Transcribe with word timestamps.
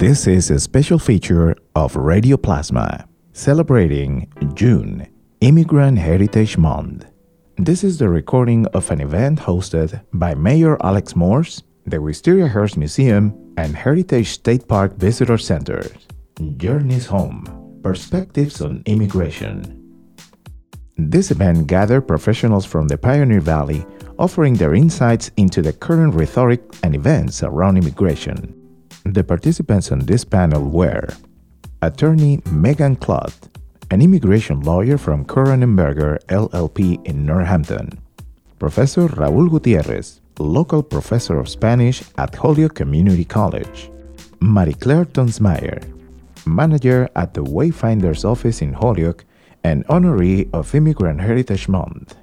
This 0.00 0.26
is 0.26 0.50
a 0.50 0.58
special 0.58 0.98
feature 0.98 1.54
of 1.76 1.94
Radio 1.94 2.38
Plasma, 2.38 3.06
celebrating 3.34 4.32
June, 4.54 5.06
Immigrant 5.42 5.98
Heritage 5.98 6.56
Month. 6.56 7.04
This 7.58 7.84
is 7.84 7.98
the 7.98 8.08
recording 8.08 8.64
of 8.68 8.90
an 8.90 9.02
event 9.02 9.40
hosted 9.40 10.00
by 10.14 10.34
Mayor 10.34 10.78
Alex 10.82 11.14
Morse, 11.14 11.62
the 11.84 11.98
Wistariahurst 11.98 12.78
Museum, 12.78 13.36
and 13.58 13.76
Heritage 13.76 14.28
State 14.28 14.66
Park 14.66 14.96
Visitor 14.96 15.36
Center. 15.36 15.84
Journeys 16.56 17.04
Home 17.04 17.44
Perspectives 17.82 18.62
on 18.62 18.82
Immigration. 18.86 19.76
This 20.96 21.30
event 21.30 21.66
gathered 21.66 22.08
professionals 22.08 22.64
from 22.64 22.88
the 22.88 22.96
Pioneer 22.96 23.42
Valley 23.42 23.84
offering 24.18 24.54
their 24.54 24.72
insights 24.72 25.30
into 25.36 25.60
the 25.60 25.74
current 25.74 26.14
rhetoric 26.14 26.62
and 26.84 26.94
events 26.94 27.42
around 27.42 27.76
immigration. 27.76 28.56
The 29.04 29.24
participants 29.24 29.90
on 29.92 30.00
this 30.00 30.24
panel 30.24 30.68
were 30.68 31.08
attorney 31.80 32.42
Megan 32.50 32.96
Kludt, 32.96 33.48
an 33.90 34.02
immigration 34.02 34.60
lawyer 34.60 34.98
from 34.98 35.24
Curran 35.24 35.74
& 35.74 35.76
Berger 35.76 36.18
LLP 36.28 37.04
in 37.06 37.24
Northampton, 37.24 37.98
Professor 38.58 39.08
Raul 39.08 39.48
Gutierrez, 39.48 40.20
local 40.38 40.82
professor 40.82 41.38
of 41.38 41.48
Spanish 41.48 42.02
at 42.18 42.34
Holyoke 42.34 42.74
Community 42.74 43.24
College, 43.24 43.90
Marikler 44.40 45.06
Toensmeier, 45.06 45.82
manager 46.46 47.08
at 47.16 47.32
the 47.32 47.42
Wayfinders 47.42 48.24
office 48.26 48.60
in 48.60 48.74
Holyoke 48.74 49.24
and 49.64 49.86
honoree 49.86 50.48
of 50.52 50.74
Immigrant 50.74 51.22
Heritage 51.22 51.68
Month, 51.68 52.16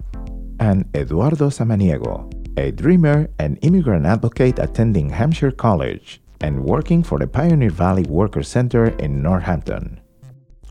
and 0.59 0.85
Eduardo 0.95 1.49
Samaniego, 1.49 2.31
a 2.55 2.71
dreamer 2.71 3.29
and 3.39 3.57
immigrant 3.63 4.05
advocate 4.05 4.59
attending 4.59 5.09
Hampshire 5.09 5.51
College 5.51 6.21
and 6.41 6.63
working 6.63 7.03
for 7.03 7.19
the 7.19 7.27
Pioneer 7.27 7.69
Valley 7.69 8.03
Worker 8.03 8.43
Center 8.43 8.87
in 8.99 9.21
Northampton. 9.21 9.99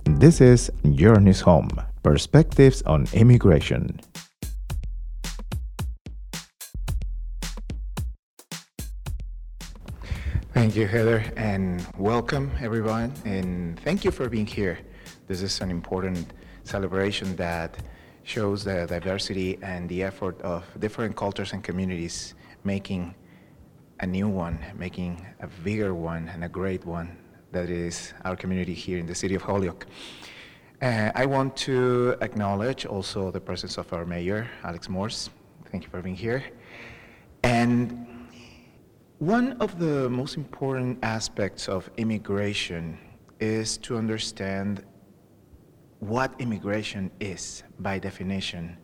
This 0.05 0.41
is 0.41 0.70
Journeys 0.92 1.41
Home 1.41 1.70
Perspectives 2.03 2.83
on 2.83 3.06
Immigration. 3.12 4.00
Thank 10.53 10.75
you, 10.75 10.87
Heather, 10.87 11.25
and 11.37 11.87
welcome 11.98 12.50
everyone, 12.61 13.12
and 13.25 13.78
thank 13.81 14.05
you 14.05 14.11
for 14.11 14.28
being 14.28 14.47
here. 14.47 14.78
This 15.28 15.42
is 15.42 15.61
an 15.61 15.70
important 15.70 16.33
celebration 16.64 17.37
that 17.37 17.77
shows 18.22 18.64
the 18.64 18.87
diversity 18.87 19.59
and 19.62 19.89
the 19.89 20.03
effort 20.03 20.41
of 20.42 20.64
different 20.81 21.14
cultures 21.14 21.53
and 21.53 21.62
communities 21.62 22.34
making 22.64 23.14
a 24.00 24.06
new 24.06 24.28
one, 24.28 24.58
making 24.77 25.27
a 25.41 25.47
bigger 25.64 25.94
one 25.94 26.28
and 26.28 26.44
a 26.44 26.48
great 26.48 26.84
one 26.84 27.16
that 27.52 27.70
is 27.70 28.12
our 28.25 28.36
community 28.36 28.75
here 28.75 28.98
in 28.98 29.06
the 29.06 29.14
city 29.14 29.34
of 29.34 29.42
Holyoke. 29.42 29.86
Uh, 30.83 31.11
I 31.14 31.25
want 31.25 31.56
to 31.69 32.16
acknowledge 32.20 32.84
also 32.84 33.30
the 33.30 33.41
presence 33.41 33.78
of 33.78 33.91
our 33.92 34.05
mayor, 34.05 34.50
Alex 34.62 34.88
Morse. 34.88 35.30
Thank 35.70 35.84
you 35.84 35.88
for 35.88 36.03
being 36.03 36.16
here. 36.16 36.44
And 37.42 38.06
one 39.19 39.53
of 39.61 39.78
the 39.78 40.10
most 40.10 40.36
important 40.36 40.98
aspects 41.03 41.69
of 41.69 41.88
immigration 41.97 42.98
is 43.41 43.78
to 43.78 43.97
understand 43.97 44.84
what 46.00 46.34
immigration 46.38 47.10
is 47.20 47.62
by 47.78 47.98
definition. 47.98 48.77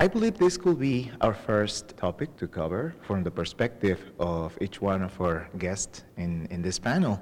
I 0.00 0.06
believe 0.06 0.38
this 0.38 0.56
could 0.56 0.78
be 0.78 1.10
our 1.20 1.34
first 1.34 1.96
topic 1.96 2.36
to 2.36 2.46
cover 2.46 2.94
from 3.02 3.24
the 3.24 3.32
perspective 3.32 4.12
of 4.20 4.56
each 4.60 4.80
one 4.80 5.02
of 5.02 5.20
our 5.20 5.48
guests 5.58 6.04
in, 6.16 6.46
in 6.52 6.62
this 6.62 6.78
panel. 6.78 7.20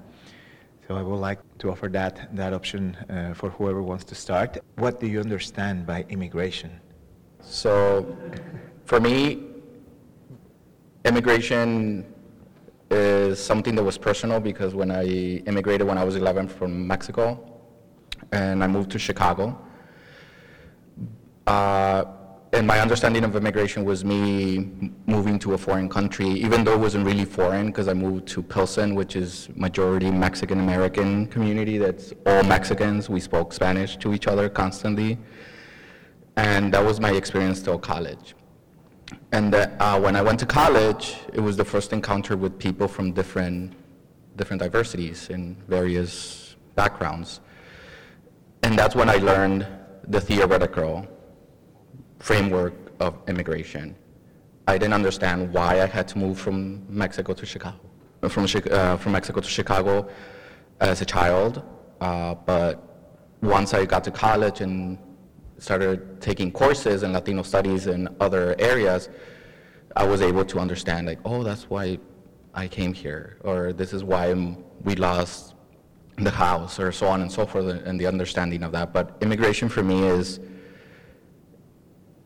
So 0.86 0.94
I 0.94 1.00
would 1.00 1.16
like 1.16 1.38
to 1.60 1.70
offer 1.70 1.88
that, 1.88 2.36
that 2.36 2.52
option 2.52 2.94
uh, 3.08 3.32
for 3.32 3.48
whoever 3.48 3.82
wants 3.82 4.04
to 4.04 4.14
start. 4.14 4.58
What 4.74 5.00
do 5.00 5.06
you 5.06 5.20
understand 5.20 5.86
by 5.86 6.04
immigration? 6.10 6.70
So 7.40 8.14
for 8.84 9.00
me, 9.00 9.46
immigration 11.06 12.04
is 12.90 13.42
something 13.42 13.74
that 13.76 13.84
was 13.84 13.96
personal 13.96 14.38
because 14.38 14.74
when 14.74 14.90
I 14.90 15.06
immigrated 15.46 15.86
when 15.86 15.96
I 15.96 16.04
was 16.04 16.14
11 16.14 16.48
from 16.48 16.86
Mexico, 16.86 17.56
and 18.32 18.62
I 18.62 18.66
moved 18.66 18.90
to 18.90 18.98
Chicago. 18.98 19.58
Uh, 21.46 22.04
and 22.52 22.66
my 22.66 22.80
understanding 22.80 23.24
of 23.24 23.34
immigration 23.34 23.84
was 23.84 24.04
me 24.04 24.92
moving 25.06 25.38
to 25.40 25.54
a 25.54 25.58
foreign 25.58 25.88
country, 25.88 26.28
even 26.28 26.64
though 26.64 26.74
it 26.74 26.80
wasn't 26.80 27.04
really 27.04 27.24
foreign, 27.24 27.66
because 27.66 27.88
I 27.88 27.94
moved 27.94 28.28
to 28.28 28.42
Pilsen, 28.42 28.94
which 28.94 29.16
is 29.16 29.48
majority 29.54 30.10
Mexican 30.10 30.60
American 30.60 31.26
community. 31.26 31.78
That's 31.78 32.12
all 32.24 32.42
Mexicans. 32.44 33.10
We 33.10 33.20
spoke 33.20 33.52
Spanish 33.52 33.96
to 33.98 34.14
each 34.14 34.26
other 34.26 34.48
constantly, 34.48 35.18
and 36.36 36.72
that 36.72 36.84
was 36.84 37.00
my 37.00 37.10
experience 37.12 37.60
till 37.62 37.78
college. 37.78 38.34
And 39.32 39.54
uh, 39.54 39.98
when 40.00 40.16
I 40.16 40.22
went 40.22 40.38
to 40.40 40.46
college, 40.46 41.16
it 41.32 41.40
was 41.40 41.56
the 41.56 41.64
first 41.64 41.92
encounter 41.92 42.36
with 42.36 42.58
people 42.58 42.88
from 42.88 43.12
different 43.12 43.74
different 44.36 44.62
diversities 44.62 45.30
and 45.30 45.56
various 45.66 46.56
backgrounds. 46.74 47.40
And 48.62 48.78
that's 48.78 48.94
when 48.94 49.08
I 49.08 49.16
learned 49.16 49.66
the 50.08 50.20
theoretical 50.20 51.08
framework 52.26 52.74
of 52.98 53.12
immigration. 53.28 53.94
I 54.66 54.78
didn't 54.78 54.94
understand 54.94 55.38
why 55.54 55.80
I 55.80 55.86
had 55.86 56.08
to 56.08 56.18
move 56.18 56.36
from 56.46 56.56
Mexico 56.88 57.30
to 57.34 57.46
Chicago, 57.46 57.78
from, 58.28 58.46
uh, 58.46 58.96
from 58.96 59.12
Mexico 59.12 59.38
to 59.40 59.50
Chicago 59.58 60.08
as 60.80 61.00
a 61.02 61.04
child. 61.04 61.62
Uh, 62.00 62.34
but 62.34 62.72
once 63.42 63.74
I 63.74 63.84
got 63.84 64.02
to 64.08 64.10
college 64.10 64.60
and 64.60 64.98
started 65.58 66.20
taking 66.20 66.50
courses 66.50 67.04
in 67.04 67.12
Latino 67.12 67.42
studies 67.42 67.86
and 67.86 68.08
other 68.18 68.56
areas, 68.58 69.08
I 69.94 70.04
was 70.04 70.20
able 70.20 70.44
to 70.46 70.58
understand 70.58 71.06
like, 71.06 71.20
oh, 71.24 71.44
that's 71.44 71.70
why 71.70 72.00
I 72.54 72.66
came 72.66 72.92
here, 72.92 73.38
or 73.44 73.72
this 73.72 73.92
is 73.92 74.02
why 74.02 74.34
we 74.82 74.96
lost 74.96 75.54
the 76.16 76.34
house 76.46 76.80
or 76.80 76.90
so 76.90 77.06
on 77.06 77.20
and 77.22 77.30
so 77.30 77.46
forth 77.46 77.66
and 77.88 78.00
the 78.00 78.08
understanding 78.08 78.64
of 78.64 78.72
that. 78.72 78.92
But 78.92 79.16
immigration 79.20 79.68
for 79.68 79.84
me 79.84 79.98
is, 80.18 80.40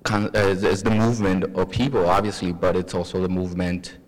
is, 0.09 0.65
is 0.65 0.83
the 0.83 0.91
movement 0.91 1.45
of 1.57 1.71
people, 1.71 2.09
obviously, 2.09 2.53
but 2.53 2.77
it's 2.77 2.95
also 2.95 3.21
the 3.21 3.29
movement 3.29 3.99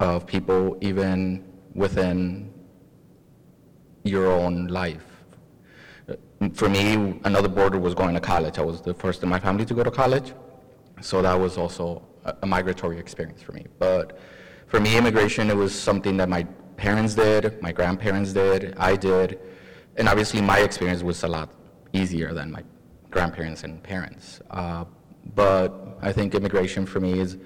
of 0.00 0.26
people 0.26 0.76
even 0.80 1.44
within 1.74 2.52
your 4.04 4.30
own 4.30 4.68
life. 4.68 5.04
For 6.52 6.68
me, 6.68 7.20
another 7.24 7.48
border 7.48 7.78
was 7.78 7.94
going 7.94 8.14
to 8.14 8.20
college. 8.20 8.58
I 8.58 8.62
was 8.62 8.82
the 8.82 8.92
first 8.92 9.22
in 9.22 9.28
my 9.28 9.40
family 9.40 9.64
to 9.64 9.74
go 9.74 9.82
to 9.82 9.90
college, 9.90 10.34
so 11.00 11.22
that 11.22 11.34
was 11.34 11.56
also 11.56 12.02
a, 12.24 12.34
a 12.42 12.46
migratory 12.46 12.98
experience 12.98 13.40
for 13.40 13.52
me. 13.52 13.66
But 13.78 14.18
for 14.66 14.78
me, 14.78 14.98
immigration, 14.98 15.50
it 15.50 15.56
was 15.56 15.74
something 15.74 16.16
that 16.18 16.28
my 16.28 16.44
parents 16.76 17.14
did, 17.14 17.60
my 17.62 17.72
grandparents 17.72 18.32
did, 18.32 18.74
I 18.76 18.96
did, 18.96 19.38
and 19.96 20.08
obviously 20.08 20.42
my 20.42 20.58
experience 20.58 21.02
was 21.02 21.22
a 21.22 21.28
lot 21.28 21.50
easier 21.92 22.34
than 22.34 22.50
my 22.50 22.62
grandparents 23.10 23.62
and 23.62 23.82
parents. 23.82 24.40
Uh, 24.50 24.84
but 25.34 25.98
I 26.02 26.12
think 26.12 26.34
immigration 26.34 26.86
for 26.86 27.00
me 27.00 27.18
is 27.18 27.38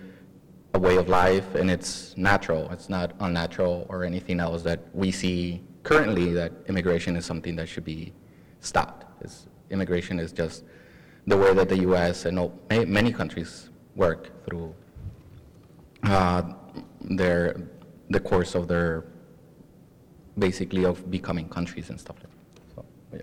a 0.75 0.78
way 0.78 0.97
of 0.97 1.09
life 1.09 1.55
and 1.55 1.71
it's 1.71 2.16
natural. 2.16 2.71
It's 2.71 2.89
not 2.89 3.15
unnatural 3.21 3.87
or 3.89 4.05
anything 4.05 4.41
else 4.41 4.62
that 4.62 4.81
we 4.93 5.11
see 5.11 5.62
currently 5.83 6.33
that 6.33 6.53
immigration 6.69 7.16
is 7.16 7.25
something 7.25 7.56
that 7.56 7.69
should 7.69 7.84
be 7.84 8.12
stopped. 8.61 9.06
It's, 9.21 9.47
immigration 9.71 10.19
is 10.19 10.33
just 10.33 10.65
the 11.27 11.37
way 11.37 11.55
that 11.55 11.69
the 11.69 11.78
U.S. 11.81 12.25
and 12.25 12.50
many 12.71 13.12
countries 13.12 13.71
work 13.95 14.45
through 14.45 14.75
uh, 16.05 16.43
their 17.00 17.60
the 18.10 18.21
course 18.21 18.54
of 18.54 18.69
their 18.69 19.04
basically 20.39 20.84
of 20.84 21.10
becoming 21.10 21.48
countries 21.48 21.91
and 21.91 22.01
stuff 22.01 22.16
like 22.22 22.33
that. 22.33 22.74
So, 22.74 22.84
yeah. 23.13 23.21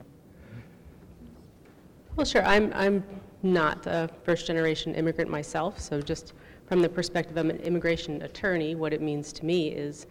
Well, 2.16 2.26
sure. 2.26 2.44
I'm, 2.46 2.72
I'm 2.76 3.04
not 3.46 3.86
a 3.86 4.10
first 4.24 4.48
generation 4.48 4.96
immigrant 4.96 5.30
myself, 5.30 5.80
so 5.80 6.02
just 6.02 6.34
from 6.68 6.82
the 6.82 6.90
perspective 6.90 7.38
of 7.38 7.48
an 7.48 7.58
immigration 7.58 8.24
attorney, 8.24 8.76
what 8.76 8.92
it 8.92 9.02
means 9.02 9.32
to 9.34 9.46
me 9.46 9.70
is 9.70 10.08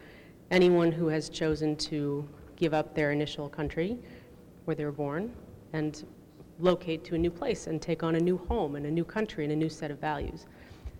anyone 0.50 0.92
who 0.92 1.08
has 1.08 1.28
chosen 1.28 1.74
to 1.76 2.26
give 2.56 2.72
up 2.72 2.94
their 2.94 3.10
initial 3.10 3.48
country 3.48 3.98
where 4.64 4.76
they 4.76 4.84
were 4.84 4.92
born 4.92 5.34
and 5.72 6.04
locate 6.60 7.04
to 7.04 7.16
a 7.16 7.18
new 7.18 7.30
place 7.30 7.66
and 7.66 7.82
take 7.82 8.04
on 8.04 8.14
a 8.14 8.20
new 8.20 8.38
home 8.38 8.76
and 8.76 8.86
a 8.86 8.90
new 8.90 9.04
country 9.04 9.42
and 9.44 9.52
a 9.52 9.56
new 9.56 9.68
set 9.68 9.90
of 9.90 9.98
values. 9.98 10.46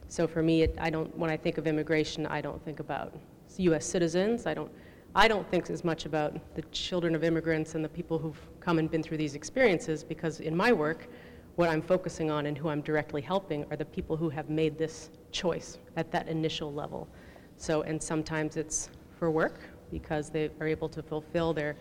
So 0.08 0.26
for 0.26 0.42
me, 0.42 0.62
it, 0.62 0.74
I 0.78 0.90
don't, 0.90 1.16
when 1.16 1.30
I 1.30 1.36
think 1.36 1.56
of 1.56 1.68
immigration, 1.68 2.26
I 2.26 2.40
don't 2.40 2.62
think 2.64 2.80
about 2.80 3.14
U.S. 3.56 3.86
citizens. 3.86 4.46
I 4.46 4.54
don't 4.54 4.70
I 5.16 5.28
don't 5.28 5.48
think 5.48 5.70
as 5.70 5.84
much 5.84 6.06
about 6.06 6.34
the 6.56 6.62
children 6.72 7.14
of 7.14 7.22
immigrants 7.22 7.76
and 7.76 7.84
the 7.84 7.88
people 7.88 8.18
who've 8.18 8.40
come 8.58 8.80
and 8.80 8.90
been 8.90 9.00
through 9.00 9.18
these 9.18 9.36
experiences 9.36 10.02
because 10.02 10.40
in 10.40 10.56
my 10.56 10.72
work, 10.72 11.08
what 11.56 11.68
I'm 11.68 11.82
focusing 11.82 12.30
on 12.30 12.46
and 12.46 12.58
who 12.58 12.68
I'm 12.68 12.80
directly 12.80 13.22
helping 13.22 13.64
are 13.70 13.76
the 13.76 13.84
people 13.84 14.16
who 14.16 14.28
have 14.28 14.50
made 14.50 14.76
this 14.76 15.10
choice 15.30 15.78
at 15.96 16.10
that 16.10 16.28
initial 16.28 16.72
level. 16.72 17.08
So, 17.56 17.82
and 17.82 18.02
sometimes 18.02 18.56
it's 18.56 18.90
for 19.18 19.30
work, 19.30 19.60
because 19.90 20.30
they 20.30 20.50
are 20.60 20.66
able 20.66 20.88
to 20.88 21.02
fulfill 21.02 21.52
their 21.52 21.76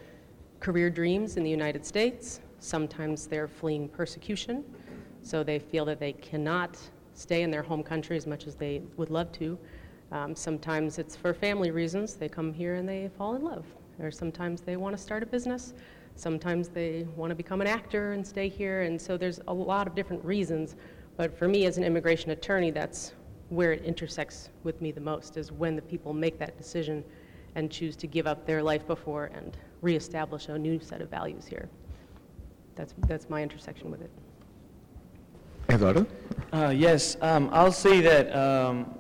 career 0.59 0.89
dreams 0.89 1.37
in 1.37 1.43
the 1.43 1.49
United 1.49 1.85
States. 1.85 2.41
Sometimes 2.59 3.25
they're 3.27 3.47
fleeing 3.47 3.89
persecution, 3.89 4.63
so 5.23 5.43
they 5.43 5.57
feel 5.57 5.85
that 5.85 5.99
they 5.99 6.13
cannot 6.13 6.77
stay 7.15 7.41
in 7.41 7.49
their 7.49 7.63
home 7.63 7.81
country 7.81 8.15
as 8.15 8.27
much 8.27 8.45
as 8.45 8.55
they 8.55 8.81
would 8.97 9.09
love 9.09 9.31
to. 9.33 9.57
Um, 10.11 10.35
sometimes 10.35 10.99
it's 10.99 11.15
for 11.15 11.33
family 11.33 11.71
reasons. 11.71 12.13
They 12.13 12.29
come 12.29 12.53
here 12.53 12.75
and 12.75 12.87
they 12.87 13.09
fall 13.17 13.35
in 13.35 13.43
love. 13.43 13.65
Or 13.99 14.11
sometimes 14.11 14.61
they 14.61 14.77
want 14.77 14.95
to 14.95 15.01
start 15.01 15.23
a 15.23 15.25
business. 15.25 15.73
Sometimes 16.15 16.69
they 16.69 17.07
want 17.15 17.31
to 17.31 17.35
become 17.35 17.61
an 17.61 17.67
actor 17.67 18.13
and 18.13 18.25
stay 18.25 18.47
here. 18.47 18.83
And 18.83 19.01
so 19.01 19.17
there's 19.17 19.39
a 19.47 19.53
lot 19.53 19.87
of 19.87 19.95
different 19.95 20.23
reasons. 20.23 20.75
But 21.17 21.37
for 21.37 21.47
me, 21.47 21.65
as 21.65 21.77
an 21.77 21.83
immigration 21.83 22.31
attorney, 22.31 22.71
that's 22.71 23.13
where 23.49 23.73
it 23.73 23.83
intersects 23.83 24.49
with 24.63 24.81
me 24.81 24.91
the 24.91 25.01
most, 25.01 25.37
is 25.37 25.51
when 25.51 25.75
the 25.75 25.81
people 25.81 26.13
make 26.13 26.39
that 26.39 26.57
decision 26.57 27.03
and 27.55 27.71
choose 27.71 27.95
to 27.97 28.07
give 28.07 28.25
up 28.25 28.45
their 28.45 28.63
life 28.63 28.87
before 28.87 29.25
and 29.35 29.57
reestablish 29.81 30.47
a 30.47 30.57
new 30.57 30.79
set 30.79 31.01
of 31.01 31.09
values 31.09 31.45
here. 31.45 31.69
That's, 32.75 32.95
that's 33.07 33.29
my 33.29 33.43
intersection 33.43 33.91
with 33.91 34.01
it. 34.01 34.09
Eduardo? 35.69 36.05
Uh, 36.51 36.73
yes, 36.75 37.17
um, 37.21 37.49
I'll 37.51 37.71
say 37.71 38.01
that 38.01 38.35
um, 38.35 38.97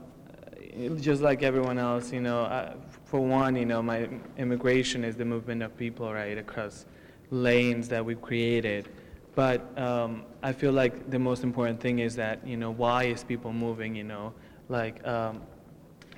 just 0.99 1.21
like 1.21 1.43
everyone 1.43 1.77
else, 1.77 2.11
you 2.11 2.21
know, 2.21 2.41
uh, 2.41 2.75
for 3.05 3.19
one, 3.19 3.55
you 3.55 3.65
know, 3.65 3.81
my 3.81 4.07
immigration 4.37 5.03
is 5.03 5.15
the 5.15 5.25
movement 5.25 5.63
of 5.63 5.75
people, 5.77 6.11
right, 6.13 6.37
across 6.37 6.85
lanes 7.31 7.89
that 7.89 8.03
we've 8.03 8.21
created. 8.21 8.89
But 9.35 9.77
um, 9.79 10.23
I 10.43 10.53
feel 10.53 10.71
like 10.71 11.09
the 11.09 11.19
most 11.19 11.43
important 11.43 11.79
thing 11.79 11.99
is 11.99 12.15
that, 12.15 12.45
you 12.45 12.57
know, 12.57 12.71
why 12.71 13.05
is 13.05 13.23
people 13.23 13.51
moving, 13.51 13.95
you 13.95 14.03
know, 14.03 14.33
like 14.69 15.05
um, 15.07 15.41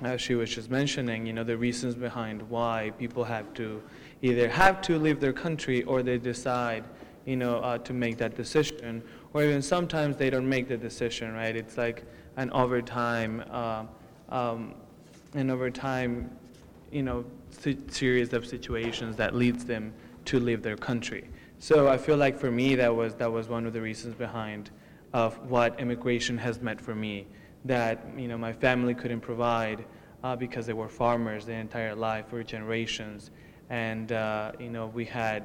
as 0.02 0.20
she 0.20 0.34
was 0.34 0.50
just 0.54 0.70
mentioning, 0.70 1.26
you 1.26 1.32
know, 1.32 1.44
the 1.44 1.56
reasons 1.56 1.94
behind 1.94 2.42
why 2.50 2.92
people 2.98 3.24
have 3.24 3.52
to 3.54 3.82
either 4.22 4.48
have 4.48 4.82
to 4.82 4.98
leave 4.98 5.20
their 5.20 5.32
country 5.32 5.82
or 5.84 6.02
they 6.02 6.18
decide, 6.18 6.84
you 7.24 7.36
know, 7.36 7.56
uh, 7.58 7.78
to 7.78 7.92
make 7.92 8.18
that 8.18 8.36
decision, 8.36 9.02
or 9.32 9.42
even 9.42 9.62
sometimes 9.62 10.16
they 10.16 10.30
don't 10.30 10.48
make 10.48 10.68
the 10.68 10.76
decision, 10.76 11.32
right? 11.32 11.56
It's 11.56 11.78
like 11.78 12.04
an 12.36 12.50
overtime, 12.50 13.42
uh, 13.50 13.84
um, 14.28 14.74
and 15.34 15.50
over 15.50 15.70
time, 15.70 16.30
you 16.92 17.02
know, 17.02 17.24
series 17.88 18.32
of 18.32 18.46
situations 18.46 19.16
that 19.16 19.34
leads 19.34 19.64
them 19.64 19.92
to 20.26 20.40
leave 20.40 20.62
their 20.62 20.76
country. 20.76 21.28
So 21.58 21.88
I 21.88 21.96
feel 21.96 22.16
like 22.16 22.38
for 22.38 22.50
me, 22.50 22.74
that 22.76 22.94
was 22.94 23.14
that 23.14 23.32
was 23.32 23.48
one 23.48 23.66
of 23.66 23.72
the 23.72 23.80
reasons 23.80 24.14
behind 24.14 24.70
of 25.12 25.38
what 25.48 25.78
immigration 25.80 26.36
has 26.38 26.60
meant 26.60 26.80
for 26.80 26.94
me. 26.94 27.26
That 27.64 28.04
you 28.16 28.28
know, 28.28 28.38
my 28.38 28.52
family 28.52 28.94
couldn't 28.94 29.20
provide 29.20 29.84
uh, 30.22 30.36
because 30.36 30.66
they 30.66 30.74
were 30.74 30.88
farmers 30.88 31.46
their 31.46 31.60
entire 31.60 31.94
life 31.94 32.28
for 32.28 32.42
generations, 32.42 33.30
and 33.70 34.12
uh, 34.12 34.52
you 34.58 34.70
know, 34.70 34.88
we 34.88 35.04
had 35.04 35.44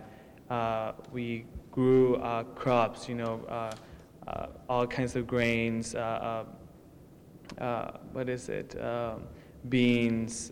uh, 0.52 0.92
we 1.14 1.46
grew 1.72 2.18
uh, 2.18 2.44
crops, 2.44 3.08
you 3.08 3.16
know, 3.16 3.40
uh, 3.48 3.72
uh, 4.28 4.48
all 4.68 4.86
kinds 4.86 5.16
of 5.16 5.26
grains. 5.26 5.94
what 5.94 6.48
is 8.28 8.50
it? 8.50 8.84
Um, 8.84 9.24
beans, 9.70 10.52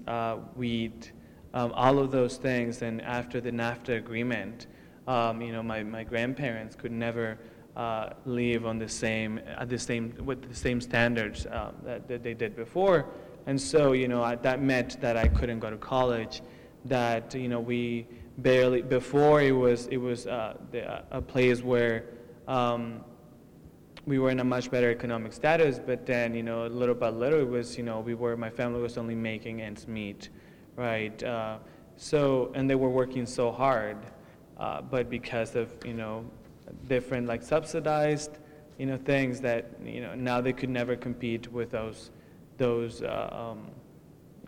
wheat, 0.56 1.12
um, 1.54 1.72
all 1.74 2.00
of 2.00 2.12
those 2.12 2.38
things. 2.38 2.82
And 2.82 3.02
after 3.02 3.42
the 3.42 3.52
NAFTA 3.52 3.98
agreement, 3.98 4.68
um, 5.08 5.42
you 5.42 5.52
know, 5.52 5.64
my, 5.64 5.84
my 5.84 6.04
grandparents 6.04 6.76
could 6.76 6.92
never 6.92 7.40
uh, 7.76 8.10
live 8.26 8.66
on 8.66 8.78
the 8.78 8.90
same, 8.90 9.40
at 9.58 9.70
the 9.70 9.80
same, 9.80 10.14
with 10.24 10.48
the 10.48 10.56
same 10.56 10.82
standards 10.82 11.46
uh, 11.46 11.72
that, 11.84 12.08
that 12.08 12.24
they 12.24 12.34
did 12.34 12.56
before. 12.56 13.06
And 13.48 13.60
so, 13.60 13.94
you 13.94 14.08
know, 14.08 14.22
I, 14.22 14.36
that 14.36 14.62
meant 14.62 15.00
that 15.02 15.18
I 15.18 15.28
couldn't 15.28 15.60
go 15.60 15.70
to 15.70 15.78
college, 15.78 16.42
that, 16.86 17.34
you 17.34 17.48
know, 17.48 17.60
we 17.60 18.06
barely, 18.38 18.82
before 18.82 19.42
it 19.42 19.52
was, 19.52 19.88
it 19.88 19.98
was 19.98 20.28
uh, 20.28 20.58
the, 20.72 21.04
a 21.12 21.22
place 21.22 21.64
where 21.64 22.06
um, 22.48 23.04
we 24.06 24.20
were 24.20 24.30
in 24.30 24.40
a 24.40 24.44
much 24.44 24.70
better 24.72 24.92
economic 24.92 25.34
status, 25.34 25.80
but 25.80 26.06
then, 26.06 26.34
you 26.34 26.44
know, 26.44 26.68
little 26.68 26.96
by 26.96 27.10
little, 27.10 27.40
it 27.40 27.48
was, 27.48 27.78
you 27.78 27.84
know, 27.84 28.00
we 28.00 28.14
were, 28.14 28.36
my 28.38 28.50
family 28.50 28.82
was 28.82 28.98
only 28.98 29.16
making 29.16 29.62
ends 29.62 29.88
meet, 29.88 30.30
right? 30.76 31.22
Uh, 31.24 31.58
so, 31.98 32.52
and 32.56 32.70
they 32.70 32.76
were 32.76 32.90
working 32.90 33.26
so 33.26 33.52
hard 33.52 33.98
uh, 34.60 34.82
but 34.82 35.10
because 35.10 35.56
of 35.56 35.72
you 35.86 35.94
know 35.94 36.26
different 36.88 37.28
like 37.28 37.42
subsidized 37.42 38.38
you 38.78 38.86
know 38.86 38.98
things 38.98 39.40
that 39.42 39.72
you 39.84 40.02
know 40.02 40.14
now 40.14 40.42
they 40.42 40.54
could 40.54 40.70
never 40.70 40.96
compete 40.96 41.52
with 41.52 41.72
those 41.72 42.12
those 42.58 43.02
uh, 43.02 43.30
um, 43.32 43.66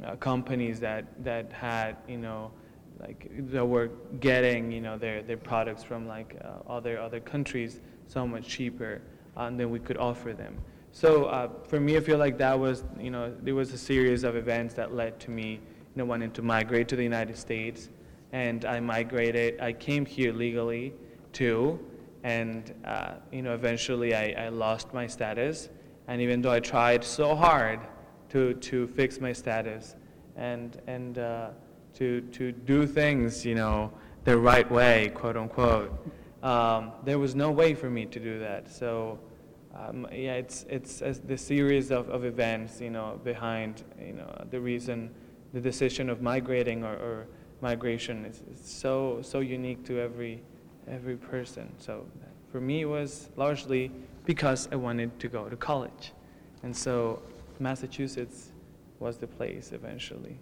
uh, 0.06 0.16
companies 0.18 0.80
that 0.80 1.06
that 1.24 1.52
had 1.52 1.96
you 2.08 2.18
know 2.18 2.52
like 3.00 3.32
that 3.52 3.66
were 3.66 3.88
getting 4.20 4.72
you 4.72 4.82
know 4.82 4.98
their 4.98 5.24
their 5.24 5.38
products 5.38 5.84
from 5.84 6.08
like 6.08 6.36
uh, 6.44 6.70
other 6.70 7.00
other 7.00 7.20
countries 7.20 7.80
so 8.08 8.28
much 8.28 8.48
cheaper 8.48 9.02
uh, 9.38 9.50
than 9.50 9.70
we 9.70 9.80
could 9.80 9.98
offer 9.98 10.34
them. 10.34 10.58
So 10.92 11.26
uh, 11.26 11.50
for 11.64 11.80
me, 11.80 11.96
I 11.96 12.02
feel 12.02 12.18
like 12.18 12.38
that 12.40 12.60
was 12.60 12.84
you 13.00 13.10
know 13.10 13.34
there 13.42 13.56
was 13.56 13.72
a 13.74 13.78
series 13.78 14.24
of 14.24 14.36
events 14.36 14.74
that 14.76 14.94
led 14.94 15.20
to 15.22 15.32
me 15.32 15.62
know 15.96 16.06
wanting 16.06 16.32
to 16.32 16.42
migrate 16.42 16.88
to 16.90 16.96
the 16.96 17.04
United 17.04 17.38
States 17.38 17.90
and 18.32 18.66
I 18.66 18.80
migrated. 18.80 19.60
I 19.60 19.74
came 19.74 20.06
here 20.06 20.34
legally 20.34 20.94
too, 21.34 21.80
and 22.24 22.74
uh, 22.86 23.14
you 23.32 23.42
know 23.42 23.54
eventually 23.54 24.16
I, 24.16 24.46
I 24.46 24.50
lost 24.50 24.94
my 24.94 25.08
status. 25.08 25.70
And 26.08 26.22
even 26.22 26.42
though 26.42 26.52
I 26.52 26.60
tried 26.60 27.04
so 27.04 27.36
hard 27.36 27.80
to 28.30 28.54
to 28.56 28.88
fix 28.88 29.20
my 29.20 29.34
status 29.34 29.96
and 30.36 30.82
and 30.88 31.18
uh, 31.18 31.50
to 31.96 32.22
to 32.22 32.52
do 32.52 32.88
things 32.88 33.46
you 33.46 33.56
know 33.56 33.92
the 34.24 34.38
right 34.38 34.70
way, 34.72 35.12
quote 35.14 35.38
unquote, 35.38 35.92
um, 36.44 36.92
there 37.04 37.20
was 37.20 37.36
no 37.36 37.52
way 37.52 37.74
for 37.74 37.90
me 37.90 38.06
to 38.06 38.20
do 38.20 38.40
that. 38.40 38.72
So. 38.72 39.20
Um, 39.74 40.06
yeah, 40.12 40.34
it's 40.34 40.66
it's 40.70 41.00
the 41.00 41.38
series 41.38 41.92
of, 41.92 42.10
of 42.10 42.26
events, 42.26 42.82
you 42.82 42.90
know, 42.90 43.22
behind 43.24 43.86
you 44.06 44.12
know 44.12 44.30
the 44.50 44.60
reason, 44.60 45.10
the 45.54 45.62
decision 45.62 46.10
of 46.10 46.22
migrating 46.22 46.84
or, 46.84 46.94
or 46.94 47.28
migration 47.62 48.26
is, 48.26 48.42
is 48.52 48.66
so 48.66 49.20
so 49.22 49.40
unique 49.40 49.86
to 49.86 50.00
every 50.00 50.42
every 50.88 51.16
person. 51.16 51.72
So 51.78 52.06
for 52.52 52.60
me, 52.60 52.82
it 52.82 52.86
was 52.86 53.30
largely 53.38 53.92
because 54.26 54.68
I 54.72 54.76
wanted 54.76 55.20
to 55.20 55.28
go 55.28 55.50
to 55.50 55.56
college, 55.56 56.14
and 56.64 56.76
so 56.76 57.22
Massachusetts 57.60 58.52
was 59.00 59.18
the 59.18 59.28
place 59.28 59.72
eventually. 59.72 60.38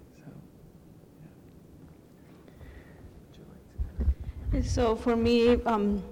So, 4.52 4.62
so 4.62 4.96
for 4.96 5.16
me, 5.16 5.62
um, 5.64 6.04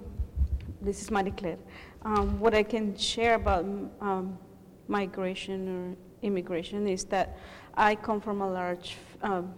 this 0.80 1.02
is 1.02 1.10
Marikler. 1.10 1.58
Um, 2.02 2.38
what 2.38 2.54
I 2.54 2.62
can 2.62 2.96
share 2.96 3.34
about 3.34 3.64
um, 4.00 4.38
migration 4.86 5.68
or 5.68 5.96
immigration 6.22 6.86
is 6.86 7.04
that 7.04 7.36
I 7.78 7.94
come 7.94 8.20
from 8.20 8.40
a 8.40 8.50
large 8.50 8.96
um, 9.22 9.54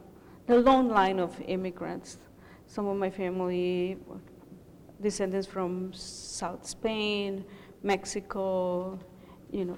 the 0.47 0.59
long 0.59 0.91
line 0.91 1.19
of 1.19 1.41
immigrants. 1.47 2.19
Some 2.67 2.87
of 2.87 2.99
my 2.99 3.09
family 3.09 3.97
descendants 5.01 5.47
from 5.47 5.91
South 5.95 6.67
Spain, 6.67 7.45
Mexico, 7.83 8.99
you 9.51 9.65
know, 9.65 9.77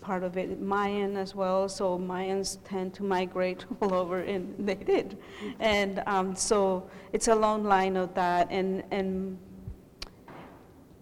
part 0.00 0.24
of 0.24 0.38
it 0.38 0.58
Mayan 0.58 1.18
as 1.18 1.34
well. 1.34 1.68
So 1.68 1.98
Mayans 1.98 2.56
tend 2.64 2.94
to 2.94 3.02
migrate 3.02 3.66
all 3.82 3.92
over, 3.92 4.20
and 4.20 4.54
they 4.66 4.74
did. 4.74 5.18
And 5.60 6.02
um, 6.06 6.34
so 6.34 6.88
it's 7.12 7.28
a 7.28 7.34
long 7.34 7.62
line 7.62 7.98
of 7.98 8.14
that. 8.14 8.48
And 8.50 8.84
and 8.90 9.38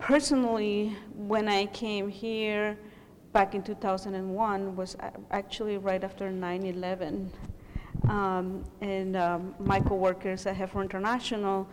personally, 0.01 0.97
when 1.15 1.47
I 1.49 1.67
came 1.67 2.09
here 2.09 2.77
back 3.33 3.55
in 3.55 3.63
2001, 3.63 4.77
was 4.77 4.97
actually 5.31 5.79
right 5.79 6.03
after 6.03 6.31
9/11. 6.31 7.31
Um, 8.09 8.65
and 8.81 9.17
um, 9.17 9.55
my 9.59 9.81
coworkers 9.81 10.47
at 10.47 10.57
Heifer 10.57 10.83
International, 10.83 11.69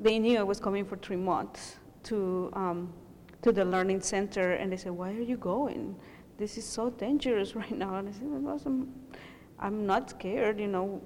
they 0.00 0.18
knew 0.18 0.38
I 0.38 0.42
was 0.42 0.58
coming 0.58 0.84
for 0.84 0.96
three 0.96 1.16
months 1.16 1.76
to, 2.04 2.50
um, 2.54 2.92
to 3.42 3.52
the 3.52 3.64
learning 3.64 4.00
center, 4.00 4.54
and 4.54 4.72
they 4.72 4.76
said, 4.76 4.92
why 4.92 5.10
are 5.10 5.20
you 5.20 5.36
going? 5.36 5.96
This 6.38 6.58
is 6.58 6.64
so 6.64 6.90
dangerous 6.90 7.54
right 7.62 7.76
now. 7.76 7.96
And 7.96 8.08
I 8.08 8.12
said, 8.12 8.22
well, 8.24 8.60
I'm, 8.64 8.92
I'm 9.58 9.86
not 9.86 10.10
scared, 10.10 10.58
you 10.58 10.68
know. 10.68 11.02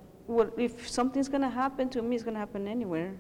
If 0.59 0.89
something's 0.89 1.29
going 1.29 1.43
to 1.43 1.49
happen 1.49 1.89
to 1.91 2.03
me, 2.03 2.15
it's 2.15 2.25
going 2.25 2.35
to 2.35 2.41
happen 2.41 2.69
anywhere. 2.69 3.15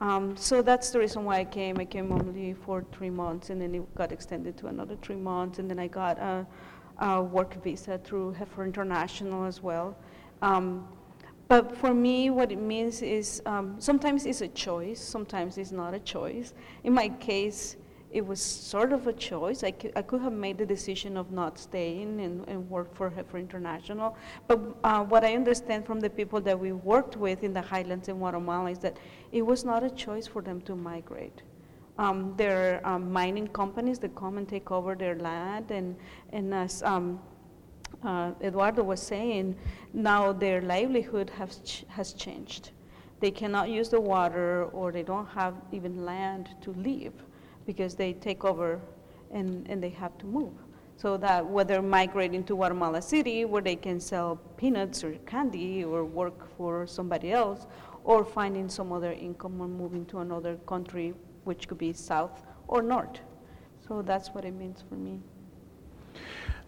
Um, 0.00 0.36
so 0.36 0.60
that's 0.60 0.90
the 0.90 0.98
reason 0.98 1.24
why 1.24 1.38
I 1.38 1.44
came. 1.44 1.78
I 1.78 1.84
came 1.84 2.12
only 2.12 2.54
for 2.54 2.84
three 2.92 3.10
months, 3.10 3.50
and 3.50 3.60
then 3.60 3.74
it 3.74 3.94
got 3.94 4.12
extended 4.12 4.56
to 4.58 4.66
another 4.66 4.96
three 5.02 5.16
months, 5.16 5.58
and 5.58 5.70
then 5.70 5.78
I 5.78 5.86
got 5.86 6.18
a, 6.18 6.46
a 6.98 7.22
work 7.22 7.62
visa 7.62 7.98
through 7.98 8.32
Heifer 8.32 8.64
International 8.64 9.44
as 9.44 9.62
well. 9.62 9.96
Um, 10.42 10.86
but 11.46 11.76
for 11.76 11.94
me, 11.94 12.30
what 12.30 12.50
it 12.50 12.58
means 12.58 13.02
is 13.02 13.42
um, 13.46 13.76
sometimes 13.78 14.26
it's 14.26 14.40
a 14.40 14.48
choice, 14.48 15.00
sometimes 15.00 15.58
it's 15.58 15.72
not 15.72 15.94
a 15.94 16.00
choice. 16.00 16.54
In 16.82 16.92
my 16.92 17.08
case, 17.08 17.76
it 18.14 18.24
was 18.24 18.40
sort 18.40 18.92
of 18.92 19.08
a 19.08 19.12
choice. 19.12 19.64
I 19.64 19.72
could, 19.72 19.92
I 19.96 20.02
could 20.02 20.20
have 20.20 20.32
made 20.32 20.56
the 20.56 20.64
decision 20.64 21.16
of 21.16 21.32
not 21.32 21.58
staying 21.58 22.20
and, 22.20 22.48
and 22.48 22.70
work 22.70 22.94
for 22.94 23.10
Heifer 23.10 23.38
International. 23.38 24.16
But 24.46 24.60
uh, 24.84 25.02
what 25.02 25.24
I 25.24 25.34
understand 25.34 25.84
from 25.84 25.98
the 25.98 26.08
people 26.08 26.40
that 26.42 26.58
we 26.58 26.70
worked 26.70 27.16
with 27.16 27.42
in 27.42 27.52
the 27.52 27.60
highlands 27.60 28.08
in 28.08 28.18
Guatemala 28.18 28.70
is 28.70 28.78
that 28.78 28.98
it 29.32 29.42
was 29.42 29.64
not 29.64 29.82
a 29.82 29.90
choice 29.90 30.28
for 30.28 30.42
them 30.42 30.60
to 30.60 30.76
migrate. 30.76 31.42
Um, 31.98 32.34
there 32.36 32.80
are 32.84 32.94
um, 32.94 33.12
mining 33.12 33.48
companies 33.48 33.98
that 33.98 34.14
come 34.14 34.38
and 34.38 34.48
take 34.48 34.70
over 34.70 34.94
their 34.94 35.16
land, 35.16 35.72
and, 35.72 35.96
and 36.32 36.54
as 36.54 36.84
um, 36.84 37.20
uh, 38.04 38.30
Eduardo 38.40 38.84
was 38.84 39.02
saying, 39.02 39.56
now 39.92 40.32
their 40.32 40.62
livelihood 40.62 41.30
has, 41.30 41.60
ch- 41.64 41.84
has 41.88 42.12
changed. 42.12 42.70
They 43.18 43.32
cannot 43.32 43.70
use 43.70 43.88
the 43.88 44.00
water, 44.00 44.66
or 44.66 44.92
they 44.92 45.02
don't 45.02 45.26
have 45.26 45.54
even 45.72 46.04
land 46.04 46.50
to 46.62 46.72
live 46.74 47.12
because 47.66 47.94
they 47.94 48.12
take 48.12 48.44
over 48.44 48.80
and, 49.32 49.66
and 49.68 49.82
they 49.82 49.90
have 49.90 50.16
to 50.18 50.26
move. 50.26 50.52
So 50.96 51.16
that 51.16 51.44
whether 51.44 51.82
migrating 51.82 52.44
to 52.44 52.54
Guatemala 52.54 53.02
City, 53.02 53.44
where 53.44 53.62
they 53.62 53.76
can 53.76 53.98
sell 53.98 54.36
peanuts 54.56 55.02
or 55.02 55.12
candy 55.26 55.84
or 55.84 56.04
work 56.04 56.48
for 56.56 56.86
somebody 56.86 57.32
else, 57.32 57.66
or 58.04 58.24
finding 58.24 58.68
some 58.68 58.92
other 58.92 59.12
income 59.12 59.60
or 59.60 59.66
moving 59.66 60.06
to 60.06 60.18
another 60.18 60.56
country, 60.66 61.14
which 61.44 61.66
could 61.66 61.78
be 61.78 61.92
south 61.92 62.42
or 62.68 62.82
north. 62.82 63.20
So 63.86 64.02
that's 64.02 64.28
what 64.28 64.44
it 64.44 64.54
means 64.54 64.84
for 64.88 64.94
me. 64.94 65.20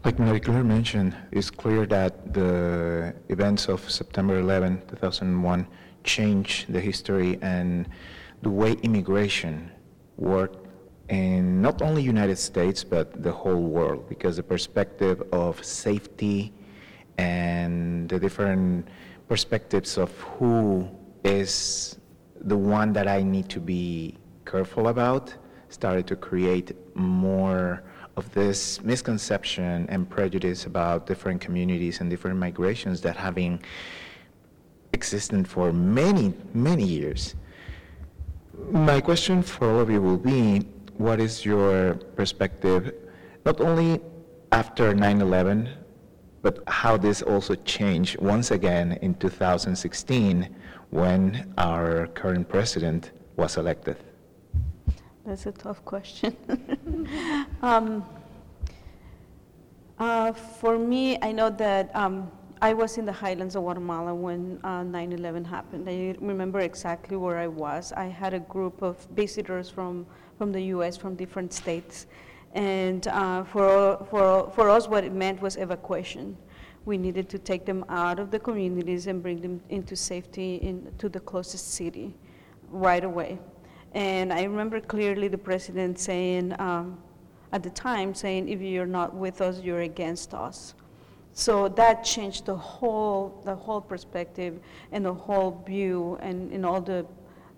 Like 0.04 0.16
Marikler 0.16 0.64
mentioned, 0.64 1.16
it's 1.32 1.50
clear 1.50 1.86
that 1.86 2.32
the 2.34 3.14
events 3.28 3.68
of 3.68 3.90
September 3.90 4.38
11, 4.38 4.82
2001 4.88 5.66
changed 6.04 6.72
the 6.72 6.80
history 6.80 7.38
and 7.42 7.88
the 8.42 8.50
way 8.50 8.72
immigration 8.82 9.70
worked 10.16 10.65
in 11.08 11.62
not 11.62 11.82
only 11.82 12.02
United 12.02 12.36
States 12.36 12.82
but 12.82 13.22
the 13.22 13.32
whole 13.32 13.62
world 13.62 14.08
because 14.08 14.36
the 14.36 14.42
perspective 14.42 15.22
of 15.32 15.64
safety 15.64 16.52
and 17.18 18.08
the 18.08 18.18
different 18.18 18.88
perspectives 19.28 19.98
of 19.98 20.10
who 20.20 20.88
is 21.24 21.98
the 22.42 22.56
one 22.56 22.92
that 22.92 23.08
I 23.08 23.22
need 23.22 23.48
to 23.50 23.60
be 23.60 24.16
careful 24.44 24.88
about 24.88 25.34
started 25.68 26.06
to 26.08 26.16
create 26.16 26.72
more 26.96 27.82
of 28.16 28.32
this 28.32 28.80
misconception 28.82 29.86
and 29.88 30.08
prejudice 30.08 30.66
about 30.66 31.06
different 31.06 31.40
communities 31.40 32.00
and 32.00 32.08
different 32.08 32.38
migrations 32.38 33.00
that 33.02 33.16
have 33.16 33.36
existed 34.92 35.46
for 35.46 35.72
many, 35.72 36.32
many 36.54 36.84
years. 36.84 37.34
My 38.70 39.00
question 39.00 39.42
for 39.42 39.70
all 39.70 39.80
of 39.80 39.90
you 39.90 40.00
will 40.00 40.16
be 40.16 40.66
what 40.98 41.20
is 41.20 41.44
your 41.44 41.94
perspective, 42.16 42.94
not 43.44 43.60
only 43.60 44.00
after 44.52 44.94
9 44.94 45.20
11, 45.20 45.68
but 46.42 46.62
how 46.68 46.96
this 46.96 47.22
also 47.22 47.54
changed 47.54 48.18
once 48.20 48.50
again 48.50 48.98
in 49.02 49.14
2016 49.14 50.54
when 50.90 51.52
our 51.58 52.06
current 52.08 52.48
president 52.48 53.10
was 53.36 53.56
elected? 53.56 53.96
That's 55.24 55.46
a 55.46 55.52
tough 55.52 55.84
question. 55.84 56.36
um, 57.62 58.04
uh, 59.98 60.32
for 60.32 60.78
me, 60.78 61.18
I 61.20 61.32
know 61.32 61.50
that 61.50 61.94
um, 61.96 62.30
I 62.62 62.72
was 62.72 62.96
in 62.96 63.04
the 63.04 63.12
highlands 63.12 63.56
of 63.56 63.62
Guatemala 63.62 64.14
when 64.14 64.60
uh, 64.62 64.82
9 64.82 65.12
uh, 65.12 65.16
11 65.16 65.44
happened. 65.44 65.88
I 65.88 66.14
remember 66.20 66.60
exactly 66.60 67.16
where 67.16 67.38
I 67.38 67.48
was. 67.48 67.92
I 67.92 68.04
had 68.06 68.34
a 68.34 68.40
group 68.40 68.82
of 68.82 68.96
visitors 69.16 69.68
from 69.68 70.06
from 70.38 70.52
the 70.52 70.62
US, 70.74 70.96
from 70.96 71.14
different 71.14 71.52
states. 71.52 72.06
And 72.54 73.06
uh, 73.08 73.44
for, 73.44 74.06
for, 74.10 74.50
for 74.54 74.70
us, 74.70 74.88
what 74.88 75.04
it 75.04 75.12
meant 75.12 75.40
was 75.42 75.56
evacuation. 75.56 76.36
We 76.84 76.96
needed 76.96 77.28
to 77.30 77.38
take 77.38 77.66
them 77.66 77.84
out 77.88 78.18
of 78.18 78.30
the 78.30 78.38
communities 78.38 79.08
and 79.08 79.22
bring 79.22 79.40
them 79.40 79.60
into 79.68 79.96
safety 79.96 80.56
in, 80.56 80.92
to 80.98 81.08
the 81.08 81.20
closest 81.20 81.74
city 81.74 82.14
right 82.70 83.04
away. 83.04 83.38
And 83.92 84.32
I 84.32 84.44
remember 84.44 84.80
clearly 84.80 85.28
the 85.28 85.38
president 85.38 85.98
saying, 85.98 86.54
um, 86.60 86.98
at 87.52 87.62
the 87.62 87.70
time, 87.70 88.14
saying, 88.14 88.48
if 88.48 88.60
you're 88.60 88.86
not 88.86 89.14
with 89.14 89.40
us, 89.40 89.60
you're 89.60 89.80
against 89.80 90.34
us. 90.34 90.74
So 91.32 91.68
that 91.68 92.02
changed 92.02 92.46
the 92.46 92.56
whole, 92.56 93.42
the 93.44 93.54
whole 93.54 93.80
perspective 93.80 94.58
and 94.92 95.04
the 95.04 95.12
whole 95.12 95.62
view 95.66 96.18
and, 96.22 96.50
and 96.52 96.64
all 96.64 96.80
the 96.80 97.06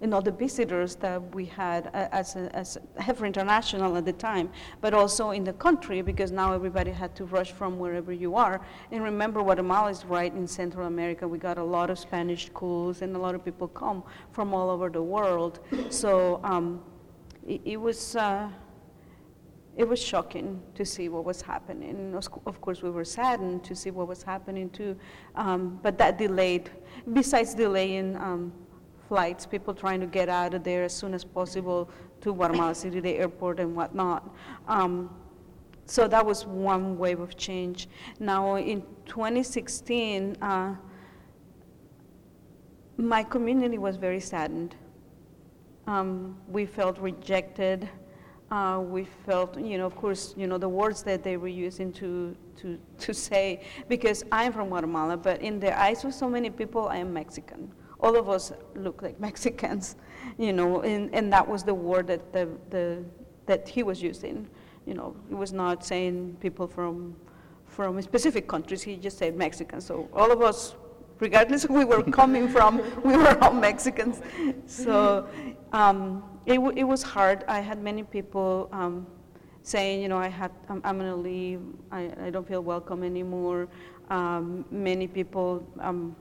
you 0.01 0.07
know, 0.07 0.21
the 0.21 0.31
visitors 0.31 0.95
that 0.97 1.35
we 1.35 1.45
had 1.45 1.91
as, 1.93 2.37
a, 2.37 2.55
as 2.55 2.79
Heifer 2.99 3.27
International 3.27 3.97
at 3.97 4.05
the 4.05 4.13
time, 4.13 4.51
but 4.81 4.95
also 4.95 5.31
in 5.31 5.43
the 5.43 5.53
country 5.55 6.03
because 6.03 6.31
now 6.31 6.53
everybody 6.53 6.93
had 6.93 7.17
to 7.17 7.25
rush 7.25 7.51
from 7.51 7.79
wherever 7.79 8.13
you 8.13 8.37
are. 8.37 8.61
And 8.93 9.03
remember, 9.03 9.43
Guatemala 9.43 9.91
is 9.91 10.05
right 10.05 10.33
in 10.33 10.47
Central 10.47 10.87
America. 10.87 11.27
We 11.27 11.39
got 11.39 11.59
a 11.59 11.65
lot 11.65 11.91
of 11.91 11.99
Spanish 11.99 12.47
schools, 12.47 13.03
and 13.03 13.17
a 13.17 13.19
lot 13.19 13.35
of 13.35 13.45
people 13.45 13.67
come 13.67 14.05
from 14.31 14.55
all 14.55 14.71
over 14.71 14.89
the 14.89 15.03
world. 15.03 15.61
So 15.91 16.41
um, 16.45 16.83
it, 17.47 17.61
it, 17.65 17.77
was. 17.77 18.17
Uh, 18.17 18.49
it 19.77 19.89
was 19.89 20.03
shocking 20.03 20.61
to 20.75 20.85
see 20.85 21.09
what 21.09 21.25
was 21.25 21.41
happening. 21.41 22.13
Of 22.17 22.61
course, 22.61 22.83
we 22.83 22.91
were 22.91 23.05
saddened 23.05 23.63
to 23.63 23.77
see 23.77 23.93
what 23.93 24.09
was 24.09 24.25
happening 24.25 24.71
too, 24.71 24.97
um, 25.37 25.79
but 25.85 25.97
that 25.99 26.19
delayed, 26.19 26.69
besides 27.13 27.55
delaying 27.55 28.17
um, 28.17 28.53
flights, 29.09 29.47
people 29.47 29.75
trying 29.75 30.01
to 30.01 30.07
get 30.07 30.29
out 30.29 30.55
of 30.55 30.63
there 30.63 30.85
as 30.85 30.95
soon 30.95 31.15
as 31.15 31.25
possible 31.25 31.91
to 32.21 32.35
Guatemala 32.35 32.75
City, 32.75 33.01
the 33.01 33.17
airport, 33.17 33.59
and 33.59 33.75
whatnot. 33.75 34.37
Um, 34.69 35.11
so 35.87 36.07
that 36.07 36.25
was 36.25 36.45
one 36.45 36.99
wave 36.99 37.21
of 37.21 37.37
change. 37.37 37.89
Now, 38.21 38.57
in 38.57 38.83
2016, 39.07 40.37
uh, 40.43 40.75
my 42.99 43.23
community 43.23 43.79
was 43.79 43.97
very 43.97 44.21
saddened. 44.21 44.77
Um, 45.87 46.37
we 46.47 46.67
felt 46.67 46.99
rejected. 46.99 47.89
Uh, 48.51 48.83
we 48.85 49.05
felt, 49.25 49.59
you 49.59 49.79
know, 49.79 49.87
of 49.87 49.97
course, 49.97 50.35
you 50.37 50.47
know, 50.47 50.59
the 50.59 50.69
words 50.69 51.03
that 51.05 51.23
they 51.23 51.39
were 51.39 51.49
using 51.49 51.93
to, 51.95 52.37
to, 52.57 52.79
to 52.99 53.15
say, 53.29 53.63
because 53.89 54.25
I'm 54.31 54.53
from 54.53 54.69
Guatemala, 54.69 55.17
but 55.17 55.41
in 55.41 55.59
the 55.59 55.79
eyes 55.79 56.05
of 56.05 56.13
so 56.13 56.29
many 56.29 56.51
people, 56.51 56.89
I 56.89 56.97
am 56.99 57.13
Mexican 57.15 57.73
all 58.01 58.17
of 58.17 58.29
us 58.29 58.53
look 58.75 59.03
like 59.03 59.19
Mexicans, 59.29 59.97
you 60.39 60.53
know, 60.53 60.81
and, 60.83 61.15
and 61.15 61.33
that 61.33 61.47
was 61.47 61.63
the 61.63 61.75
word 61.75 62.07
that, 62.07 62.33
the, 62.33 62.49
the, 62.71 63.05
that 63.47 63.69
he 63.69 63.83
was 63.83 64.03
using. 64.03 64.49
You 64.87 64.95
know, 64.95 65.15
he 65.29 65.35
was 65.35 65.53
not 65.53 65.85
saying 65.85 66.37
people 66.41 66.67
from, 66.67 67.15
from 67.67 68.01
specific 68.03 68.49
countries, 68.49 68.83
he 68.83 68.97
just 68.97 69.19
said 69.19 69.37
Mexicans. 69.37 69.85
So 69.85 70.09
all 70.13 70.31
of 70.33 70.41
us, 70.41 70.75
regardless 71.21 71.65
of 71.65 71.71
where 71.71 71.87
we 71.87 71.97
were 71.97 72.03
coming 72.23 72.49
from, 72.49 72.79
we 73.03 73.17
were 73.17 73.37
all 73.43 73.53
Mexicans. 73.53 74.21
So 74.67 75.29
um, 75.73 76.23
it, 76.47 76.55
w- 76.55 76.73
it 76.77 76.85
was 76.85 77.03
hard. 77.03 77.45
I 77.49 77.61
had 77.61 77.83
many 77.83 78.03
people 78.03 78.69
um, 78.73 79.07
saying, 79.63 80.01
you 80.01 80.09
know, 80.09 80.17
I 80.17 80.29
had, 80.29 80.51
I'm, 80.69 80.81
I'm 80.85 80.99
going 80.99 81.11
to 81.11 81.17
leave, 81.17 81.61
I, 81.93 82.11
I 82.25 82.31
don't 82.31 82.49
feel 82.49 82.63
welcome 82.63 83.03
anymore. 83.03 83.69
Um, 84.09 84.65
many 84.71 85.07
people, 85.07 85.67
um, 85.81 86.17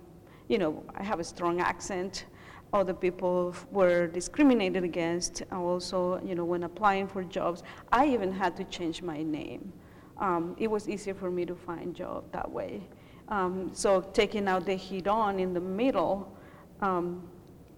you 0.47 0.57
know, 0.57 0.83
I 0.95 1.03
have 1.03 1.19
a 1.19 1.23
strong 1.23 1.59
accent. 1.59 2.25
Other 2.73 2.93
people 2.93 3.55
were 3.71 4.07
discriminated 4.07 4.83
against. 4.83 5.43
Also, 5.51 6.21
you 6.23 6.35
know, 6.35 6.45
when 6.45 6.63
applying 6.63 7.07
for 7.07 7.23
jobs, 7.23 7.63
I 7.91 8.07
even 8.07 8.31
had 8.31 8.55
to 8.57 8.63
change 8.65 9.01
my 9.01 9.23
name. 9.23 9.71
Um, 10.17 10.55
it 10.57 10.69
was 10.69 10.89
easier 10.89 11.13
for 11.13 11.29
me 11.29 11.45
to 11.45 11.55
find 11.55 11.95
job 11.95 12.31
that 12.31 12.49
way. 12.49 12.81
Um, 13.29 13.71
so 13.73 14.01
taking 14.01 14.47
out 14.47 14.65
the 14.65 14.75
Giron 14.75 15.39
in 15.39 15.53
the 15.53 15.59
middle 15.59 16.37
um, 16.81 17.29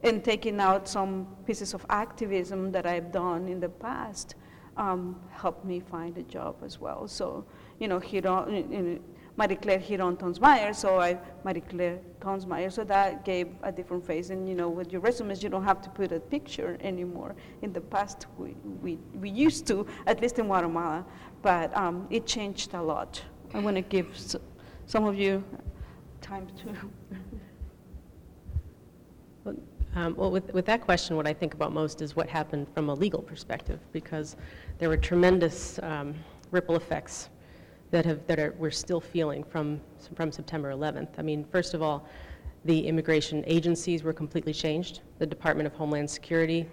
and 0.03 0.23
taking 0.23 0.59
out 0.59 0.87
some 0.87 1.27
pieces 1.45 1.73
of 1.73 1.85
activism 1.89 2.71
that 2.71 2.85
I've 2.85 3.11
done 3.11 3.47
in 3.47 3.59
the 3.59 3.69
past 3.69 4.35
um, 4.77 5.19
helped 5.31 5.65
me 5.65 5.79
find 5.79 6.17
a 6.17 6.23
job 6.23 6.55
as 6.63 6.79
well. 6.79 7.07
So, 7.07 7.45
you 7.79 7.87
know, 7.87 7.99
heat 7.99 8.25
on, 9.39 9.47
Marikler 9.47 9.85
Giron 9.85 10.17
Toensmeier, 10.17 10.75
so 10.75 10.99
I 10.99 11.17
Marie 11.43 11.61
Claire 11.61 11.99
Tonsmeyer. 12.19 12.71
So 12.71 12.83
that 12.83 13.25
gave 13.25 13.47
a 13.63 13.71
different 13.71 14.05
face. 14.05 14.29
And 14.29 14.47
you 14.47 14.55
know, 14.55 14.69
with 14.69 14.91
your 14.91 15.01
resumes, 15.01 15.43
you 15.43 15.49
don't 15.49 15.63
have 15.63 15.81
to 15.81 15.89
put 15.89 16.11
a 16.11 16.19
picture 16.19 16.77
anymore. 16.81 17.35
In 17.61 17.73
the 17.73 17.81
past, 17.81 18.27
we, 18.37 18.55
we, 18.81 18.97
we 19.15 19.29
used 19.29 19.65
to, 19.67 19.85
at 20.07 20.21
least 20.21 20.39
in 20.39 20.45
Guatemala, 20.45 21.05
but 21.41 21.75
um, 21.75 22.07
it 22.09 22.25
changed 22.25 22.73
a 22.73 22.81
lot. 22.81 23.21
I 23.53 23.59
want 23.59 23.75
to 23.75 23.81
give 23.81 24.07
some 24.85 25.05
of 25.05 25.15
you 25.15 25.43
time 26.21 26.47
to. 26.63 26.75
Um, 29.95 30.15
well, 30.15 30.29
with, 30.29 30.53
with 30.53 30.67
that 30.67 30.81
question, 30.81 31.15
what 31.15 31.25
I 31.25 31.33
think 31.33 31.55
about 31.55 31.73
most 31.73 32.03
is 32.03 32.15
what 32.15 32.29
happened 32.29 32.67
from 32.75 32.89
a 32.89 32.93
legal 32.93 33.23
perspective, 33.23 33.79
because 33.91 34.35
there 34.77 34.87
were 34.87 34.97
tremendous 34.97 35.79
um, 35.81 36.13
ripple 36.51 36.75
effects 36.75 37.29
that 37.91 38.05
have 38.05 38.25
that 38.27 38.39
are 38.39 38.55
we're 38.57 38.71
still 38.71 39.01
feeling 39.01 39.43
from 39.43 39.81
from 40.15 40.31
September 40.31 40.71
11th. 40.71 41.09
I 41.17 41.21
mean, 41.21 41.45
first 41.51 41.73
of 41.73 41.81
all, 41.81 42.07
the 42.65 42.87
immigration 42.87 43.43
agencies 43.47 44.03
were 44.03 44.13
completely 44.13 44.53
changed. 44.53 45.01
The 45.17 45.25
Department 45.25 45.67
of 45.67 45.73
Homeland 45.73 46.09
Security 46.09 46.67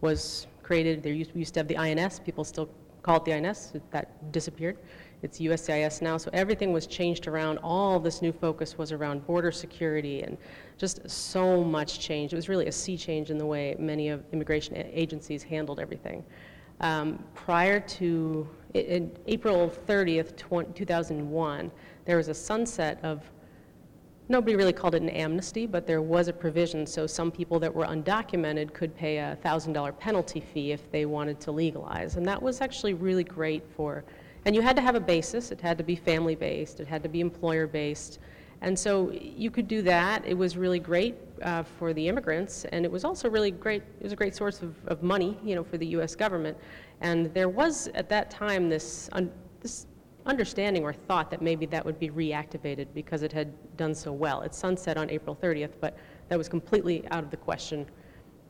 was 0.00 0.46
created, 0.62 1.02
there 1.02 1.12
used, 1.12 1.34
used 1.34 1.54
to 1.54 1.60
have 1.60 1.68
the 1.68 1.76
INS, 1.76 2.18
people 2.20 2.44
still 2.44 2.68
call 3.02 3.16
it 3.16 3.24
the 3.24 3.32
INS, 3.32 3.72
that 3.90 4.32
disappeared. 4.32 4.78
It's 5.22 5.38
USCIS 5.38 6.02
now, 6.02 6.16
so 6.16 6.30
everything 6.32 6.72
was 6.72 6.86
changed 6.86 7.28
around. 7.28 7.58
All 7.58 8.00
this 8.00 8.22
new 8.22 8.32
focus 8.32 8.76
was 8.76 8.90
around 8.90 9.24
border 9.26 9.52
security 9.52 10.22
and 10.22 10.36
just 10.78 11.08
so 11.08 11.62
much 11.62 12.00
change. 12.00 12.32
It 12.32 12.36
was 12.36 12.48
really 12.48 12.66
a 12.66 12.72
sea 12.72 12.96
change 12.96 13.30
in 13.30 13.38
the 13.38 13.46
way 13.46 13.76
many 13.78 14.08
of 14.08 14.24
immigration 14.32 14.74
agencies 14.76 15.42
handled 15.42 15.78
everything. 15.78 16.24
Um, 16.82 17.22
prior 17.34 17.80
to 17.80 18.48
in 18.74 19.12
April 19.26 19.70
30th, 19.86 20.36
2001, 20.74 21.70
there 22.04 22.16
was 22.16 22.28
a 22.28 22.34
sunset 22.34 22.98
of 23.02 23.30
Nobody 24.28 24.56
really 24.56 24.72
called 24.72 24.94
it 24.94 25.02
an 25.02 25.10
amnesty, 25.10 25.66
but 25.66 25.86
there 25.86 26.00
was 26.00 26.28
a 26.28 26.32
provision 26.32 26.86
so 26.86 27.06
some 27.06 27.30
people 27.30 27.58
that 27.58 27.74
were 27.74 27.84
undocumented 27.84 28.72
could 28.72 28.96
pay 28.96 29.18
a 29.18 29.36
$1,000 29.44 29.98
penalty 29.98 30.40
fee 30.40 30.72
if 30.72 30.90
they 30.90 31.06
wanted 31.06 31.40
to 31.40 31.50
legalize. 31.52 32.16
And 32.16 32.24
that 32.26 32.40
was 32.40 32.60
actually 32.60 32.94
really 32.94 33.24
great 33.24 33.62
for, 33.76 34.04
and 34.46 34.54
you 34.54 34.62
had 34.62 34.76
to 34.76 34.80
have 34.82 34.94
a 34.94 35.00
basis. 35.00 35.50
It 35.50 35.60
had 35.60 35.76
to 35.76 35.84
be 35.84 35.96
family 35.96 36.36
based, 36.36 36.80
it 36.80 36.86
had 36.86 37.02
to 37.02 37.08
be 37.08 37.20
employer 37.20 37.66
based. 37.66 38.20
And 38.62 38.78
so 38.78 39.10
you 39.10 39.50
could 39.50 39.66
do 39.66 39.82
that. 39.82 40.24
It 40.24 40.38
was 40.38 40.56
really 40.56 40.78
great 40.78 41.16
uh, 41.42 41.64
for 41.64 41.92
the 41.92 42.06
immigrants, 42.06 42.64
and 42.66 42.84
it 42.84 42.90
was 42.90 43.04
also 43.04 43.28
really 43.28 43.50
great. 43.50 43.82
It 43.98 44.04
was 44.04 44.12
a 44.12 44.16
great 44.16 44.36
source 44.36 44.62
of, 44.62 44.76
of 44.86 45.02
money, 45.02 45.36
you 45.44 45.56
know, 45.56 45.64
for 45.64 45.76
the 45.76 45.86
U.S. 45.88 46.14
government. 46.14 46.56
And 47.00 47.34
there 47.34 47.48
was 47.48 47.88
at 47.94 48.08
that 48.10 48.30
time 48.30 48.68
this 48.68 49.08
un, 49.12 49.32
this 49.60 49.86
understanding 50.26 50.84
or 50.84 50.92
thought 50.92 51.28
that 51.32 51.42
maybe 51.42 51.66
that 51.66 51.84
would 51.84 51.98
be 51.98 52.08
reactivated 52.10 52.86
because 52.94 53.24
it 53.24 53.32
had 53.32 53.52
done 53.76 53.96
so 53.96 54.12
well. 54.12 54.42
It 54.42 54.54
sunset 54.54 54.96
on 54.96 55.10
April 55.10 55.36
30th, 55.40 55.72
but 55.80 55.96
that 56.28 56.38
was 56.38 56.48
completely 56.48 57.04
out 57.10 57.24
of 57.24 57.30
the 57.32 57.36
question 57.36 57.84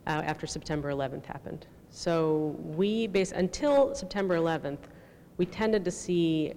uh, 0.07 0.23
after 0.25 0.47
September 0.47 0.93
11th 0.93 1.25
happened. 1.25 1.67
So 1.89 2.55
we, 2.59 3.07
base, 3.07 3.33
until 3.33 3.95
September 3.95 4.37
11th, 4.37 4.79
we 5.39 5.47
tended 5.47 5.87
to 5.87 5.91
see 5.91 6.53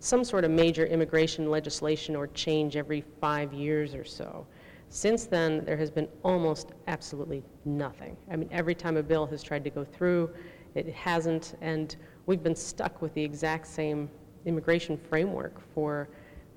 some 0.00 0.24
sort 0.24 0.44
of 0.44 0.50
major 0.50 0.86
immigration 0.86 1.50
legislation 1.50 2.16
or 2.16 2.26
change 2.28 2.74
every 2.74 3.04
five 3.20 3.52
years 3.52 3.94
or 3.94 4.04
so. 4.04 4.46
Since 4.88 5.26
then, 5.26 5.64
there 5.64 5.76
has 5.76 5.90
been 5.90 6.08
almost 6.24 6.70
absolutely 6.88 7.44
nothing. 7.64 8.16
I 8.30 8.36
mean, 8.36 8.48
every 8.50 8.74
time 8.74 8.96
a 8.96 9.02
bill 9.02 9.26
has 9.26 9.42
tried 9.42 9.62
to 9.64 9.70
go 9.70 9.84
through, 9.84 10.30
it 10.74 10.88
hasn't, 10.88 11.54
and 11.60 11.94
we've 12.26 12.42
been 12.42 12.56
stuck 12.56 13.00
with 13.02 13.12
the 13.14 13.22
exact 13.22 13.66
same 13.66 14.10
immigration 14.46 14.96
framework 14.96 15.60
for 15.74 16.08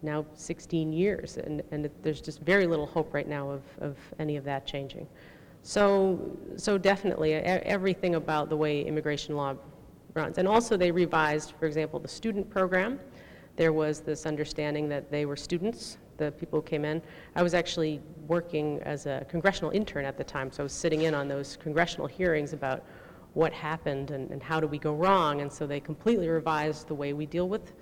now 0.02 0.26
16 0.34 0.92
years, 0.92 1.38
and, 1.38 1.62
and 1.72 1.90
there's 2.02 2.22
just 2.22 2.42
very 2.42 2.66
little 2.66 2.86
hope 2.86 3.14
right 3.14 3.28
now 3.28 3.50
of, 3.50 3.62
of 3.80 3.98
any 4.20 4.36
of 4.38 4.44
that 4.46 4.66
changing. 4.66 5.08
So, 5.62 6.38
so 6.58 6.78
definitely, 6.78 7.36
everything 7.36 8.16
about 8.16 8.50
the 8.50 8.58
way 8.58 8.82
immigration 8.82 9.36
law 9.36 9.56
runs. 10.14 10.38
And 10.38 10.48
also, 10.48 10.76
they 10.76 10.92
revised, 10.92 11.54
for 11.60 11.66
example, 11.66 12.00
the 12.00 12.08
student 12.08 12.50
program. 12.50 13.00
There 13.56 13.74
was 13.74 14.00
this 14.00 14.26
understanding 14.26 14.90
that 14.90 15.12
they 15.12 15.26
were 15.26 15.36
students, 15.36 15.98
the 16.18 16.32
people 16.32 16.60
who 16.60 16.66
came 16.66 16.86
in. 16.86 17.02
I 17.36 17.44
was 17.44 17.54
actually 17.54 18.02
working 18.28 18.80
as 18.82 19.06
a 19.06 19.26
congressional 19.30 19.72
intern 19.72 20.06
at 20.06 20.18
the 20.18 20.24
time, 20.24 20.52
so 20.52 20.64
I 20.64 20.66
was 20.66 20.74
sitting 20.74 21.04
in 21.04 21.14
on 21.14 21.28
those 21.28 21.58
congressional 21.58 22.08
hearings 22.08 22.54
about 22.54 22.84
what 23.34 23.52
happened 23.52 24.12
and, 24.12 24.30
and 24.32 24.42
how 24.42 24.60
do 24.60 24.68
we 24.68 24.78
go 24.78 24.94
wrong. 24.94 25.42
And 25.42 25.52
so 25.52 25.66
they 25.68 25.80
completely 25.80 26.30
revised 26.30 26.88
the 26.88 26.96
way 26.96 27.14
we 27.14 27.26
deal 27.26 27.50
with 27.50 27.74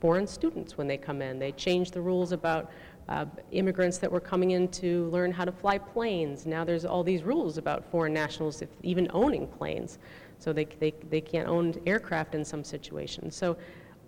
foreign 0.00 0.26
students 0.26 0.76
when 0.76 0.86
they 0.86 0.96
come 0.96 1.22
in. 1.22 1.38
They 1.38 1.52
changed 1.52 1.94
the 1.94 2.00
rules 2.00 2.32
about 2.32 2.70
uh, 3.08 3.24
immigrants 3.52 3.98
that 3.98 4.10
were 4.10 4.20
coming 4.20 4.50
in 4.52 4.68
to 4.68 5.08
learn 5.10 5.30
how 5.30 5.44
to 5.44 5.52
fly 5.52 5.78
planes. 5.78 6.44
Now 6.44 6.64
there's 6.64 6.84
all 6.84 7.04
these 7.04 7.22
rules 7.22 7.56
about 7.56 7.88
foreign 7.90 8.12
nationals 8.12 8.62
if, 8.62 8.68
even 8.82 9.08
owning 9.12 9.46
planes. 9.46 9.98
So 10.38 10.52
they, 10.52 10.64
they, 10.64 10.92
they 11.08 11.20
can't 11.20 11.48
own 11.48 11.74
aircraft 11.86 12.34
in 12.34 12.44
some 12.44 12.64
situations. 12.64 13.36
So 13.36 13.56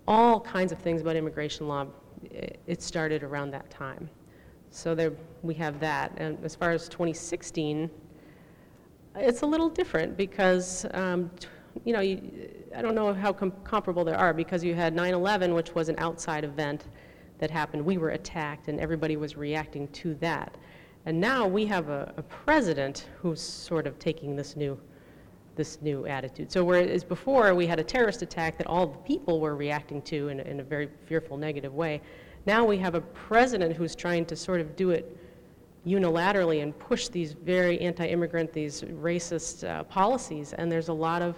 all 0.09 0.39
kinds 0.41 0.71
of 0.71 0.79
things 0.79 1.01
about 1.01 1.15
immigration 1.15 1.67
law, 1.67 1.85
it 2.31 2.81
started 2.81 3.21
around 3.21 3.51
that 3.51 3.69
time. 3.69 4.09
So 4.71 4.95
there, 4.95 5.13
we 5.43 5.53
have 5.53 5.79
that. 5.79 6.11
And 6.17 6.43
as 6.43 6.55
far 6.55 6.71
as 6.71 6.89
2016, 6.89 7.89
it's 9.15 9.43
a 9.43 9.45
little 9.45 9.69
different 9.69 10.17
because, 10.17 10.87
um, 10.95 11.29
you 11.85 11.93
know, 11.93 11.99
you, 11.99 12.49
I 12.75 12.81
don't 12.81 12.95
know 12.95 13.13
how 13.13 13.31
com- 13.31 13.53
comparable 13.63 14.03
they 14.03 14.13
are 14.13 14.33
because 14.33 14.63
you 14.63 14.73
had 14.73 14.95
9 14.95 15.13
11, 15.13 15.53
which 15.53 15.75
was 15.75 15.89
an 15.89 15.95
outside 15.99 16.43
event 16.43 16.85
that 17.37 17.51
happened. 17.51 17.85
We 17.85 17.99
were 17.99 18.09
attacked 18.09 18.67
and 18.67 18.79
everybody 18.79 19.15
was 19.15 19.37
reacting 19.37 19.87
to 19.89 20.15
that. 20.15 20.57
And 21.05 21.21
now 21.21 21.47
we 21.47 21.67
have 21.67 21.89
a, 21.89 22.13
a 22.17 22.23
president 22.23 23.07
who's 23.21 23.41
sort 23.41 23.85
of 23.85 23.99
taking 23.99 24.35
this 24.35 24.55
new 24.55 24.79
this 25.59 25.81
new 25.81 26.07
attitude. 26.07 26.49
So 26.49 26.63
whereas 26.63 27.03
before 27.03 27.53
we 27.53 27.67
had 27.67 27.79
a 27.81 27.83
terrorist 27.83 28.21
attack 28.21 28.57
that 28.59 28.65
all 28.65 28.87
the 28.87 28.97
people 28.99 29.41
were 29.41 29.57
reacting 29.57 30.01
to 30.03 30.29
in, 30.29 30.39
in 30.39 30.61
a 30.61 30.63
very 30.63 30.87
fearful, 31.05 31.35
negative 31.35 31.73
way, 31.73 32.01
now 32.45 32.63
we 32.63 32.77
have 32.77 32.95
a 32.95 33.01
president 33.01 33.75
who's 33.75 33.93
trying 33.93 34.25
to 34.27 34.37
sort 34.37 34.61
of 34.61 34.77
do 34.77 34.91
it 34.91 35.17
unilaterally 35.85 36.63
and 36.63 36.79
push 36.79 37.09
these 37.09 37.33
very 37.33 37.77
anti-immigrant, 37.81 38.53
these 38.53 38.83
racist 38.83 39.67
uh, 39.67 39.83
policies. 39.83 40.53
And 40.53 40.71
there's 40.71 40.87
a 40.87 40.93
lot 40.93 41.21
of, 41.21 41.35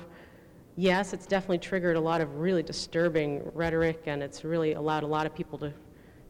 yes, 0.75 1.13
it's 1.13 1.25
definitely 1.25 1.57
triggered 1.57 1.97
a 1.97 1.99
lot 2.11 2.21
of 2.21 2.35
really 2.35 2.61
disturbing 2.61 3.41
rhetoric, 3.55 4.03
and 4.05 4.21
it's 4.21 4.43
really 4.43 4.73
allowed 4.73 5.01
a 5.01 5.07
lot 5.07 5.25
of 5.25 5.33
people 5.33 5.57
to, 5.57 5.73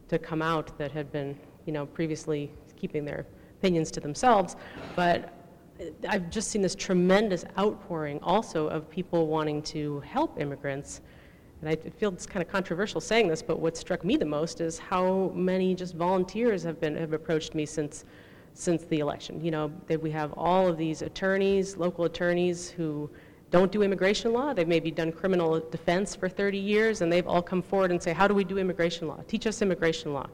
to 0.07 0.17
come 0.17 0.41
out 0.41 0.77
that 0.77 0.93
had 0.93 1.11
been, 1.11 1.37
you 1.65 1.73
know, 1.73 1.85
previously 1.85 2.53
keeping 2.77 3.03
their 3.03 3.25
opinions 3.59 3.91
to 3.91 3.99
themselves. 3.99 4.55
But 4.95 5.40
I've 6.07 6.29
just 6.29 6.49
seen 6.49 6.61
this 6.61 6.75
tremendous 6.75 7.45
outpouring 7.57 8.19
also 8.21 8.67
of 8.67 8.89
people 8.89 9.27
wanting 9.27 9.61
to 9.63 9.99
help 10.01 10.39
immigrants 10.39 11.01
and 11.61 11.69
I 11.69 11.75
feel 11.75 12.11
it's 12.11 12.25
kind 12.25 12.43
of 12.43 12.51
controversial 12.51 12.99
saying 12.99 13.27
this, 13.27 13.43
but 13.43 13.59
what 13.59 13.77
struck 13.77 14.03
me 14.03 14.17
the 14.17 14.25
most 14.25 14.61
is 14.61 14.79
how 14.79 15.31
many 15.35 15.75
just 15.75 15.93
volunteers 15.93 16.63
have 16.63 16.79
been 16.79 16.95
have 16.95 17.13
approached 17.13 17.53
me 17.53 17.65
since 17.65 18.03
since 18.53 18.83
the 18.85 18.99
election. 18.99 19.43
You 19.43 19.51
know, 19.51 19.71
that 19.87 20.01
we 20.01 20.11
have 20.11 20.33
all 20.33 20.67
of 20.67 20.77
these 20.77 21.03
attorneys, 21.03 21.77
local 21.77 22.05
attorneys 22.05 22.69
who 22.69 23.09
don't 23.49 23.71
do 23.71 23.83
immigration 23.83 24.33
law. 24.33 24.53
They've 24.53 24.67
maybe 24.67 24.91
done 24.91 25.11
criminal 25.11 25.59
defense 25.59 26.15
for 26.15 26.27
30 26.27 26.57
years, 26.57 27.01
and 27.01 27.11
they've 27.11 27.27
all 27.27 27.41
come 27.41 27.61
forward 27.61 27.91
and 27.91 28.01
say, 28.01 28.11
"How 28.11 28.27
do 28.27 28.33
we 28.33 28.43
do 28.43 28.57
immigration 28.57 29.07
law? 29.07 29.19
Teach 29.27 29.45
us 29.45 29.61
immigration 29.61 30.13
law." 30.13 30.27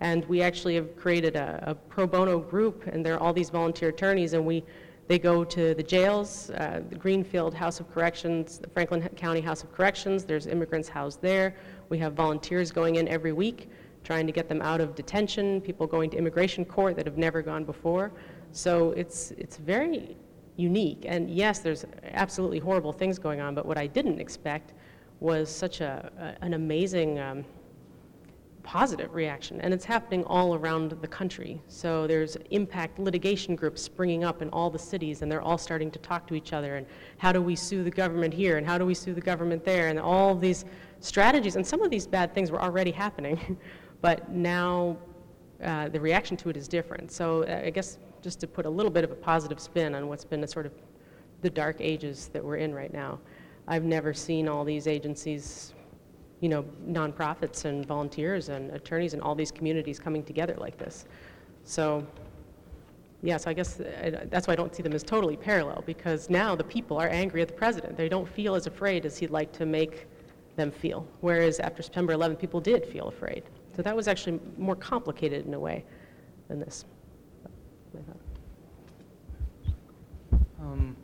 And 0.00 0.24
we 0.26 0.42
actually 0.42 0.74
have 0.76 0.96
created 0.96 1.36
a, 1.36 1.62
a 1.66 1.74
pro 1.74 2.06
bono 2.06 2.38
group, 2.38 2.86
and 2.86 3.04
there 3.04 3.14
are 3.14 3.20
all 3.20 3.32
these 3.32 3.50
volunteer 3.50 3.90
attorneys, 3.90 4.32
and 4.32 4.44
we 4.44 4.64
they 5.08 5.18
go 5.18 5.42
to 5.42 5.74
the 5.74 5.82
jails, 5.82 6.50
uh, 6.50 6.82
the 6.88 6.94
Greenfield 6.94 7.52
House 7.52 7.80
of 7.80 7.92
Corrections, 7.92 8.58
the 8.58 8.68
Franklin 8.68 9.08
County 9.16 9.40
House 9.40 9.64
of 9.64 9.72
Corrections. 9.72 10.24
There's 10.24 10.46
immigrants 10.46 10.88
housed 10.88 11.20
there. 11.20 11.56
We 11.88 11.98
have 11.98 12.12
volunteers 12.12 12.70
going 12.70 12.94
in 12.94 13.08
every 13.08 13.32
week 13.32 13.68
trying 14.04 14.26
to 14.26 14.32
get 14.32 14.48
them 14.48 14.62
out 14.62 14.80
of 14.80 14.94
detention, 14.94 15.60
people 15.60 15.86
going 15.86 16.10
to 16.10 16.16
immigration 16.16 16.64
court 16.64 16.96
that 16.96 17.06
have 17.06 17.18
never 17.18 17.42
gone 17.42 17.64
before. 17.64 18.12
So 18.52 18.92
it's, 18.92 19.32
it's 19.32 19.56
very 19.56 20.16
unique. 20.56 21.04
And 21.06 21.30
yes, 21.30 21.60
there's 21.60 21.84
absolutely 22.12 22.58
horrible 22.58 22.92
things 22.92 23.18
going 23.18 23.40
on, 23.40 23.54
but 23.54 23.66
what 23.66 23.78
I 23.78 23.86
didn't 23.86 24.20
expect 24.20 24.74
was 25.20 25.50
such 25.50 25.80
a, 25.80 26.10
a 26.18 26.44
an 26.44 26.54
amazing 26.54 27.18
um, 27.18 27.44
positive 28.62 29.14
reaction, 29.14 29.60
and 29.60 29.72
it's 29.72 29.84
happening 29.84 30.24
all 30.24 30.54
around 30.54 30.92
the 31.00 31.08
country. 31.08 31.60
So 31.68 32.06
there's 32.06 32.36
impact 32.50 32.98
litigation 32.98 33.56
groups 33.56 33.82
springing 33.82 34.24
up 34.24 34.42
in 34.42 34.48
all 34.50 34.70
the 34.70 34.78
cities, 34.78 35.22
and 35.22 35.30
they're 35.30 35.42
all 35.42 35.58
starting 35.58 35.90
to 35.90 35.98
talk 35.98 36.26
to 36.28 36.34
each 36.34 36.52
other. 36.52 36.76
And 36.76 36.86
how 37.18 37.32
do 37.32 37.42
we 37.42 37.56
sue 37.56 37.82
the 37.82 37.90
government 37.90 38.34
here, 38.34 38.58
and 38.58 38.66
how 38.66 38.78
do 38.78 38.86
we 38.86 38.94
sue 38.94 39.14
the 39.14 39.20
government 39.20 39.64
there, 39.64 39.88
and 39.88 39.98
all 39.98 40.34
these 40.34 40.64
strategies. 41.00 41.56
And 41.56 41.66
some 41.66 41.82
of 41.82 41.90
these 41.90 42.06
bad 42.06 42.34
things 42.34 42.50
were 42.50 42.62
already 42.62 42.90
happening, 42.90 43.58
but 44.00 44.30
now 44.30 44.96
uh, 45.62 45.88
the 45.88 46.00
reaction 46.00 46.36
to 46.38 46.50
it 46.50 46.56
is 46.56 46.68
different. 46.68 47.10
So 47.10 47.44
uh, 47.44 47.62
I 47.64 47.70
guess 47.70 47.98
just 48.22 48.40
to 48.40 48.46
put 48.46 48.66
a 48.66 48.70
little 48.70 48.90
bit 48.90 49.04
of 49.04 49.10
a 49.10 49.14
positive 49.14 49.60
spin 49.60 49.94
on 49.94 50.08
what's 50.08 50.24
been 50.24 50.44
a 50.44 50.48
sort 50.48 50.66
of 50.66 50.72
the 51.42 51.50
dark 51.50 51.76
ages 51.80 52.28
that 52.32 52.44
we're 52.44 52.56
in 52.56 52.74
right 52.74 52.92
now. 52.92 53.18
I've 53.66 53.84
never 53.84 54.12
seen 54.12 54.48
all 54.48 54.64
these 54.64 54.86
agencies 54.86 55.74
you 56.40 56.48
know, 56.48 56.64
nonprofits 56.86 57.64
and 57.66 57.84
volunteers 57.86 58.48
and 58.48 58.70
attorneys 58.70 59.12
and 59.12 59.22
all 59.22 59.34
these 59.34 59.50
communities 59.50 59.98
coming 59.98 60.22
together 60.22 60.54
like 60.58 60.78
this. 60.78 61.04
So, 61.64 62.06
yeah, 63.22 63.36
so 63.36 63.50
I 63.50 63.52
guess 63.52 63.80
that's 64.30 64.46
why 64.46 64.54
I 64.54 64.56
don't 64.56 64.74
see 64.74 64.82
them 64.82 64.94
as 64.94 65.02
totally 65.02 65.36
parallel 65.36 65.82
because 65.84 66.30
now 66.30 66.56
the 66.56 66.64
people 66.64 66.96
are 66.96 67.08
angry 67.08 67.42
at 67.42 67.48
the 67.48 67.54
president. 67.54 67.96
They 67.96 68.08
don't 68.08 68.28
feel 68.28 68.54
as 68.54 68.66
afraid 68.66 69.04
as 69.04 69.18
he'd 69.18 69.30
like 69.30 69.52
to 69.52 69.66
make 69.66 70.06
them 70.56 70.70
feel. 70.70 71.06
Whereas 71.20 71.60
after 71.60 71.82
September 71.82 72.14
11th, 72.14 72.38
people 72.38 72.60
did 72.60 72.86
feel 72.86 73.08
afraid. 73.08 73.44
So 73.76 73.82
that 73.82 73.94
was 73.94 74.08
actually 74.08 74.40
more 74.56 74.76
complicated 74.76 75.46
in 75.46 75.54
a 75.54 75.60
way 75.60 75.84
than 76.48 76.60
this. 76.60 76.86
Um, 80.60 80.96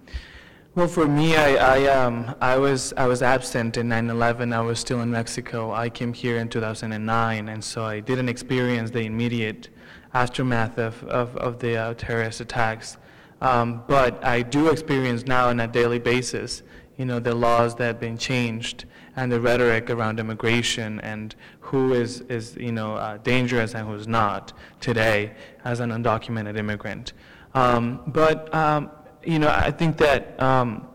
well, 0.76 0.86
for 0.86 1.08
me, 1.08 1.36
I, 1.36 1.54
I, 1.54 1.86
um, 1.86 2.34
I, 2.38 2.58
was, 2.58 2.92
I 2.98 3.06
was 3.06 3.22
absent 3.22 3.78
in 3.78 3.88
9-11. 3.88 4.54
I 4.54 4.60
was 4.60 4.78
still 4.78 5.00
in 5.00 5.10
Mexico. 5.10 5.72
I 5.72 5.88
came 5.88 6.12
here 6.12 6.36
in 6.36 6.50
2009, 6.50 7.48
and 7.48 7.64
so 7.64 7.82
I 7.82 8.00
didn't 8.00 8.28
experience 8.28 8.90
the 8.90 9.00
immediate 9.00 9.70
aftermath 10.12 10.78
of, 10.78 11.02
of, 11.04 11.34
of 11.38 11.60
the 11.60 11.78
uh, 11.78 11.94
terrorist 11.94 12.42
attacks. 12.42 12.98
Um, 13.40 13.84
but 13.86 14.22
I 14.22 14.42
do 14.42 14.68
experience 14.68 15.26
now 15.26 15.48
on 15.48 15.60
a 15.60 15.66
daily 15.66 15.98
basis, 15.98 16.62
you 16.98 17.06
know, 17.06 17.20
the 17.20 17.34
laws 17.34 17.74
that 17.76 17.84
have 17.86 18.00
been 18.00 18.18
changed 18.18 18.84
and 19.16 19.32
the 19.32 19.40
rhetoric 19.40 19.88
around 19.88 20.20
immigration 20.20 21.00
and 21.00 21.34
who 21.60 21.94
is, 21.94 22.20
is 22.28 22.54
you 22.54 22.72
know, 22.72 22.96
uh, 22.96 23.16
dangerous 23.18 23.74
and 23.74 23.88
who's 23.88 24.06
not 24.06 24.52
today 24.82 25.32
as 25.64 25.80
an 25.80 25.88
undocumented 25.88 26.58
immigrant. 26.58 27.14
Um, 27.54 28.02
but, 28.08 28.54
um, 28.54 28.90
you 29.26 29.38
know, 29.38 29.48
I 29.48 29.70
think 29.70 29.96
that 29.98 30.40
um, 30.40 30.86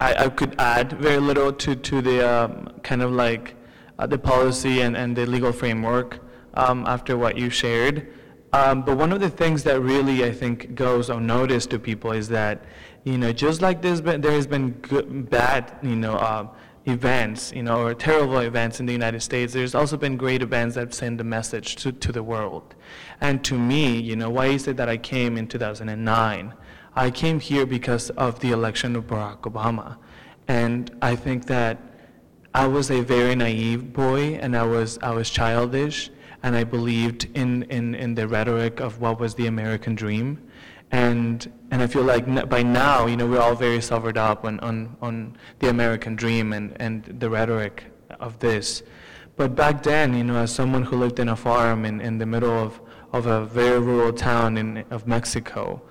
I, 0.00 0.24
I, 0.24 0.28
could 0.28 0.56
add 0.58 0.94
very 0.94 1.18
little 1.18 1.52
to, 1.52 1.76
to 1.76 2.02
the 2.02 2.28
um, 2.28 2.68
kind 2.82 3.02
of 3.02 3.12
like 3.12 3.54
uh, 3.98 4.06
the 4.06 4.18
policy 4.18 4.82
and, 4.82 4.96
and 4.96 5.14
the 5.16 5.24
legal 5.24 5.52
framework 5.52 6.18
um, 6.54 6.84
after 6.86 7.16
what 7.16 7.38
you 7.38 7.50
shared. 7.50 8.12
Um, 8.52 8.82
but 8.82 8.96
one 8.96 9.12
of 9.12 9.20
the 9.20 9.30
things 9.30 9.62
that 9.64 9.80
really 9.80 10.24
I 10.24 10.32
think 10.32 10.74
goes 10.74 11.10
unnoticed 11.10 11.70
to 11.70 11.78
people 11.78 12.12
is 12.12 12.28
that, 12.28 12.64
you 13.04 13.18
know, 13.18 13.32
just 13.32 13.62
like 13.62 13.82
there's 13.82 14.00
been, 14.00 14.20
there 14.20 14.32
has 14.32 14.46
been 14.46 14.72
good, 14.72 15.30
bad, 15.30 15.76
you 15.82 15.96
know, 15.96 16.14
uh, 16.14 16.48
events, 16.86 17.52
you 17.52 17.62
know, 17.62 17.82
or 17.82 17.94
terrible 17.94 18.38
events 18.38 18.78
in 18.78 18.86
the 18.86 18.92
United 18.92 19.22
States, 19.22 19.52
there's 19.52 19.74
also 19.74 19.96
been 19.96 20.16
great 20.16 20.42
events 20.42 20.74
that 20.74 20.92
send 20.92 21.20
a 21.20 21.24
message 21.24 21.76
to, 21.76 21.92
to 21.92 22.12
the 22.12 22.22
world. 22.22 22.74
And 23.20 23.42
to 23.44 23.58
me, 23.58 23.98
you 23.98 24.16
know, 24.16 24.30
why 24.30 24.46
is 24.46 24.68
it 24.68 24.76
that 24.76 24.88
I 24.88 24.98
came 24.98 25.36
in 25.36 25.46
2009? 25.48 26.54
I 26.96 27.10
came 27.10 27.40
here 27.40 27.66
because 27.66 28.10
of 28.10 28.38
the 28.38 28.52
election 28.52 28.94
of 28.94 29.08
Barack 29.08 29.40
Obama. 29.40 29.96
And 30.46 30.96
I 31.02 31.16
think 31.16 31.46
that 31.46 31.78
I 32.54 32.68
was 32.68 32.90
a 32.90 33.00
very 33.00 33.34
naive 33.34 33.92
boy 33.92 34.34
and 34.34 34.56
I 34.56 34.62
was, 34.62 34.98
I 35.02 35.10
was 35.10 35.28
childish 35.28 36.10
and 36.44 36.54
I 36.54 36.62
believed 36.62 37.24
in, 37.34 37.64
in, 37.64 37.96
in 37.96 38.14
the 38.14 38.28
rhetoric 38.28 38.78
of 38.78 39.00
what 39.00 39.18
was 39.18 39.34
the 39.34 39.46
American 39.46 39.96
dream. 39.96 40.48
And, 40.92 41.50
and 41.72 41.82
I 41.82 41.88
feel 41.88 42.04
like 42.04 42.48
by 42.48 42.62
now, 42.62 43.06
you 43.06 43.16
know, 43.16 43.26
we're 43.26 43.40
all 43.40 43.56
very 43.56 43.80
sobered 43.80 44.16
up 44.16 44.44
on, 44.44 44.60
on, 44.60 44.96
on 45.02 45.36
the 45.58 45.70
American 45.70 46.14
dream 46.14 46.52
and, 46.52 46.76
and 46.80 47.02
the 47.18 47.28
rhetoric 47.28 47.86
of 48.20 48.38
this. 48.38 48.84
But 49.36 49.56
back 49.56 49.82
then, 49.82 50.14
you 50.14 50.22
know, 50.22 50.36
as 50.36 50.54
someone 50.54 50.84
who 50.84 50.96
lived 50.96 51.18
in 51.18 51.28
a 51.28 51.34
farm 51.34 51.84
in, 51.84 52.00
in 52.00 52.18
the 52.18 52.26
middle 52.26 52.52
of, 52.52 52.80
of 53.12 53.26
a 53.26 53.46
very 53.46 53.80
rural 53.80 54.12
town 54.12 54.56
in, 54.56 54.84
of 54.90 55.08
Mexico, 55.08 55.82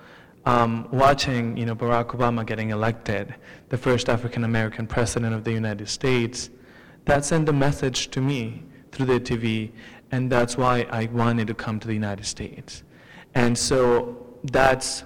um, 0.46 0.88
watching, 0.92 1.56
you 1.56 1.66
know, 1.66 1.74
Barack 1.74 2.08
Obama 2.08 2.44
getting 2.44 2.70
elected, 2.70 3.34
the 3.68 3.78
first 3.78 4.08
African 4.08 4.44
American 4.44 4.86
president 4.86 5.34
of 5.34 5.44
the 5.44 5.52
United 5.52 5.88
States, 5.88 6.50
that 7.06 7.24
sent 7.24 7.48
a 7.48 7.52
message 7.52 8.08
to 8.10 8.20
me 8.20 8.62
through 8.92 9.06
the 9.06 9.20
TV, 9.20 9.72
and 10.12 10.30
that's 10.30 10.56
why 10.56 10.86
I 10.90 11.06
wanted 11.06 11.46
to 11.48 11.54
come 11.54 11.80
to 11.80 11.86
the 11.86 11.94
United 11.94 12.26
States. 12.26 12.82
And 13.34 13.56
so 13.56 14.26
that's 14.44 15.04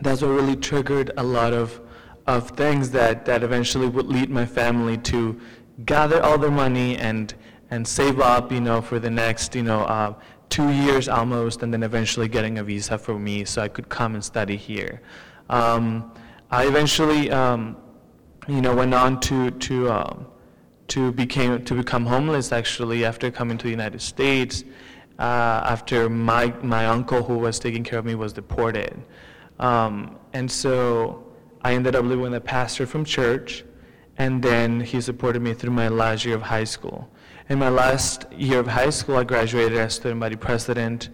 that's 0.00 0.22
what 0.22 0.28
really 0.28 0.56
triggered 0.56 1.10
a 1.16 1.22
lot 1.22 1.52
of 1.52 1.80
of 2.26 2.50
things 2.50 2.90
that, 2.92 3.24
that 3.24 3.42
eventually 3.42 3.88
would 3.88 4.06
lead 4.06 4.30
my 4.30 4.46
family 4.46 4.96
to 4.96 5.40
gather 5.84 6.22
all 6.22 6.38
their 6.38 6.50
money 6.50 6.96
and 6.96 7.34
and 7.70 7.88
save 7.88 8.20
up, 8.20 8.52
you 8.52 8.60
know, 8.60 8.82
for 8.82 8.98
the 8.98 9.08
next, 9.08 9.54
you 9.54 9.62
know, 9.62 9.80
uh, 9.84 10.12
two 10.52 10.70
years 10.70 11.08
almost, 11.08 11.62
and 11.62 11.72
then 11.72 11.82
eventually 11.82 12.28
getting 12.28 12.58
a 12.58 12.62
visa 12.62 12.98
for 12.98 13.18
me 13.18 13.42
so 13.44 13.62
I 13.62 13.68
could 13.68 13.88
come 13.88 14.14
and 14.14 14.22
study 14.22 14.56
here. 14.56 15.00
Um, 15.48 16.12
I 16.50 16.66
eventually, 16.66 17.30
um, 17.30 17.76
you 18.46 18.60
know, 18.60 18.74
went 18.76 18.92
on 18.92 19.18
to 19.20 19.50
to 19.50 19.90
um, 19.90 20.26
to 20.88 21.10
became 21.10 21.64
to 21.64 21.74
become 21.74 22.04
homeless 22.04 22.52
actually 22.52 23.06
after 23.06 23.30
coming 23.30 23.56
to 23.58 23.64
the 23.64 23.70
United 23.70 24.02
States. 24.02 24.64
Uh, 25.18 25.74
after 25.74 26.08
my 26.10 26.52
my 26.62 26.86
uncle 26.86 27.22
who 27.22 27.38
was 27.38 27.58
taking 27.58 27.84
care 27.84 27.98
of 27.98 28.04
me 28.04 28.14
was 28.14 28.32
deported, 28.32 28.92
um, 29.58 30.18
and 30.34 30.50
so 30.50 31.24
I 31.62 31.74
ended 31.74 31.96
up 31.96 32.04
living 32.04 32.24
with 32.28 32.34
a 32.34 32.40
pastor 32.40 32.86
from 32.86 33.04
church, 33.04 33.64
and 34.18 34.42
then 34.42 34.80
he 34.80 35.00
supported 35.00 35.40
me 35.40 35.54
through 35.54 35.72
my 35.72 35.88
last 35.88 36.26
year 36.26 36.36
of 36.36 36.42
high 36.42 36.64
school. 36.64 37.08
In 37.52 37.58
my 37.58 37.68
last 37.68 38.24
year 38.32 38.60
of 38.60 38.66
high 38.66 38.88
school, 38.88 39.18
I 39.18 39.24
graduated 39.24 39.76
as 39.76 39.96
student 39.96 40.18
body 40.18 40.36
president, 40.36 41.10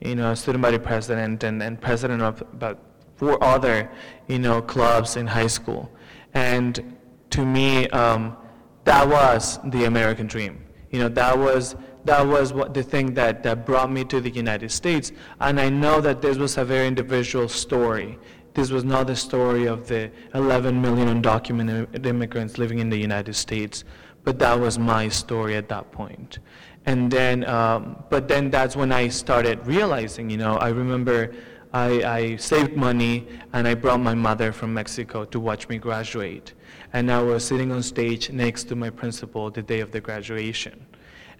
you 0.00 0.14
know, 0.14 0.32
student 0.36 0.62
body 0.62 0.78
president 0.78 1.42
and, 1.42 1.60
and 1.60 1.80
president 1.80 2.22
of 2.22 2.42
about 2.42 2.78
four 3.16 3.42
other, 3.42 3.90
you 4.28 4.38
know, 4.38 4.62
clubs 4.62 5.16
in 5.16 5.26
high 5.26 5.48
school. 5.48 5.90
And 6.32 6.96
to 7.30 7.44
me, 7.44 7.88
um, 7.88 8.36
that 8.84 9.08
was 9.08 9.58
the 9.64 9.86
American 9.86 10.28
dream. 10.28 10.64
You 10.92 11.00
know, 11.00 11.08
that 11.08 11.36
was 11.36 11.74
that 12.04 12.24
was 12.24 12.52
what 12.52 12.72
the 12.72 12.84
thing 12.84 13.12
that, 13.14 13.42
that 13.42 13.66
brought 13.66 13.90
me 13.90 14.04
to 14.04 14.20
the 14.20 14.30
United 14.30 14.70
States. 14.70 15.10
And 15.40 15.60
I 15.60 15.70
know 15.70 16.00
that 16.02 16.22
this 16.22 16.38
was 16.38 16.56
a 16.56 16.64
very 16.64 16.86
individual 16.86 17.48
story. 17.48 18.16
This 18.54 18.70
was 18.70 18.84
not 18.84 19.08
the 19.08 19.16
story 19.16 19.66
of 19.66 19.88
the 19.88 20.12
11 20.34 20.80
million 20.80 21.08
undocumented 21.08 22.06
immigrants 22.06 22.58
living 22.58 22.78
in 22.78 22.90
the 22.90 22.96
United 22.96 23.34
States 23.34 23.82
but 24.30 24.38
that 24.38 24.60
was 24.60 24.78
my 24.78 25.08
story 25.08 25.56
at 25.56 25.68
that 25.68 25.90
point. 25.90 26.38
And 26.86 27.10
then, 27.10 27.44
um, 27.46 28.00
but 28.10 28.28
then 28.28 28.48
that's 28.48 28.76
when 28.76 28.92
I 28.92 29.08
started 29.08 29.66
realizing, 29.66 30.30
you 30.30 30.36
know, 30.36 30.54
I 30.54 30.68
remember 30.68 31.34
I, 31.72 31.88
I 32.04 32.36
saved 32.36 32.76
money 32.76 33.26
and 33.52 33.66
I 33.66 33.74
brought 33.74 33.98
my 33.98 34.14
mother 34.14 34.52
from 34.52 34.72
Mexico 34.72 35.24
to 35.24 35.40
watch 35.40 35.68
me 35.68 35.78
graduate. 35.78 36.54
And 36.92 37.10
I 37.10 37.20
was 37.20 37.44
sitting 37.44 37.72
on 37.72 37.82
stage 37.82 38.30
next 38.30 38.68
to 38.68 38.76
my 38.76 38.88
principal 38.88 39.50
the 39.50 39.62
day 39.62 39.80
of 39.80 39.90
the 39.90 40.00
graduation. 40.00 40.86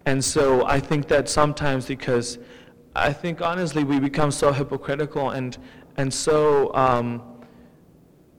And 0.05 0.25
so 0.25 0.67
I 0.67 0.81
think 0.81 1.07
that 1.07 1.29
sometimes 1.29 1.87
because 1.87 2.41
I 2.97 3.13
think 3.13 3.41
honestly 3.41 3.85
we 3.85 4.01
become 4.01 4.33
so 4.33 4.51
hypocritical 4.51 5.31
and, 5.31 5.57
and 5.97 6.13
so 6.13 6.75
um, 6.75 7.23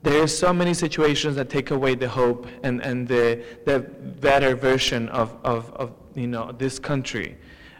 there 0.02 0.22
are 0.22 0.26
so 0.26 0.52
many 0.52 0.74
situations 0.74 1.36
that 1.36 1.48
take 1.48 1.70
away 1.70 1.94
the 1.94 2.08
hope 2.08 2.46
and, 2.62 2.80
and 2.80 3.06
the, 3.06 3.44
the 3.66 3.80
better 4.20 4.56
version 4.56 5.08
of, 5.10 5.36
of, 5.44 5.70
of 5.74 5.92
you 6.14 6.26
know, 6.26 6.52
this 6.52 6.78
country 6.78 7.36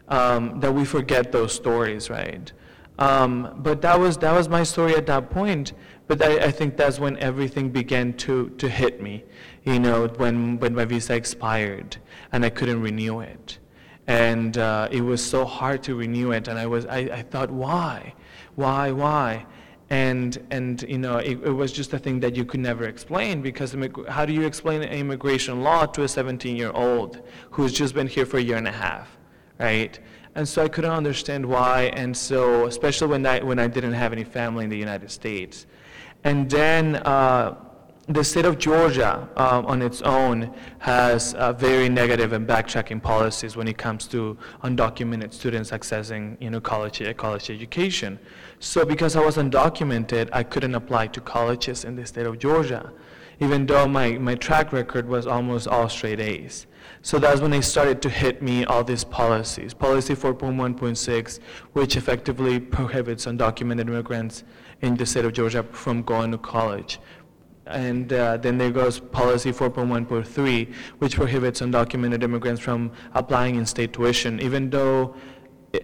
um, 0.09 0.61
that 0.61 0.73
we 0.73 0.85
forget 0.85 1.33
those 1.33 1.53
stories, 1.53 2.11
right? 2.11 2.53
Um, 2.99 3.59
but 3.59 3.83
that 3.83 3.99
was, 3.99 4.17
that 4.19 4.33
was 4.33 4.49
my 4.49 4.63
story 4.63 4.95
at 4.95 5.07
that 5.07 5.31
point. 5.31 5.73
But 6.07 6.23
I, 6.23 6.45
I 6.45 6.51
think 6.51 6.77
that's 6.77 7.01
when 7.01 7.17
everything 7.19 7.71
began 7.71 8.13
to, 8.19 8.51
to 8.51 8.69
hit 8.69 9.03
me, 9.03 9.25
you 9.65 9.81
know, 9.81 10.07
when, 10.07 10.59
when 10.61 10.75
my 10.75 10.85
visa 10.85 11.15
expired 11.15 11.97
and 12.33 12.45
I 12.45 12.51
couldn't 12.51 12.83
renew 12.83 13.21
it. 13.21 13.59
And 14.07 14.59
uh, 14.59 14.89
it 14.91 15.01
was 15.01 15.25
so 15.25 15.45
hard 15.45 15.83
to 15.85 15.95
renew 15.95 16.33
it. 16.33 16.49
And 16.49 16.59
I, 16.59 16.67
was, 16.67 16.87
I, 16.87 16.99
I 16.99 17.23
thought, 17.23 17.51
why? 17.51 18.15
Why, 18.57 18.93
why? 18.93 19.47
And 19.93 20.43
and 20.51 20.83
you 20.89 20.97
know 20.97 21.19
it, 21.19 21.39
it, 21.45 21.51
was 21.51 21.71
just 21.71 21.93
a 21.93 21.99
thing 21.99 22.19
that 22.19 22.35
you 22.35 22.47
could 22.47 22.61
never 22.61 22.85
explain 22.85 23.43
because 23.43 23.77
how 24.09 24.25
do 24.25 24.33
you 24.33 24.41
explain 24.43 24.83
immigration 24.83 25.63
law 25.63 25.85
to 25.85 26.03
a 26.03 26.09
17 26.09 26.57
year 26.57 26.71
old 26.71 27.21
who's 27.51 27.75
just 27.75 27.95
been 27.95 28.07
here 28.07 28.25
for 28.25 28.39
a 28.39 28.41
year 28.41 28.57
and 28.57 28.67
a 28.67 28.73
half 28.73 29.19
right 29.59 30.01
and 30.35 30.49
so 30.49 30.65
I 30.65 30.69
couldn't 30.69 30.93
understand 31.03 31.45
why 31.45 31.93
and 31.93 32.17
so 32.17 32.65
especially 32.67 33.09
when 33.09 33.27
I 33.27 33.43
when 33.43 33.59
I 33.59 33.67
didn't 33.67 33.93
have 33.93 34.15
any 34.15 34.25
family 34.25 34.65
in 34.65 34.71
the 34.71 34.79
United 34.79 35.11
States 35.11 35.67
and 36.25 36.49
then 36.51 36.97
uh, 36.97 37.55
the 38.09 38.25
state 38.25 38.47
of 38.47 38.59
Georgia 38.59 39.29
um, 39.37 39.67
on 39.67 39.81
its 39.81 40.03
own 40.03 40.53
has 40.79 41.35
uh, 41.35 41.53
very 41.53 41.89
negative 41.89 42.33
and 42.33 42.49
backtracking 42.49 43.01
policies 43.01 43.57
when 43.57 43.69
it 43.69 43.79
comes 43.79 44.09
to 44.09 44.37
undocumented 44.65 45.33
students 45.33 45.71
accessing 45.71 46.41
you 46.41 46.51
know, 46.51 46.61
college, 46.61 47.01
college 47.17 47.49
education. 47.49 48.19
So 48.63 48.85
because 48.85 49.17
I 49.17 49.25
was 49.25 49.39
undocumented, 49.39 50.29
I 50.33 50.45
couldn't 50.45 50.77
apply 50.77 51.09
to 51.09 51.21
colleges 51.21 51.85
in 51.85 51.97
the 51.97 52.07
state 52.07 52.27
of 52.27 52.39
Georgia, 52.39 52.93
even 53.41 53.67
though 53.67 53.89
my, 53.89 54.13
my 54.19 54.37
track 54.37 54.73
record 54.73 55.09
was 55.09 55.27
almost 55.27 55.67
all 55.67 55.89
straight 55.89 56.21
A's. 56.21 56.69
So 57.03 57.19
that's 57.19 57.41
when 57.41 57.51
they 57.51 57.61
started 57.61 58.01
to 58.03 58.09
hit 58.09 58.41
me 58.41 58.65
all 58.65 58.85
these 58.85 59.03
policies. 59.03 59.75
Policy 59.75 60.15
4.1.6, 60.15 61.41
which 61.73 61.97
effectively 61.97 62.61
prohibits 62.61 63.27
undocumented 63.27 63.89
immigrants 63.89 64.45
in 64.81 64.95
the 64.95 65.07
state 65.07 65.25
of 65.25 65.33
Georgia 65.33 65.65
from 65.65 66.05
going 66.05 66.31
to 66.31 66.39
college. 66.39 67.01
And 67.67 68.13
uh, 68.13 68.37
then 68.37 68.59
there 68.59 68.71
goes 68.71 69.01
policy 69.01 69.51
4.1.3, 69.51 70.73
which 70.99 71.17
prohibits 71.17 71.61
undocumented 71.63 72.23
immigrants 72.23 72.61
from 72.61 72.93
applying 73.15 73.57
in 73.57 73.67
state 73.67 73.93
tuition, 73.93 74.39
even 74.39 74.71
though, 74.71 75.17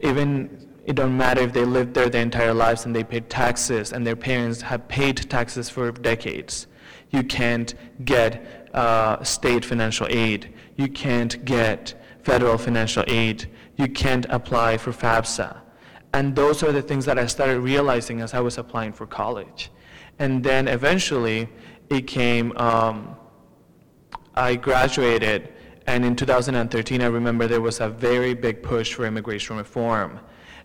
even 0.01 0.68
it 0.89 0.95
don't 0.95 1.19
matter 1.19 1.43
if 1.43 1.53
they 1.53 1.67
lived 1.67 1.93
there 1.93 2.09
their 2.09 2.23
entire 2.23 2.55
lives 2.55 2.87
and 2.87 2.97
they 2.97 3.05
paid 3.05 3.29
taxes 3.29 3.93
and 3.93 4.07
their 4.07 4.17
parents 4.17 4.63
have 4.63 4.89
paid 4.89 5.19
taxes 5.29 5.69
for 5.69 5.93
decades. 5.93 6.67
You 7.11 7.25
can't 7.25 7.75
get 8.07 8.71
uh, 8.73 9.23
state 9.23 9.67
financial 9.67 10.07
aid. 10.09 10.55
You 10.77 10.89
can't 10.89 11.45
get 11.45 11.95
federal 12.23 12.57
financial 12.57 13.05
aid. 13.07 13.51
You 13.77 13.89
can't 13.89 14.25
apply 14.31 14.79
for 14.79 14.93
FAFSA. 14.93 15.59
And 16.15 16.35
those 16.35 16.63
are 16.63 16.73
the 16.73 16.81
things 16.81 17.05
that 17.05 17.19
I 17.19 17.27
started 17.27 17.61
realizing 17.61 18.23
as 18.23 18.33
I 18.33 18.41
was 18.41 18.57
applying 18.57 18.95
for 18.95 19.07
college. 19.07 19.71
And 20.19 20.43
then 20.43 20.69
eventually 20.69 21.51
it 21.91 22.07
came, 22.07 22.57
um, 22.57 23.15
I 24.35 24.57
graduated, 24.57 25.53
and 25.87 26.03
in 26.03 26.17
2013, 26.17 27.03
I 27.03 27.07
remember 27.09 27.47
there 27.47 27.61
was 27.61 27.81
a 27.81 27.91
very 27.91 28.33
big 28.33 28.63
push 28.63 28.95
for 28.95 29.05
immigration 29.05 29.59
reform. 29.59 30.21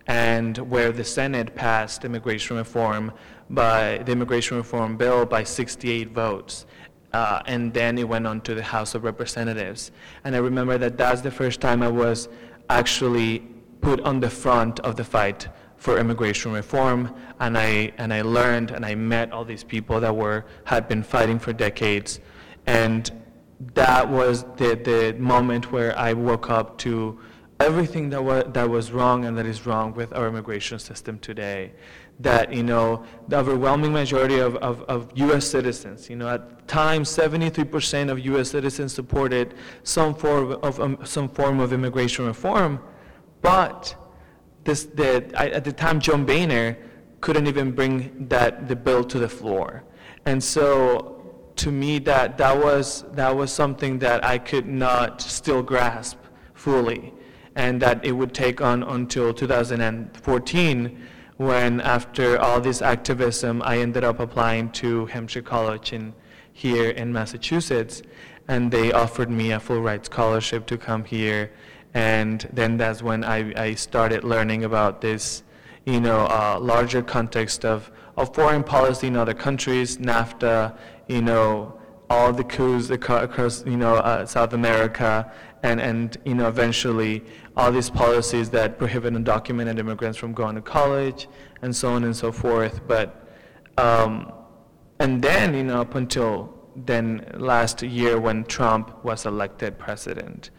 And 0.07 0.57
where 0.57 0.91
the 0.91 1.03
Senate 1.03 1.55
passed 1.55 2.03
immigration 2.03 2.57
reform 2.57 3.11
by 3.49 3.99
the 4.05 4.11
immigration 4.11 4.57
reform 4.57 4.97
bill 4.97 5.25
by 5.25 5.43
68 5.43 6.11
votes. 6.11 6.65
Uh, 7.13 7.41
and 7.45 7.73
then 7.73 7.97
it 7.97 8.07
went 8.07 8.25
on 8.25 8.41
to 8.41 8.55
the 8.55 8.63
House 8.63 8.95
of 8.95 9.03
Representatives. 9.03 9.91
And 10.23 10.35
I 10.35 10.39
remember 10.39 10.77
that 10.79 10.97
that's 10.97 11.21
the 11.21 11.31
first 11.31 11.61
time 11.61 11.83
I 11.83 11.87
was 11.87 12.27
actually 12.69 13.39
put 13.81 14.01
on 14.01 14.19
the 14.19 14.29
front 14.29 14.79
of 14.79 14.95
the 14.95 15.03
fight 15.03 15.47
for 15.77 15.99
immigration 15.99 16.51
reform. 16.51 17.13
And 17.39 17.57
I, 17.57 17.93
and 17.97 18.11
I 18.13 18.23
learned 18.23 18.71
and 18.71 18.85
I 18.85 18.95
met 18.95 19.31
all 19.31 19.45
these 19.45 19.63
people 19.63 19.99
that 19.99 20.15
were, 20.15 20.45
had 20.63 20.87
been 20.87 21.03
fighting 21.03 21.37
for 21.37 21.53
decades. 21.53 22.19
And 22.65 23.11
that 23.75 24.09
was 24.09 24.43
the, 24.55 24.75
the 24.75 25.15
moment 25.19 25.71
where 25.71 25.97
I 25.97 26.13
woke 26.13 26.49
up 26.49 26.77
to 26.79 27.19
everything 27.59 28.09
that 28.09 28.23
was, 28.23 28.45
that 28.53 28.69
was 28.69 28.91
wrong 28.91 29.25
and 29.25 29.37
that 29.37 29.45
is 29.45 29.65
wrong 29.65 29.93
with 29.93 30.13
our 30.13 30.27
immigration 30.27 30.79
system 30.79 31.19
today. 31.19 31.71
That, 32.19 32.53
you 32.53 32.63
know, 32.63 33.05
the 33.27 33.37
overwhelming 33.37 33.91
majority 33.91 34.37
of, 34.37 34.55
of, 34.57 34.83
of 34.83 35.11
U.S. 35.15 35.47
citizens, 35.47 36.09
you 36.09 36.15
know, 36.15 36.29
at 36.29 36.67
times 36.67 37.09
73% 37.09 38.11
of 38.11 38.19
U.S. 38.19 38.51
citizens 38.51 38.93
supported 38.93 39.55
some 39.83 40.13
form 40.13 40.51
of, 40.63 40.79
um, 40.79 40.97
some 41.03 41.27
form 41.27 41.59
of 41.59 41.73
immigration 41.73 42.25
reform, 42.25 42.79
but 43.41 43.95
this, 44.63 44.85
the, 44.85 45.29
at 45.35 45.63
the 45.63 45.73
time, 45.73 45.99
John 45.99 46.25
Boehner 46.25 46.77
couldn't 47.19 47.47
even 47.47 47.71
bring 47.71 48.27
that, 48.29 48.67
the 48.67 48.75
bill 48.75 49.03
to 49.05 49.19
the 49.19 49.27
floor. 49.27 49.83
And 50.25 50.41
so 50.41 51.51
to 51.57 51.71
me, 51.71 51.99
that, 51.99 52.37
that, 52.37 52.57
was, 52.57 53.03
that 53.13 53.35
was 53.35 53.51
something 53.51 53.99
that 53.99 54.23
I 54.23 54.37
could 54.37 54.67
not 54.67 55.21
still 55.21 55.61
grasp 55.61 56.17
fully 56.53 57.13
and 57.55 57.81
that 57.81 58.03
it 58.05 58.13
would 58.13 58.33
take 58.33 58.61
on 58.61 58.83
until 58.83 59.33
2014 59.33 61.07
when 61.37 61.81
after 61.81 62.39
all 62.39 62.61
this 62.61 62.81
activism 62.81 63.61
I 63.63 63.79
ended 63.79 64.03
up 64.03 64.19
applying 64.19 64.71
to 64.71 65.05
Hampshire 65.07 65.41
College 65.41 65.93
in, 65.93 66.13
here 66.51 66.89
in 66.89 67.11
Massachusetts 67.11 68.01
and 68.47 68.71
they 68.71 68.91
offered 68.91 69.29
me 69.29 69.51
a 69.51 69.59
full 69.59 69.81
ride 69.81 70.05
scholarship 70.05 70.65
to 70.67 70.77
come 70.77 71.03
here. 71.05 71.51
And 71.93 72.47
then 72.51 72.77
that's 72.77 73.01
when 73.01 73.23
I, 73.23 73.53
I 73.55 73.73
started 73.75 74.23
learning 74.23 74.63
about 74.63 75.01
this 75.01 75.43
you 75.85 75.99
know 75.99 76.27
uh, 76.27 76.57
larger 76.61 77.01
context 77.01 77.65
of, 77.65 77.91
of 78.17 78.33
foreign 78.33 78.63
policy 78.63 79.07
in 79.07 79.15
other 79.15 79.33
countries, 79.33 79.97
NAFTA, 79.97 80.77
you 81.07 81.21
know 81.21 81.79
all 82.09 82.31
the 82.31 82.43
coups 82.43 82.89
across 82.89 83.65
you 83.65 83.77
know 83.77 83.95
uh, 83.95 84.25
South 84.25 84.53
America 84.53 85.31
and, 85.63 85.79
and 85.79 86.17
you 86.25 86.35
know, 86.35 86.47
eventually 86.47 87.23
all 87.55 87.71
these 87.71 87.89
policies 87.89 88.49
that 88.49 88.77
prohibit 88.77 89.13
undocumented 89.13 89.77
immigrants 89.79 90.17
from 90.17 90.33
going 90.33 90.55
to 90.55 90.61
college 90.61 91.27
and 91.61 91.75
so 91.75 91.93
on 91.93 92.03
and 92.03 92.15
so 92.15 92.31
forth. 92.31 92.81
But, 92.87 93.27
um, 93.77 94.31
and 94.99 95.21
then, 95.21 95.53
you 95.53 95.63
know, 95.63 95.81
up 95.81 95.95
until 95.95 96.53
then 96.75 97.29
last 97.35 97.83
year 97.83 98.19
when 98.19 98.43
Trump 98.45 99.03
was 99.03 99.25
elected 99.25 99.77
president, 99.77 100.49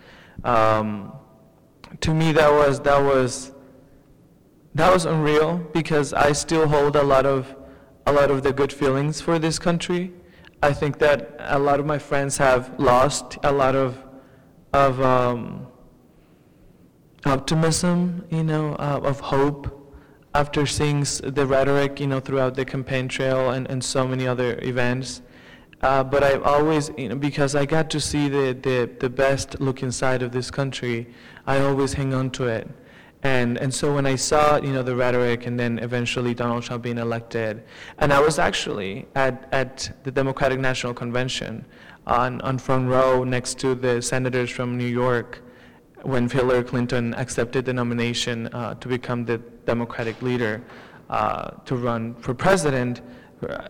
um, 0.45 1.13
to 2.01 2.15
me 2.15 2.33
that 2.33 2.51
was, 2.51 2.81
that 2.81 3.01
was, 3.03 3.53
that 4.75 4.93
was 4.93 5.05
unreal 5.05 5.59
because 5.73 6.13
I 6.13 6.33
still 6.33 6.69
hold 6.69 6.97
a 6.97 7.03
lot 7.03 7.27
of, 7.27 7.55
a 8.07 8.13
lot 8.13 8.31
of 8.31 8.43
the 8.43 8.53
good 8.53 8.73
feelings 8.73 9.21
for 9.21 9.39
this 9.39 9.59
country. 9.59 10.13
I 10.63 10.73
think 10.73 10.99
that 10.99 11.37
a 11.41 11.59
lot 11.59 11.81
of 11.81 11.87
my 11.87 11.99
friends 11.99 12.37
have 12.39 12.79
lost 12.79 13.39
a 13.43 13.53
lot 13.53 13.75
of 13.75 13.99
of 14.75 15.01
um, 15.01 15.64
optimism, 17.25 18.25
you 18.31 18.45
know, 18.45 18.75
uh, 18.75 19.01
of 19.03 19.21
hope 19.21 19.81
after 20.35 20.67
seeing 20.67 21.01
the 21.23 21.47
rhetoric, 21.47 22.01
you 22.01 22.07
know, 22.07 22.21
throughout 22.21 22.55
the 22.55 22.65
campaign 22.65 23.09
trail 23.09 23.51
and, 23.51 23.71
and 23.71 23.83
so 23.83 24.07
many 24.07 24.27
other 24.27 24.59
events. 24.63 25.23
Uh, 25.83 26.03
but 26.03 26.23
I've 26.25 26.43
always, 26.43 26.91
you 26.97 27.09
know, 27.09 27.17
because 27.17 27.55
I 27.55 27.67
got 27.67 27.91
to 27.91 28.01
see 28.01 28.29
the, 28.29 28.59
the, 28.61 28.91
the 29.01 29.11
best 29.11 29.61
looking 29.61 29.91
side 29.91 30.23
of 30.23 30.33
this 30.33 30.51
country, 30.51 31.07
I 31.47 31.61
always 31.61 31.93
hang 31.93 32.15
on 32.15 32.31
to 32.33 32.47
it. 32.47 32.69
And, 33.23 33.57
and 33.59 33.73
so 33.73 33.95
when 33.95 34.07
I 34.07 34.17
saw, 34.17 34.57
you 34.57 34.73
know, 34.73 34.83
the 34.83 34.97
rhetoric 34.97 35.47
and 35.47 35.59
then 35.59 35.79
eventually 35.79 36.35
Donald 36.35 36.65
Trump 36.65 36.83
being 36.83 36.99
elected, 36.99 37.63
and 37.99 38.13
I 38.13 38.21
was 38.21 38.39
actually 38.39 39.07
at, 39.15 39.49
at 39.53 39.91
the 40.05 40.11
Democratic 40.11 40.59
National 40.59 40.93
Convention, 40.93 41.65
on, 42.07 42.41
on 42.43 42.59
front 42.59 42.89
row 42.89 43.25
next 43.25 43.59
to 43.61 43.75
the 43.75 44.03
senators 44.03 44.51
from 44.51 44.77
New 44.77 44.87
York 44.87 45.44
when 46.05 46.29
Hillary 46.29 46.65
Clinton 46.65 47.15
accepted 47.15 47.65
the 47.65 47.73
nomination 47.73 48.49
uh, 48.49 48.75
to 48.75 48.89
become 48.89 49.25
the 49.25 49.39
Democratic 49.67 50.21
leader 50.23 50.63
uh, 51.11 51.51
to 51.65 51.77
run 51.77 52.15
for 52.17 52.35
president. 52.35 53.01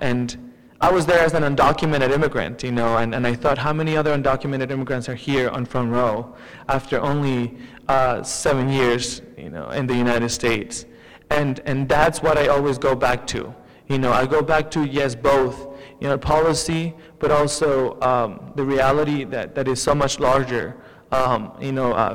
And 0.00 0.52
I 0.80 0.90
was 0.90 1.06
there 1.06 1.20
as 1.20 1.34
an 1.34 1.42
undocumented 1.42 2.10
immigrant, 2.10 2.62
you 2.62 2.72
know, 2.72 2.98
and, 2.98 3.14
and 3.14 3.26
I 3.26 3.34
thought, 3.34 3.58
how 3.58 3.72
many 3.72 3.96
other 3.96 4.16
undocumented 4.16 4.70
immigrants 4.70 5.08
are 5.08 5.14
here 5.14 5.48
on 5.48 5.64
front 5.64 5.90
row 5.90 6.34
after 6.68 7.00
only 7.00 7.56
uh, 7.88 8.22
seven 8.22 8.68
years, 8.68 9.22
you 9.38 9.50
know, 9.50 9.70
in 9.70 9.86
the 9.86 9.96
United 9.96 10.28
States? 10.30 10.84
And, 11.30 11.60
and 11.64 11.88
that's 11.88 12.22
what 12.22 12.36
I 12.36 12.48
always 12.48 12.78
go 12.78 12.94
back 12.94 13.26
to. 13.28 13.54
You 13.88 13.98
know, 13.98 14.12
I 14.12 14.26
go 14.26 14.42
back 14.42 14.70
to, 14.72 14.84
yes, 14.84 15.14
both 15.14 15.74
you 16.00 16.08
know, 16.08 16.18
policy, 16.18 16.94
but 17.18 17.30
also 17.30 17.98
um, 18.00 18.52
the 18.56 18.64
reality 18.64 19.24
that, 19.24 19.54
that 19.54 19.68
is 19.68 19.80
so 19.80 19.94
much 19.94 20.18
larger, 20.18 20.76
um, 21.14 21.52
you 21.60 21.72
know, 21.72 21.92
uh, 21.92 22.14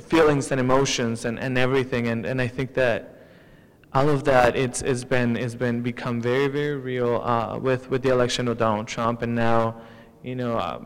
feelings 0.00 0.50
and 0.50 0.60
emotions 0.60 1.24
and, 1.24 1.38
and 1.38 1.58
everything. 1.58 2.08
And, 2.08 2.24
and 2.24 2.40
I 2.40 2.48
think 2.48 2.74
that 2.74 3.14
all 3.92 4.08
of 4.08 4.24
that 4.24 4.56
it's, 4.56 4.82
it's 4.82 5.04
been, 5.04 5.36
it's 5.36 5.54
been 5.54 5.82
become 5.82 6.20
very, 6.20 6.48
very 6.48 6.76
real 6.76 7.16
uh, 7.16 7.58
with, 7.58 7.90
with 7.90 8.02
the 8.02 8.10
election 8.10 8.48
of 8.48 8.58
Donald 8.58 8.86
Trump. 8.86 9.22
And 9.22 9.34
now, 9.34 9.80
you 10.22 10.34
know, 10.34 10.56
uh, 10.56 10.84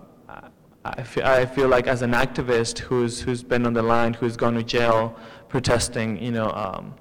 I, 0.84 1.02
feel, 1.02 1.24
I 1.24 1.46
feel 1.46 1.68
like 1.68 1.86
as 1.86 2.02
an 2.02 2.12
activist 2.12 2.80
who's, 2.80 3.20
who's 3.20 3.42
been 3.42 3.66
on 3.66 3.74
the 3.74 3.82
line, 3.82 4.14
who's 4.14 4.36
gone 4.36 4.54
to 4.54 4.62
jail 4.62 5.16
protesting, 5.48 6.22
you 6.22 6.32
know, 6.32 6.50
um, 6.50 6.94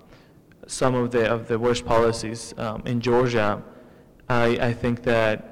some 0.68 0.96
of 0.96 1.12
the, 1.12 1.30
of 1.30 1.48
the 1.48 1.58
worst 1.58 1.86
policies 1.86 2.54
um, 2.58 2.84
in 2.86 3.02
Georgia, 3.02 3.62
I, 4.30 4.46
I 4.70 4.74
think 4.74 5.04
that 5.04 5.51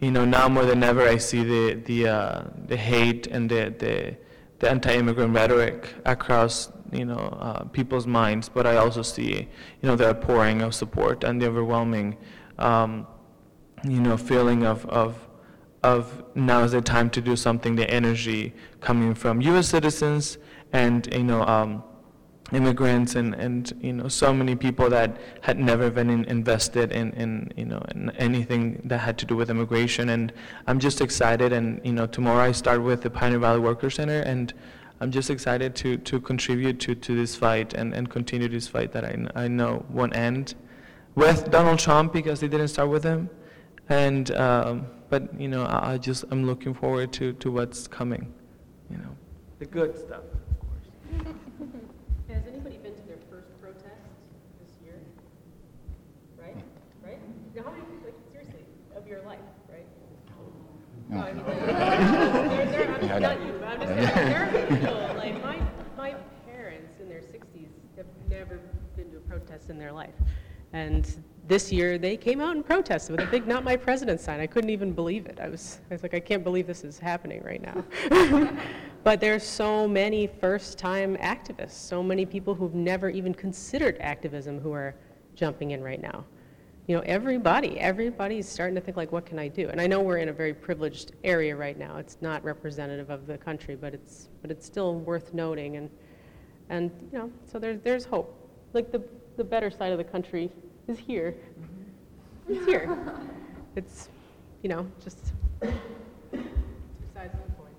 you 0.00 0.10
know 0.10 0.24
now 0.24 0.48
more 0.48 0.64
than 0.64 0.82
ever 0.82 1.02
I 1.08 1.16
see 1.16 1.44
the 1.44 1.74
the 1.74 2.08
uh, 2.08 2.42
the 2.66 2.76
hate 2.76 3.26
and 3.28 3.50
the 3.50 3.74
the, 3.78 4.16
the 4.58 4.70
anti-immigrant 4.70 5.34
rhetoric 5.34 5.94
across 6.04 6.70
you 6.92 7.04
know 7.04 7.36
uh, 7.40 7.64
people's 7.64 8.06
minds, 8.06 8.48
but 8.48 8.66
I 8.66 8.76
also 8.76 9.02
see 9.02 9.48
you 9.80 9.88
know 9.88 9.96
the 9.96 10.14
pouring 10.14 10.62
of 10.62 10.74
support 10.74 11.24
and 11.24 11.40
the 11.40 11.46
overwhelming 11.46 12.16
um, 12.58 13.06
you 13.84 14.00
know 14.00 14.16
feeling 14.16 14.64
of 14.64 14.86
of 14.86 15.28
of 15.82 16.24
now 16.34 16.62
is 16.62 16.72
the 16.72 16.80
time 16.80 17.10
to 17.10 17.20
do 17.20 17.36
something. 17.36 17.76
The 17.76 17.88
energy 17.90 18.54
coming 18.80 19.14
from 19.14 19.40
U.S. 19.42 19.68
citizens 19.68 20.38
and 20.72 21.12
you 21.12 21.24
know. 21.24 21.42
Um, 21.42 21.84
immigrants 22.52 23.14
and, 23.14 23.34
and 23.34 23.72
you 23.80 23.92
know 23.92 24.06
so 24.06 24.32
many 24.32 24.54
people 24.54 24.90
that 24.90 25.16
had 25.40 25.58
never 25.58 25.90
been 25.90 26.10
in, 26.10 26.24
invested 26.24 26.92
in, 26.92 27.12
in 27.12 27.52
you 27.56 27.64
know 27.64 27.82
in 27.94 28.10
anything 28.16 28.80
that 28.84 28.98
had 28.98 29.16
to 29.18 29.26
do 29.26 29.34
with 29.34 29.50
immigration. 29.50 30.10
And 30.10 30.32
I'm 30.66 30.78
just 30.78 31.00
excited 31.00 31.52
and 31.52 31.80
you 31.84 31.92
know 31.92 32.06
tomorrow 32.06 32.44
I 32.44 32.52
start 32.52 32.82
with 32.82 33.02
the 33.02 33.10
Pioneer 33.10 33.38
Valley 33.38 33.60
Worker 33.60 33.90
Center 33.90 34.20
and 34.20 34.52
I'm 35.00 35.10
just 35.10 35.30
excited 35.30 35.74
to, 35.76 35.96
to 35.98 36.20
contribute 36.20 36.80
to, 36.80 36.94
to 36.94 37.16
this 37.16 37.34
fight 37.34 37.74
and, 37.74 37.92
and 37.92 38.08
continue 38.08 38.48
this 38.48 38.68
fight 38.68 38.92
that 38.92 39.04
I, 39.04 39.26
I 39.34 39.48
know 39.48 39.84
won't 39.90 40.14
end 40.14 40.54
with 41.14 41.50
Donald 41.50 41.78
Trump 41.78 42.12
because 42.12 42.40
they 42.40 42.48
didn't 42.48 42.68
start 42.68 42.88
with 42.88 43.04
him. 43.04 43.28
And 43.88 44.30
um, 44.32 44.86
but 45.08 45.38
you 45.40 45.48
know 45.48 45.64
I, 45.64 45.92
I 45.92 45.98
just 45.98 46.24
I'm 46.30 46.46
looking 46.46 46.74
forward 46.74 47.12
to, 47.14 47.32
to 47.34 47.50
what's 47.50 47.86
coming 47.86 48.32
you 48.90 48.98
know. 48.98 49.16
The 49.58 49.66
good 49.66 49.98
stuff 49.98 50.22
of 50.22 50.60
course 50.60 51.68
No, 61.14 61.20
I 61.22 61.32
mean, 61.32 61.44
like, 61.44 61.66
there, 61.66 62.66
there, 62.66 63.14
I'm 63.14 63.22
not 63.22 63.40
you, 63.46 63.52
but 63.52 63.68
I'm 63.68 63.80
just 63.80 64.14
saying, 64.14 64.28
there 64.30 64.44
are 64.44 64.66
people, 64.66 64.94
like, 65.16 65.42
my, 65.42 65.62
my 65.96 66.14
parents 66.44 67.00
in 67.00 67.08
their 67.08 67.22
sixties 67.22 67.68
have 67.96 68.06
never 68.28 68.58
been 68.96 69.10
to 69.12 69.18
a 69.18 69.20
protest 69.20 69.70
in 69.70 69.78
their 69.78 69.92
life. 69.92 70.14
And 70.72 71.16
this 71.46 71.70
year, 71.70 71.98
they 71.98 72.16
came 72.16 72.40
out 72.40 72.56
and 72.56 72.66
protested 72.66 73.16
with 73.16 73.28
a 73.28 73.30
big 73.30 73.46
"Not 73.46 73.62
My 73.62 73.76
President" 73.76 74.20
sign. 74.20 74.40
I 74.40 74.48
couldn't 74.48 74.70
even 74.70 74.92
believe 74.92 75.26
it. 75.26 75.38
I 75.40 75.48
was, 75.48 75.78
I 75.88 75.94
was 75.94 76.02
like, 76.02 76.14
I 76.14 76.20
can't 76.20 76.42
believe 76.42 76.66
this 76.66 76.82
is 76.82 76.98
happening 76.98 77.44
right 77.44 77.62
now. 77.62 78.58
but 79.04 79.20
there's 79.20 79.44
so 79.44 79.86
many 79.86 80.26
first-time 80.26 81.16
activists, 81.18 81.72
so 81.72 82.02
many 82.02 82.26
people 82.26 82.56
who've 82.56 82.74
never 82.74 83.08
even 83.08 83.32
considered 83.32 83.98
activism 84.00 84.58
who 84.58 84.72
are 84.72 84.96
jumping 85.36 85.70
in 85.70 85.82
right 85.82 86.02
now 86.02 86.24
you 86.86 86.94
know, 86.94 87.02
everybody, 87.06 87.78
everybody's 87.80 88.46
starting 88.46 88.74
to 88.74 88.80
think 88.80 88.96
like, 88.96 89.10
what 89.10 89.24
can 89.24 89.38
I 89.38 89.48
do? 89.48 89.68
And 89.70 89.80
I 89.80 89.86
know 89.86 90.00
we're 90.00 90.18
in 90.18 90.28
a 90.28 90.32
very 90.32 90.52
privileged 90.52 91.12
area 91.24 91.56
right 91.56 91.78
now. 91.78 91.96
It's 91.96 92.18
not 92.20 92.44
representative 92.44 93.08
of 93.08 93.26
the 93.26 93.38
country, 93.38 93.74
but 93.74 93.94
it's, 93.94 94.28
but 94.42 94.50
it's 94.50 94.66
still 94.66 94.96
worth 94.96 95.32
noting. 95.32 95.76
And 95.76 95.88
And, 96.68 96.90
you 97.12 97.18
know, 97.18 97.30
so 97.50 97.58
there's, 97.58 97.80
there's 97.80 98.04
hope. 98.04 98.36
Like 98.74 98.92
the, 98.92 99.02
the 99.36 99.44
better 99.44 99.70
side 99.70 99.92
of 99.92 99.98
the 99.98 100.04
country 100.04 100.50
is 100.88 100.98
here. 100.98 101.34
It's 102.48 102.64
here. 102.66 102.96
It's, 103.76 104.08
you 104.62 104.68
know, 104.68 104.86
just 105.02 105.32
two 105.60 105.72
sides 107.12 107.34
of 107.34 107.40
the 107.44 107.54
coin. 107.58 107.72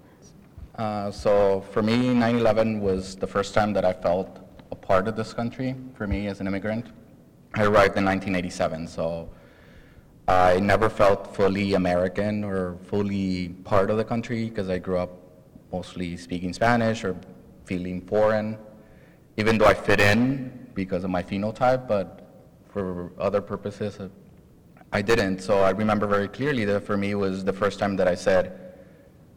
Uh, 0.75 1.09
so 1.09 1.63
for 1.71 1.81
me, 1.81 2.13
9/11 2.13 2.81
was 2.81 3.15
the 3.15 3.27
first 3.27 3.53
time 3.53 3.71
that 3.71 3.85
I 3.85 3.93
felt 3.93 4.41
a 4.71 4.75
part 4.75 5.07
of 5.07 5.15
this 5.15 5.31
country. 5.31 5.73
For 5.93 6.05
me, 6.05 6.27
as 6.27 6.41
an 6.41 6.47
immigrant, 6.47 6.87
I 7.57 7.63
arrived 7.63 7.97
in 7.97 8.03
1987, 8.03 8.85
so 8.87 9.29
I 10.27 10.59
never 10.59 10.89
felt 10.89 11.33
fully 11.33 11.73
American 11.75 12.43
or 12.43 12.75
fully 12.83 13.49
part 13.63 13.89
of 13.89 13.95
the 13.95 14.03
country 14.03 14.49
because 14.49 14.69
I 14.69 14.77
grew 14.77 14.97
up 14.97 15.11
mostly 15.71 16.17
speaking 16.17 16.51
Spanish 16.51 17.05
or 17.05 17.15
feeling 17.63 18.01
foreign, 18.01 18.57
even 19.37 19.57
though 19.57 19.67
I 19.67 19.73
fit 19.73 20.01
in 20.01 20.67
because 20.73 21.05
of 21.05 21.09
my 21.09 21.23
phenotype, 21.23 21.87
but 21.87 22.29
for 22.67 23.13
other 23.17 23.39
purposes, 23.39 23.99
I 24.91 25.01
didn't. 25.01 25.39
So 25.39 25.61
I 25.61 25.69
remember 25.69 26.07
very 26.07 26.27
clearly 26.27 26.65
that 26.65 26.81
for 26.81 26.97
me 26.97 27.15
was 27.15 27.45
the 27.45 27.53
first 27.53 27.79
time 27.79 27.95
that 27.95 28.07
I 28.07 28.15
said, 28.15 28.73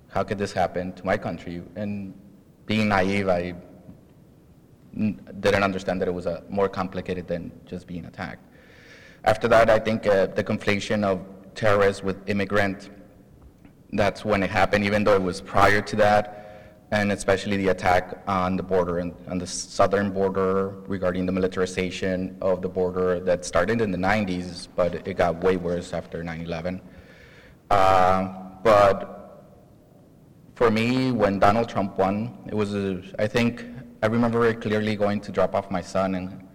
how 0.09 0.24
could 0.24 0.38
this 0.38 0.52
happen 0.52 0.92
to 0.94 1.07
my 1.07 1.16
country? 1.16 1.62
And 1.76 2.14
being 2.66 2.88
naive, 2.88 3.28
I 3.28 3.54
didn't 4.99 5.63
understand 5.63 6.01
that 6.01 6.09
it 6.09 6.15
was 6.15 6.27
more 6.49 6.69
complicated 6.69 7.27
than 7.29 7.53
just 7.67 7.87
being 7.87 8.05
attacked. 8.07 8.45
After 9.25 9.49
that, 9.49 9.71
I 9.71 9.79
think 9.79 10.07
uh, 10.07 10.27
the 10.27 10.45
conflation 10.45 11.05
of 11.05 11.21
terrorists 11.55 12.03
with 12.03 12.17
immigrant, 12.29 12.91
that's 13.93 14.25
when 14.25 14.43
it 14.43 14.51
happened, 14.51 14.85
even 14.85 15.05
though 15.05 15.15
it 15.15 15.23
was 15.23 15.41
prior 15.41 15.81
to 15.83 15.97
that, 15.97 16.35
and 16.91 17.13
especially 17.13 17.57
the 17.57 17.69
attack 17.69 18.23
on 18.27 18.57
the 18.57 18.63
border 18.63 18.99
and 18.99 19.15
on 19.29 19.39
the 19.39 19.47
southern 19.47 20.11
border 20.11 20.71
regarding 20.87 21.27
the 21.27 21.33
militarization 21.33 22.37
of 22.41 22.63
the 22.63 22.69
border 22.69 23.21
that 23.21 23.45
started 23.45 23.81
in 23.81 23.91
the 23.91 23.99
90s, 23.99 24.69
but 24.75 25.07
it 25.07 25.15
got 25.15 25.43
way 25.43 25.57
worse 25.57 25.93
after 25.93 26.23
9/11. 26.23 26.81
Uh, 27.71 28.33
but 28.63 29.19
for 30.55 30.71
me, 30.71 31.13
when 31.13 31.39
Donald 31.39 31.69
Trump 31.69 31.99
won, 31.99 32.37
it 32.47 32.55
was, 32.55 32.75
a, 32.75 33.03
I 33.19 33.27
think, 33.27 33.65
I 34.01 34.07
remember 34.07 34.39
very 34.39 34.55
clearly 34.55 34.95
going 34.95 35.21
to 35.23 35.33
drop 35.33 35.57
off 35.57 35.73
my 35.73 35.81
son 35.81 36.15
in, 36.15 36.49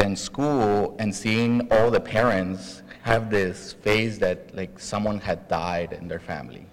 in 0.00 0.16
school 0.16 0.96
and 0.98 1.14
seeing 1.14 1.68
all 1.70 1.88
the 1.88 2.00
parents 2.00 2.82
have 3.02 3.30
this 3.30 3.74
phase 3.74 4.18
that 4.18 4.52
like 4.52 4.80
someone 4.80 5.20
had 5.20 5.46
died 5.46 5.92
in 5.92 6.08
their 6.08 6.18
family. 6.18 6.66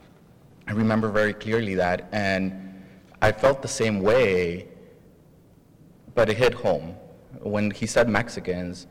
I 0.67 0.71
remember 0.71 1.09
very 1.09 1.33
clearly 1.33 1.75
that, 1.75 2.09
and 2.11 2.83
I 3.21 3.31
felt 3.31 3.61
the 3.61 3.67
same 3.67 4.01
way, 4.01 4.69
but 6.15 6.29
it 6.29 6.37
hit 6.37 6.55
home. 6.55 6.95
When 7.41 7.69
he 7.69 7.85
said 7.85 8.09
Mexicans, 8.09 8.87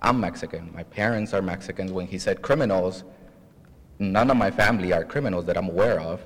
I'm 0.00 0.18
Mexican. 0.18 0.72
My 0.74 0.84
parents 0.84 1.34
are 1.34 1.42
Mexicans. 1.42 1.92
When 1.92 2.06
he 2.06 2.18
said 2.18 2.40
criminals, 2.40 3.04
none 3.98 4.30
of 4.30 4.38
my 4.38 4.50
family 4.50 4.94
are 4.94 5.04
criminals 5.04 5.44
that 5.44 5.58
I'm 5.58 5.68
aware 5.68 6.00
of. 6.00 6.24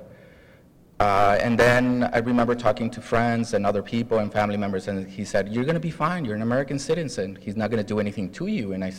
Uh, 1.01 1.35
and 1.41 1.57
then 1.57 2.07
I 2.13 2.19
remember 2.19 2.53
talking 2.53 2.87
to 2.91 3.01
friends 3.01 3.55
and 3.55 3.65
other 3.65 3.81
people 3.81 4.19
and 4.19 4.31
family 4.31 4.55
members, 4.55 4.87
and 4.87 5.09
he 5.09 5.25
said, 5.25 5.49
"You're 5.51 5.63
going 5.63 5.81
to 5.81 5.87
be 5.89 5.89
fine. 5.89 6.25
You're 6.25 6.35
an 6.35 6.43
American 6.43 6.77
citizen. 6.77 7.39
He's 7.41 7.55
not 7.55 7.71
going 7.71 7.83
to 7.83 7.89
do 7.93 7.99
anything 7.99 8.31
to 8.33 8.45
you." 8.45 8.73
And 8.73 8.83
I, 8.83 8.93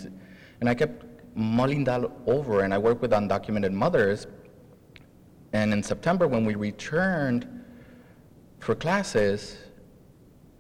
and 0.61 0.69
I 0.69 0.75
kept 0.75 1.05
mulling 1.37 1.85
that 1.85 2.03
over. 2.27 2.63
And 2.63 2.75
I 2.75 2.79
work 2.79 3.01
with 3.01 3.13
undocumented 3.13 3.71
mothers. 3.71 4.27
And 5.53 5.73
in 5.73 5.81
September, 5.81 6.27
when 6.27 6.45
we 6.45 6.57
returned 6.57 7.47
for 8.59 8.75
classes, 8.75 9.59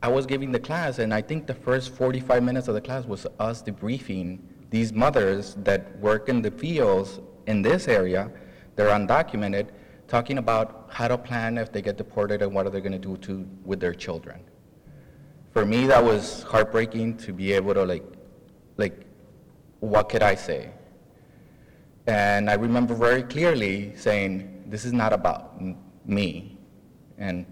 I 0.01 0.11
was 0.11 0.27
giving 0.27 0.53
the 0.53 0.61
class, 0.61 1.01
and 1.01 1.13
I 1.13 1.23
think 1.23 1.49
the 1.49 1.55
first 1.55 1.91
45 1.91 2.41
minutes 2.45 2.69
of 2.69 2.75
the 2.75 2.81
class 2.81 3.05
was 3.05 3.27
us 3.41 3.65
debriefing 3.65 4.39
these 4.71 4.93
mothers 4.93 5.57
that 5.65 5.99
work 5.99 6.29
in 6.29 6.41
the 6.41 6.53
fields 6.53 7.19
in 7.49 7.63
this 7.63 7.89
area, 7.89 8.31
they're 8.77 8.91
undocumented, 8.91 9.71
talking 10.13 10.37
about 10.37 10.89
how 10.91 11.09
to 11.09 11.17
plan 11.17 11.57
if 11.57 11.73
they 11.73 11.81
get 11.81 11.97
deported 11.97 12.43
and 12.43 12.53
what 12.55 12.67
are 12.67 12.69
they 12.69 12.83
going 12.83 12.93
to 12.93 12.99
do 12.99 13.17
to 13.17 13.49
with 13.65 13.81
their 13.81 13.95
children. 13.95 14.39
For 15.53 15.65
me, 15.65 15.87
that 15.87 16.05
was 16.05 16.43
heartbreaking 16.43 17.17
to 17.25 17.33
be 17.33 17.51
able 17.55 17.73
to 17.73 17.85
like, 17.85 18.05
like, 18.77 19.07
what 19.81 20.11
could 20.11 20.23
I 20.23 20.35
say? 20.35 20.71
And 22.07 22.51
I 22.51 22.55
remember 22.67 22.95
very 22.95 23.23
clearly 23.23 23.97
saying, 23.97 24.65
this 24.67 24.85
is 24.85 24.93
not 24.93 25.15
about 25.15 25.55
m- 25.59 25.79
me. 26.05 26.59
And 27.17 27.47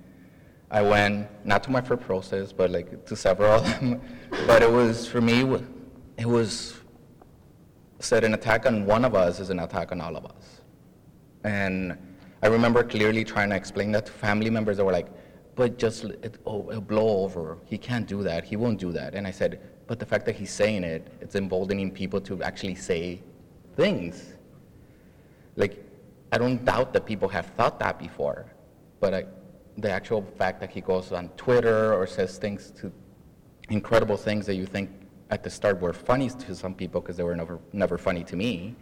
I 0.70 0.83
went, 0.83 1.29
not 1.46 1.62
to 1.62 1.70
my 1.70 1.81
first 1.81 2.03
process, 2.03 2.53
but 2.53 2.70
like 2.70 3.07
to 3.07 3.16
several 3.16 3.53
of 3.53 3.64
them. 3.64 4.03
but 4.46 4.62
it 4.62 4.70
was, 4.70 5.07
for 5.07 5.23
me, 5.23 5.37
it 6.18 6.27
was 6.27 6.75
said 8.01 8.23
an 8.23 8.35
attack 8.35 8.66
on 8.66 8.85
one 8.85 9.07
of 9.07 9.14
us 9.14 9.40
is 9.40 9.49
an 9.49 9.61
attack 9.61 9.92
on 9.92 10.01
all 10.03 10.14
of 10.14 10.27
us. 10.27 10.61
And 11.42 11.96
I 12.42 12.46
remember 12.46 12.83
clearly 12.83 13.24
trying 13.24 13.50
to 13.50 13.57
explain 13.57 13.92
that 13.92 14.07
to 14.07 14.12
family 14.12 14.50
members 14.50 14.79
that 14.79 14.85
were 14.85 14.92
like, 14.92 15.09
but 15.57 15.79
just 15.79 16.05
it, 16.05 16.38
oh, 16.46 16.68
it'll 16.70 16.81
blow 16.81 17.22
over. 17.24 17.59
He 17.66 17.76
can't 17.76 18.07
do 18.07 18.22
that. 18.22 18.44
He 18.44 18.57
won't 18.57 18.79
do 18.79 18.92
that. 18.92 19.14
And 19.14 19.26
I 19.26 19.31
said, 19.31 19.61
but 19.87 19.98
the 19.98 20.07
fact 20.07 20.24
that 20.26 20.37
he's 20.37 20.50
saying 20.50 20.85
it, 20.85 21.12
it's 21.20 21.35
emboldening 21.35 21.90
people 21.90 22.20
to 22.22 22.42
actually 22.42 22.76
say 22.76 23.22
things. 23.76 24.35
Like, 25.57 25.85
I 26.33 26.38
don't 26.38 26.64
doubt 26.64 26.92
that 26.94 27.05
people 27.05 27.29
have 27.29 27.46
thought 27.57 27.79
that 27.81 27.98
before, 27.98 28.46
but 29.00 29.12
I, 29.12 29.24
the 29.76 29.90
actual 29.90 30.22
fact 30.38 30.61
that 30.61 30.70
he 30.70 30.81
goes 30.81 31.12
on 31.12 31.29
Twitter 31.31 31.92
or 31.92 32.07
says 32.07 32.38
things 32.38 32.70
to 32.81 32.92
incredible 33.68 34.16
things 34.16 34.46
that 34.46 34.55
you 34.55 34.66
think 34.66 34.90
at 35.31 35.42
the 35.42 35.50
start 35.50 35.81
were 35.81 35.92
funny 35.92 36.29
to 36.29 36.55
some 36.55 36.74
people 36.74 37.00
because 37.00 37.16
they 37.16 37.22
were 37.22 37.37
never, 37.37 37.59
never 37.72 37.98
funny 37.98 38.24
to 38.24 38.37
me. 38.37 38.74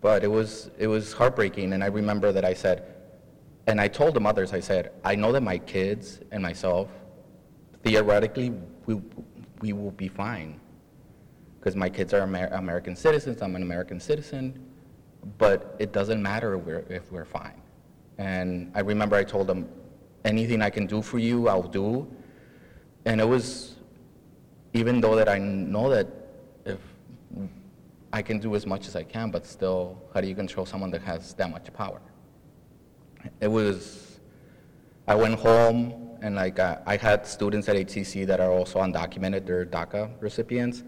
But 0.00 0.24
it 0.24 0.28
was, 0.28 0.70
it 0.78 0.86
was 0.86 1.12
heartbreaking, 1.12 1.72
and 1.72 1.84
I 1.84 1.88
remember 1.88 2.32
that 2.32 2.44
I 2.44 2.54
said, 2.54 2.94
and 3.66 3.80
I 3.80 3.88
told 3.88 4.14
the 4.14 4.20
mothers, 4.20 4.52
I 4.52 4.60
said, 4.60 4.92
I 5.04 5.14
know 5.14 5.32
that 5.32 5.42
my 5.42 5.58
kids 5.58 6.20
and 6.32 6.42
myself, 6.42 6.88
theoretically, 7.84 8.52
we, 8.86 9.00
we 9.60 9.72
will 9.72 9.90
be 9.90 10.08
fine. 10.08 10.58
Because 11.58 11.76
my 11.76 11.90
kids 11.90 12.14
are 12.14 12.22
Amer- 12.22 12.48
American 12.52 12.96
citizens, 12.96 13.42
I'm 13.42 13.54
an 13.54 13.62
American 13.62 14.00
citizen, 14.00 14.66
but 15.36 15.76
it 15.78 15.92
doesn't 15.92 16.22
matter 16.22 16.54
if 16.54 16.64
we're, 16.64 16.84
if 16.88 17.12
we're 17.12 17.26
fine. 17.26 17.60
And 18.16 18.72
I 18.74 18.80
remember 18.80 19.16
I 19.16 19.24
told 19.24 19.46
them, 19.46 19.68
anything 20.24 20.62
I 20.62 20.70
can 20.70 20.86
do 20.86 21.02
for 21.02 21.18
you, 21.18 21.48
I'll 21.48 21.62
do. 21.62 22.06
And 23.04 23.20
it 23.20 23.28
was, 23.28 23.76
even 24.72 25.00
though 25.00 25.16
that 25.16 25.28
I 25.28 25.38
know 25.38 25.90
that 25.90 26.06
if 26.64 26.78
I 28.12 28.22
can 28.22 28.38
do 28.38 28.54
as 28.54 28.66
much 28.66 28.88
as 28.88 28.96
I 28.96 29.02
can, 29.02 29.30
but 29.30 29.46
still, 29.46 30.02
how 30.12 30.20
do 30.20 30.26
you 30.26 30.34
control 30.34 30.66
someone 30.66 30.90
that 30.90 31.02
has 31.02 31.34
that 31.34 31.50
much 31.50 31.72
power? 31.72 32.00
It 33.40 33.48
was, 33.48 34.20
I 35.06 35.14
went 35.14 35.38
home 35.38 36.18
and 36.22 36.34
like 36.34 36.58
I 36.58 36.98
had 37.00 37.26
students 37.26 37.68
at 37.68 37.76
HCC 37.76 38.26
that 38.26 38.40
are 38.40 38.50
also 38.50 38.80
undocumented, 38.80 39.46
they're 39.46 39.64
DACA 39.64 40.10
recipients, 40.20 40.82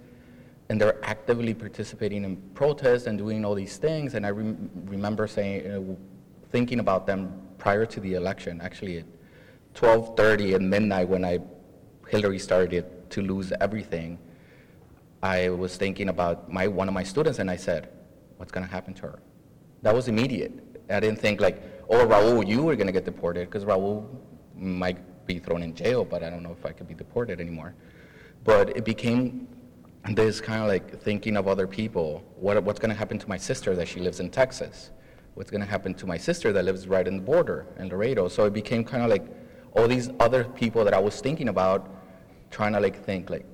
and 0.68 0.80
they're 0.80 1.02
actively 1.04 1.54
participating 1.54 2.24
in 2.24 2.36
protests 2.54 3.06
and 3.06 3.18
doing 3.18 3.44
all 3.44 3.54
these 3.54 3.76
things. 3.76 4.14
And 4.14 4.26
I 4.26 4.30
rem- 4.30 4.70
remember 4.86 5.26
saying, 5.26 5.66
uh, 5.66 5.94
thinking 6.50 6.80
about 6.80 7.06
them 7.06 7.40
prior 7.58 7.86
to 7.86 8.00
the 8.00 8.14
election, 8.14 8.60
actually 8.60 8.98
at 8.98 9.06
12:30 9.74 10.54
at 10.54 10.62
midnight 10.62 11.08
when 11.08 11.24
I 11.24 11.40
Hillary 12.08 12.38
started 12.38 12.84
to 13.10 13.22
lose 13.22 13.52
everything. 13.60 14.18
I 15.22 15.50
was 15.50 15.76
thinking 15.76 16.08
about 16.08 16.52
my 16.52 16.66
one 16.66 16.88
of 16.88 16.94
my 16.94 17.04
students, 17.04 17.38
and 17.38 17.50
I 17.50 17.56
said, 17.56 17.88
"What's 18.38 18.50
going 18.50 18.66
to 18.66 18.72
happen 18.72 18.94
to 18.94 19.02
her?" 19.02 19.18
That 19.82 19.94
was 19.94 20.08
immediate. 20.08 20.52
I 20.90 21.00
didn't 21.00 21.20
think 21.20 21.40
like, 21.40 21.62
"Oh, 21.88 22.06
Raul, 22.06 22.46
you 22.46 22.62
were 22.62 22.74
going 22.74 22.88
to 22.88 22.92
get 22.92 23.04
deported," 23.04 23.48
because 23.48 23.64
Raul 23.64 24.08
might 24.56 24.98
be 25.26 25.38
thrown 25.38 25.62
in 25.62 25.74
jail, 25.74 26.04
but 26.04 26.22
I 26.22 26.30
don't 26.30 26.42
know 26.42 26.52
if 26.52 26.66
I 26.66 26.72
could 26.72 26.88
be 26.88 26.94
deported 26.94 27.40
anymore. 27.40 27.74
But 28.44 28.76
it 28.76 28.84
became 28.84 29.46
this 30.10 30.40
kind 30.40 30.62
of 30.62 30.68
like 30.68 31.00
thinking 31.00 31.36
of 31.36 31.46
other 31.46 31.66
people. 31.66 32.24
What, 32.36 32.60
what's 32.64 32.80
going 32.80 32.90
to 32.90 32.96
happen 32.96 33.18
to 33.18 33.28
my 33.28 33.36
sister 33.36 33.76
that 33.76 33.86
she 33.86 34.00
lives 34.00 34.18
in 34.18 34.30
Texas? 34.30 34.90
What's 35.34 35.50
going 35.50 35.60
to 35.60 35.66
happen 35.66 35.94
to 35.94 36.06
my 36.06 36.16
sister 36.16 36.52
that 36.52 36.64
lives 36.64 36.88
right 36.88 37.06
in 37.06 37.16
the 37.16 37.22
border 37.22 37.66
in 37.78 37.88
Laredo? 37.88 38.28
So 38.28 38.44
it 38.44 38.52
became 38.52 38.84
kind 38.84 39.02
of 39.04 39.10
like 39.10 39.24
all 39.74 39.86
these 39.86 40.10
other 40.18 40.44
people 40.44 40.84
that 40.84 40.92
I 40.92 40.98
was 40.98 41.20
thinking 41.20 41.48
about, 41.48 41.88
trying 42.50 42.72
to 42.72 42.80
like 42.80 43.04
think 43.04 43.30
like, 43.30 43.46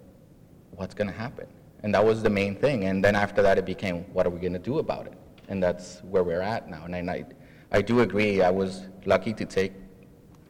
what's 0.71 0.95
going 0.95 1.09
to 1.09 1.17
happen? 1.17 1.47
And 1.83 1.95
that 1.95 2.05
was 2.05 2.23
the 2.23 2.31
main 2.31 2.57
thing. 2.57 2.85
And 2.85 3.05
then 3.05 3.15
after 3.15 3.43
that, 3.43 3.59
it 3.59 3.65
became, 3.65 4.05
what 4.13 4.27
are 4.27 4.31
we 4.31 4.41
going 4.41 4.53
to 4.53 4.59
do 4.59 4.79
about 4.79 5.07
it? 5.07 5.15
And 5.49 5.63
that's 5.63 6.01
where 6.03 6.25
we're 6.25 6.41
at 6.41 6.69
now. 6.69 6.85
And 6.85 7.11
I, 7.11 7.25
I, 7.71 7.83
do 7.83 8.01
agree. 8.01 8.43
I 8.43 8.51
was 8.51 8.87
lucky 9.07 9.33
to 9.35 9.45
take 9.45 9.73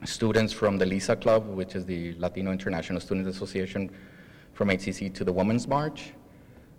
students 0.05 0.53
from 0.53 0.79
the 0.79 0.87
LISA 0.87 1.17
Club, 1.17 1.47
which 1.49 1.75
is 1.75 1.85
the 1.85 2.15
Latino 2.19 2.51
International 2.51 3.01
Student 3.01 3.29
Association, 3.29 3.91
from 4.55 4.69
HCC 4.69 5.13
to 5.15 5.25
the 5.25 5.33
Women's 5.33 5.69
March. 5.69 6.13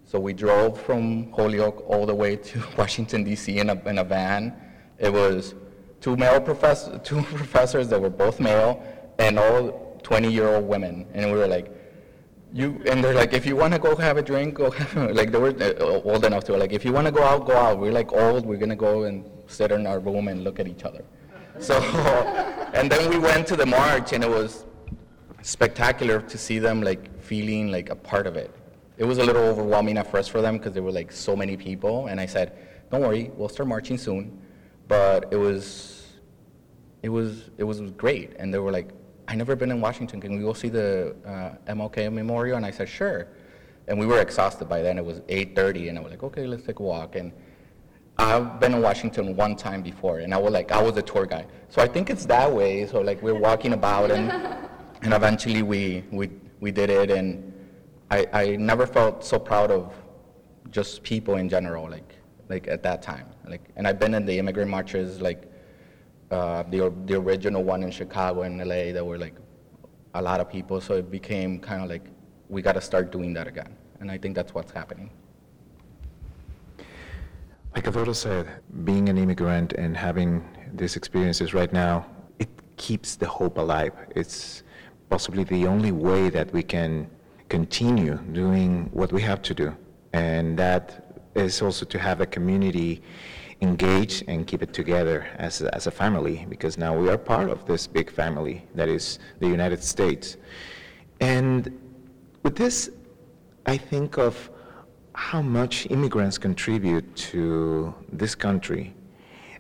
So 0.06 0.20
we 0.20 0.34
drove 0.34 0.82
from 0.82 1.32
Holyoke 1.32 1.88
all 1.88 2.06
the 2.06 2.16
way 2.16 2.36
to 2.36 2.64
Washington, 2.78 3.24
D.C. 3.24 3.60
in 3.60 3.70
a, 3.70 3.76
in 3.88 4.00
a 4.00 4.04
van. 4.04 4.56
It 4.98 5.14
was 5.14 5.54
two 6.02 6.18
male 6.18 6.42
professors, 6.42 7.00
two 7.04 7.22
professors 7.22 7.88
that 7.90 8.02
were 8.02 8.10
both 8.10 8.40
male, 8.40 8.84
and 9.20 9.38
all 9.38 10.02
20-year-old 10.04 10.66
women, 10.66 11.06
and 11.14 11.32
we 11.32 11.38
were 11.38 11.48
like, 11.48 11.72
you, 12.54 12.82
and 12.90 13.04
they're 13.04 13.14
like, 13.14 13.34
if 13.34 13.46
you 13.46 13.56
want 13.56 13.74
to 13.74 13.80
go 13.80 13.96
have 13.96 14.18
a 14.18 14.22
drink, 14.22 14.56
go 14.56 14.72
have, 14.72 15.12
like 15.12 15.32
they 15.32 15.38
were 15.38 15.56
uh, 15.62 16.02
old 16.04 16.26
enough 16.26 16.44
to, 16.46 16.58
like, 16.58 16.74
if 16.74 16.84
you 16.84 16.92
want 16.92 17.06
to 17.06 17.12
go 17.12 17.24
out, 17.24 17.46
go 17.46 17.56
out. 17.56 17.80
We're 17.80 17.92
like 17.92 18.12
old, 18.12 18.46
we're 18.46 18.58
gonna 18.58 18.76
go 18.76 19.04
and 19.04 19.24
sit 19.48 19.72
in 19.72 19.86
our 19.86 20.00
room 20.00 20.28
and 20.28 20.44
look 20.44 20.60
at 20.60 20.68
each 20.68 20.84
other. 20.84 21.04
So, 21.60 21.80
and 22.74 22.92
then 22.92 23.10
we 23.10 23.20
went 23.20 23.48
to 23.48 23.56
the 23.56 23.66
march, 23.66 24.14
and 24.14 24.24
it 24.24 24.30
was 24.30 24.66
spectacular 25.42 26.22
to 26.22 26.38
see 26.38 26.60
them 26.60 26.82
like 26.82 27.22
feeling 27.22 27.72
like 27.72 27.90
a 27.90 27.96
part 27.96 28.28
of 28.28 28.36
it. 28.36 28.54
It 28.98 29.06
was 29.06 29.18
a 29.18 29.24
little 29.24 29.44
overwhelming 29.44 29.98
at 29.98 30.12
first 30.12 30.32
for 30.32 30.42
them 30.42 30.58
because 30.58 30.74
there 30.74 30.84
were 30.84 30.92
like 30.92 31.12
so 31.12 31.36
many 31.36 31.56
people, 31.56 32.08
and 32.08 32.20
I 32.20 32.26
said, 32.26 32.58
don't 32.92 33.02
worry, 33.02 33.32
we'll 33.36 33.50
start 33.50 33.70
marching 33.70 33.98
soon. 33.98 34.42
But 34.88 35.32
it 35.32 35.38
was, 35.38 36.08
it 37.04 37.10
was, 37.10 37.52
it 37.58 37.64
was 37.64 37.80
great, 37.92 38.34
and 38.40 38.54
they 38.54 38.58
were 38.60 38.72
like, 38.72 38.90
I 39.30 39.36
never 39.36 39.56
been 39.56 39.70
in 39.70 39.80
Washington. 39.80 40.20
Can 40.20 40.36
we 40.36 40.42
go 40.42 40.54
see 40.54 40.70
the 40.70 41.16
uh, 41.24 41.72
MLK 41.72 42.12
Memorial? 42.12 42.58
And 42.58 42.66
I 42.66 42.72
said, 42.72 42.90
sure. 42.90 43.28
And 43.88 44.00
we 44.00 44.08
were 44.08 44.20
exhausted 44.22 44.68
by 44.68 44.82
then. 44.82 44.98
It 44.98 45.06
was 45.06 45.20
8:30, 45.22 45.90
and 45.90 46.00
I 46.00 46.02
was 46.02 46.10
like, 46.10 46.24
okay, 46.24 46.48
let's 46.48 46.66
take 46.66 46.80
a 46.80 46.84
walk. 46.84 47.16
And 47.16 47.32
I've 48.18 48.60
been 48.60 48.74
in 48.74 48.82
Washington 48.82 49.36
one 49.36 49.56
time 49.56 49.84
before, 49.84 50.20
and 50.20 50.34
I 50.34 50.38
was 50.38 50.52
like, 50.52 50.72
I 50.72 50.82
was 50.82 50.98
a 50.98 51.04
tour 51.04 51.28
guide. 51.28 51.48
So 51.70 51.80
I 51.80 51.88
think 51.88 52.10
it's 52.10 52.26
that 52.26 52.52
way. 52.52 52.88
So 52.88 53.02
like 53.02 53.22
we're 53.22 53.40
walking 53.40 53.74
about, 53.74 54.10
and 54.10 54.32
and 55.04 55.14
eventually 55.14 55.62
we 55.62 56.04
we 56.12 56.32
we 56.60 56.72
did 56.72 56.90
it, 56.90 57.12
and 57.12 57.54
I 58.10 58.28
I 58.34 58.56
never 58.56 58.88
felt 58.88 59.24
so 59.24 59.38
proud 59.38 59.70
of 59.70 59.94
just 60.72 61.04
people 61.04 61.36
in 61.36 61.50
general, 61.50 61.88
like 61.88 62.16
like 62.50 62.68
at 62.68 62.82
that 62.82 63.04
time. 63.04 63.28
Like, 63.48 63.62
and 63.76 63.88
I've 63.88 64.00
been 64.00 64.16
in 64.16 64.26
the 64.26 64.40
immigrant 64.40 64.72
marches, 64.72 65.22
like 65.22 65.49
uh, 66.32 66.64
the 66.64 66.94
the 67.06 67.16
original 67.16 67.64
one 67.64 67.84
in 67.84 67.92
Chicago 67.92 68.44
and 68.44 68.60
LA, 68.60 68.92
that 68.94 69.06
were 69.06 69.18
like 69.18 69.36
a 70.14 70.22
lot 70.22 70.40
of 70.40 70.50
people. 70.50 70.82
So 70.82 70.96
it 70.96 71.10
became 71.12 71.60
kind 71.60 71.84
of 71.84 71.90
like 71.90 72.06
we 72.50 72.62
got 72.62 72.74
to 72.74 72.82
start 72.82 73.12
doing 73.12 73.34
that 73.34 73.48
again, 73.48 73.76
and 74.00 74.12
I 74.12 74.18
think 74.18 74.36
that's 74.36 74.54
what's 74.54 74.72
happening. 74.72 75.10
Like 77.76 77.88
Eduardo 77.88 78.14
said, 78.14 78.48
being 78.84 79.10
an 79.10 79.18
immigrant 79.18 79.74
and 79.74 79.96
having 79.96 80.44
these 80.74 80.96
experiences 80.96 81.54
right 81.54 81.72
now, 81.72 82.06
it 82.40 82.50
keeps 82.78 83.16
the 83.16 83.28
hope 83.28 83.58
alive. 83.58 83.94
It's 84.16 84.64
possibly 85.10 85.44
the 85.44 85.68
only 85.68 85.92
way 85.92 86.30
that 86.30 86.52
we 86.52 86.64
can 86.64 87.10
continue 87.48 88.18
doing 88.32 88.90
what 88.92 89.12
we 89.12 89.22
have 89.22 89.42
to 89.44 89.54
do. 89.54 89.76
And 90.14 90.58
that 90.58 91.22
is 91.36 91.62
also 91.62 91.86
to 91.86 92.00
have 92.00 92.22
a 92.22 92.26
community 92.26 93.02
engaged 93.62 94.24
and 94.28 94.48
keep 94.48 94.62
it 94.62 94.74
together 94.74 95.28
as 95.38 95.62
a, 95.62 95.74
as 95.76 95.88
a 95.88 95.92
family, 95.92 96.46
because 96.50 96.78
now 96.78 96.98
we 96.98 97.10
are 97.10 97.18
part 97.18 97.50
of 97.50 97.66
this 97.66 97.88
big 97.88 98.10
family 98.10 98.66
that 98.76 98.88
is 98.88 99.20
the 99.40 99.48
United 99.48 99.84
States. 99.84 100.38
And 101.20 101.78
with 102.44 102.56
this, 102.56 102.90
I 103.66 103.78
think 103.78 104.18
of 104.18 104.50
how 105.14 105.42
much 105.42 105.86
immigrants 105.90 106.38
contribute 106.38 107.14
to 107.16 107.94
this 108.12 108.34
country, 108.34 108.96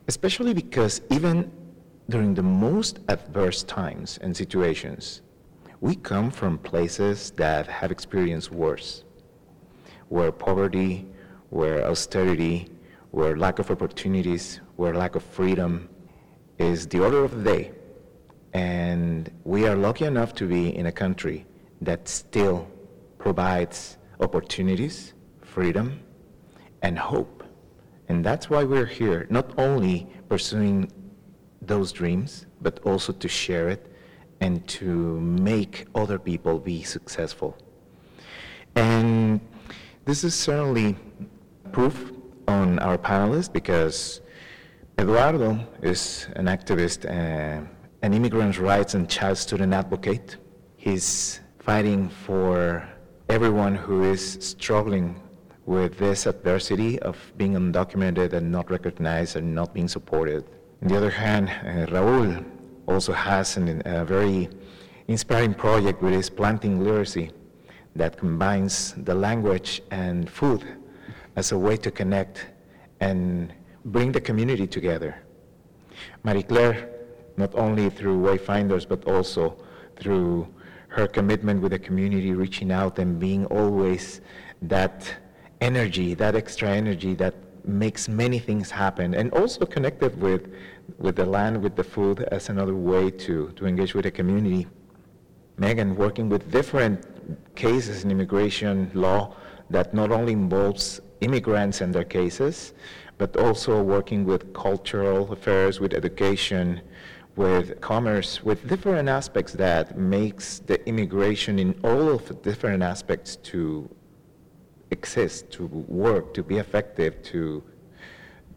especially 0.07 0.53
because 0.53 1.01
even 1.09 1.51
during 2.09 2.33
the 2.33 2.43
most 2.43 2.99
adverse 3.09 3.63
times 3.63 4.17
and 4.21 4.35
situations, 4.35 5.21
we 5.81 5.95
come 5.95 6.31
from 6.31 6.57
places 6.57 7.31
that 7.31 7.67
have 7.67 7.91
experienced 7.91 8.51
worse, 8.51 9.03
where 10.07 10.31
poverty, 10.31 11.05
where 11.49 11.85
austerity, 11.85 12.69
where 13.11 13.35
lack 13.35 13.59
of 13.59 13.71
opportunities, 13.71 14.61
where 14.75 14.93
lack 14.93 15.15
of 15.15 15.23
freedom 15.23 15.89
is 16.57 16.87
the 16.87 16.99
order 16.99 17.23
of 17.23 17.43
the 17.43 17.43
day. 17.43 17.71
And 18.53 19.31
we 19.43 19.67
are 19.67 19.75
lucky 19.75 20.05
enough 20.05 20.33
to 20.35 20.47
be 20.47 20.75
in 20.75 20.85
a 20.87 20.91
country 20.91 21.45
that 21.81 22.07
still 22.07 22.67
provides 23.17 23.97
opportunities, 24.19 25.13
freedom, 25.41 25.99
and 26.81 26.97
hope. 26.97 27.43
And 28.07 28.23
that's 28.23 28.49
why 28.49 28.63
we're 28.63 28.85
here, 28.85 29.27
not 29.29 29.57
only 29.57 30.07
pursuing 30.27 30.91
those 31.61 31.91
dreams, 31.91 32.45
but 32.61 32.79
also 32.83 33.13
to 33.13 33.27
share 33.27 33.69
it 33.69 33.85
and 34.41 34.67
to 34.67 35.19
make 35.19 35.85
other 35.95 36.17
people 36.17 36.59
be 36.59 36.81
successful. 36.83 37.57
And 38.75 39.41
this 40.05 40.23
is 40.23 40.33
certainly 40.33 40.95
proof 41.71 42.11
on 42.49 42.79
our 42.79 42.97
panelists 42.97 43.51
because 43.51 44.21
Eduardo 44.97 45.59
is 45.81 46.27
an 46.35 46.47
activist, 46.47 47.05
uh, 47.05 47.63
an 48.01 48.13
immigrant 48.13 48.57
rights 48.59 48.95
and 48.95 49.07
child 49.09 49.37
student 49.37 49.71
advocate. 49.73 50.37
He's 50.75 51.39
fighting 51.59 52.09
for 52.09 52.87
everyone 53.29 53.75
who 53.75 54.03
is 54.03 54.23
struggling 54.41 55.21
with 55.65 55.97
this 55.99 56.25
adversity 56.25 56.99
of 57.09 57.15
being 57.37 57.53
undocumented 57.53 58.33
and 58.33 58.51
not 58.51 58.71
recognized 58.71 59.35
and 59.35 59.53
not 59.53 59.73
being 59.73 59.87
supported. 59.87 60.43
On 60.81 60.87
the 60.87 60.97
other 60.97 61.11
hand, 61.11 61.49
uh, 61.49 61.85
Raul 61.93 62.43
also 62.87 63.13
has 63.13 63.57
an, 63.57 63.83
a 63.85 64.03
very 64.03 64.49
inspiring 65.07 65.53
project 65.53 66.01
with 66.01 66.13
his 66.13 66.29
planting 66.29 66.83
literacy 66.83 67.31
that 67.95 68.17
combines 68.17 68.95
the 68.97 69.13
language 69.13 69.81
and 69.91 70.27
food 70.29 70.63
as 71.39 71.53
a 71.53 71.57
way 71.57 71.77
to 71.77 71.89
connect 71.89 72.35
and 72.99 73.53
bring 73.85 74.11
the 74.11 74.19
community 74.29 74.67
together. 74.67 75.11
Marikler, 76.25 76.73
not 77.37 77.51
only 77.55 77.89
through 77.89 78.17
Wayfinders, 78.27 78.85
but 78.87 79.01
also 79.05 79.43
through 79.95 80.47
her 80.89 81.07
commitment 81.07 81.61
with 81.61 81.71
the 81.71 81.79
community, 81.79 82.33
reaching 82.33 82.71
out 82.71 82.99
and 82.99 83.19
being 83.19 83.45
always 83.45 84.19
that 84.61 84.97
energy, 85.61 86.13
that 86.13 86.35
extra 86.35 86.69
energy 86.69 87.13
that 87.15 87.35
makes 87.63 88.09
many 88.09 88.39
things 88.39 88.69
happen, 88.69 89.13
and 89.13 89.31
also 89.31 89.65
connected 89.65 90.19
with, 90.21 90.43
with 90.97 91.15
the 91.15 91.25
land, 91.25 91.61
with 91.63 91.75
the 91.77 91.83
food, 91.83 92.27
as 92.31 92.49
another 92.49 92.75
way 92.75 93.09
to, 93.11 93.51
to 93.55 93.65
engage 93.65 93.93
with 93.93 94.03
the 94.03 94.11
community. 94.11 94.67
Megan, 95.57 95.95
working 95.95 96.27
with 96.27 96.51
different 96.51 96.97
cases 97.55 98.03
in 98.03 98.11
immigration 98.11 98.91
law 98.93 99.35
that 99.69 99.93
not 99.93 100.11
only 100.11 100.33
involves 100.33 100.99
immigrants 101.21 101.81
and 101.81 101.93
their 101.93 102.03
cases, 102.03 102.73
but 103.17 103.35
also 103.37 103.81
working 103.81 104.25
with 104.25 104.53
cultural 104.53 105.31
affairs, 105.31 105.79
with 105.79 105.93
education, 105.93 106.81
with 107.35 107.79
commerce, 107.81 108.43
with 108.43 108.67
different 108.67 109.07
aspects 109.07 109.53
that 109.53 109.97
makes 109.97 110.59
the 110.59 110.85
immigration 110.87 111.59
in 111.59 111.79
all 111.83 112.09
of 112.09 112.27
the 112.27 112.33
different 112.33 112.83
aspects 112.83 113.35
to 113.37 113.89
exist, 114.91 115.51
to 115.51 115.65
work, 115.65 116.33
to 116.33 116.43
be 116.43 116.57
effective, 116.57 117.21
to, 117.23 117.63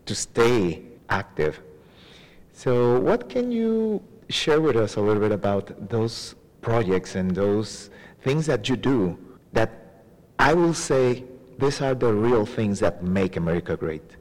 to 0.06 0.14
stay 0.14 0.82
active. 1.08 1.60
So 2.52 3.00
what 3.00 3.28
can 3.28 3.52
you 3.52 4.02
share 4.28 4.60
with 4.60 4.76
us 4.76 4.96
a 4.96 5.00
little 5.00 5.20
bit 5.20 5.32
about 5.32 5.88
those 5.88 6.34
projects 6.60 7.14
and 7.16 7.34
those 7.34 7.90
things 8.22 8.46
that 8.46 8.68
you 8.68 8.76
do 8.76 9.18
that 9.52 10.04
I 10.38 10.54
will 10.54 10.74
say 10.74 11.24
these 11.58 11.80
are 11.80 11.94
the 11.94 12.12
real 12.12 12.44
things 12.44 12.80
that 12.80 13.02
make 13.02 13.36
America 13.36 13.76
great? 13.76 14.16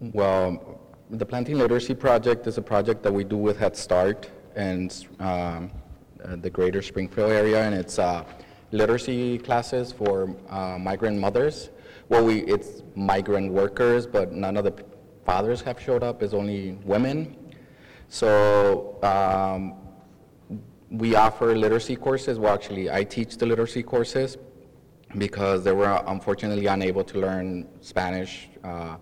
Well, 0.00 0.80
the 1.10 1.26
Planting 1.26 1.58
Literacy 1.58 1.94
Project 1.94 2.46
is 2.46 2.58
a 2.58 2.62
project 2.62 3.02
that 3.02 3.12
we 3.12 3.24
do 3.24 3.36
with 3.36 3.58
Head 3.58 3.76
Start 3.76 4.30
and 4.54 5.06
um, 5.18 5.70
uh, 6.24 6.36
the 6.36 6.50
greater 6.50 6.82
Springfield 6.82 7.30
area, 7.30 7.62
and 7.62 7.74
it's 7.74 7.98
uh, 7.98 8.24
literacy 8.72 9.38
classes 9.38 9.92
for 9.92 10.34
uh, 10.48 10.78
migrant 10.78 11.18
mothers. 11.18 11.70
Well, 12.08 12.24
we, 12.24 12.40
it's 12.44 12.82
migrant 12.94 13.52
workers, 13.52 14.06
but 14.06 14.32
none 14.32 14.56
of 14.56 14.64
the 14.64 14.74
fathers 15.24 15.60
have 15.62 15.80
showed 15.80 16.02
up, 16.02 16.22
it's 16.22 16.34
only 16.34 16.78
women. 16.84 17.36
So 18.08 18.98
um, 19.02 19.74
we 20.90 21.14
offer 21.14 21.56
literacy 21.56 21.96
courses. 21.96 22.38
Well, 22.38 22.52
actually, 22.52 22.90
I 22.90 23.04
teach 23.04 23.36
the 23.36 23.46
literacy 23.46 23.82
courses 23.82 24.36
because 25.18 25.64
they 25.64 25.72
were 25.72 26.02
unfortunately 26.06 26.66
unable 26.66 27.04
to 27.04 27.18
learn 27.18 27.66
Spanish, 27.80 28.48
uh, 28.62 28.96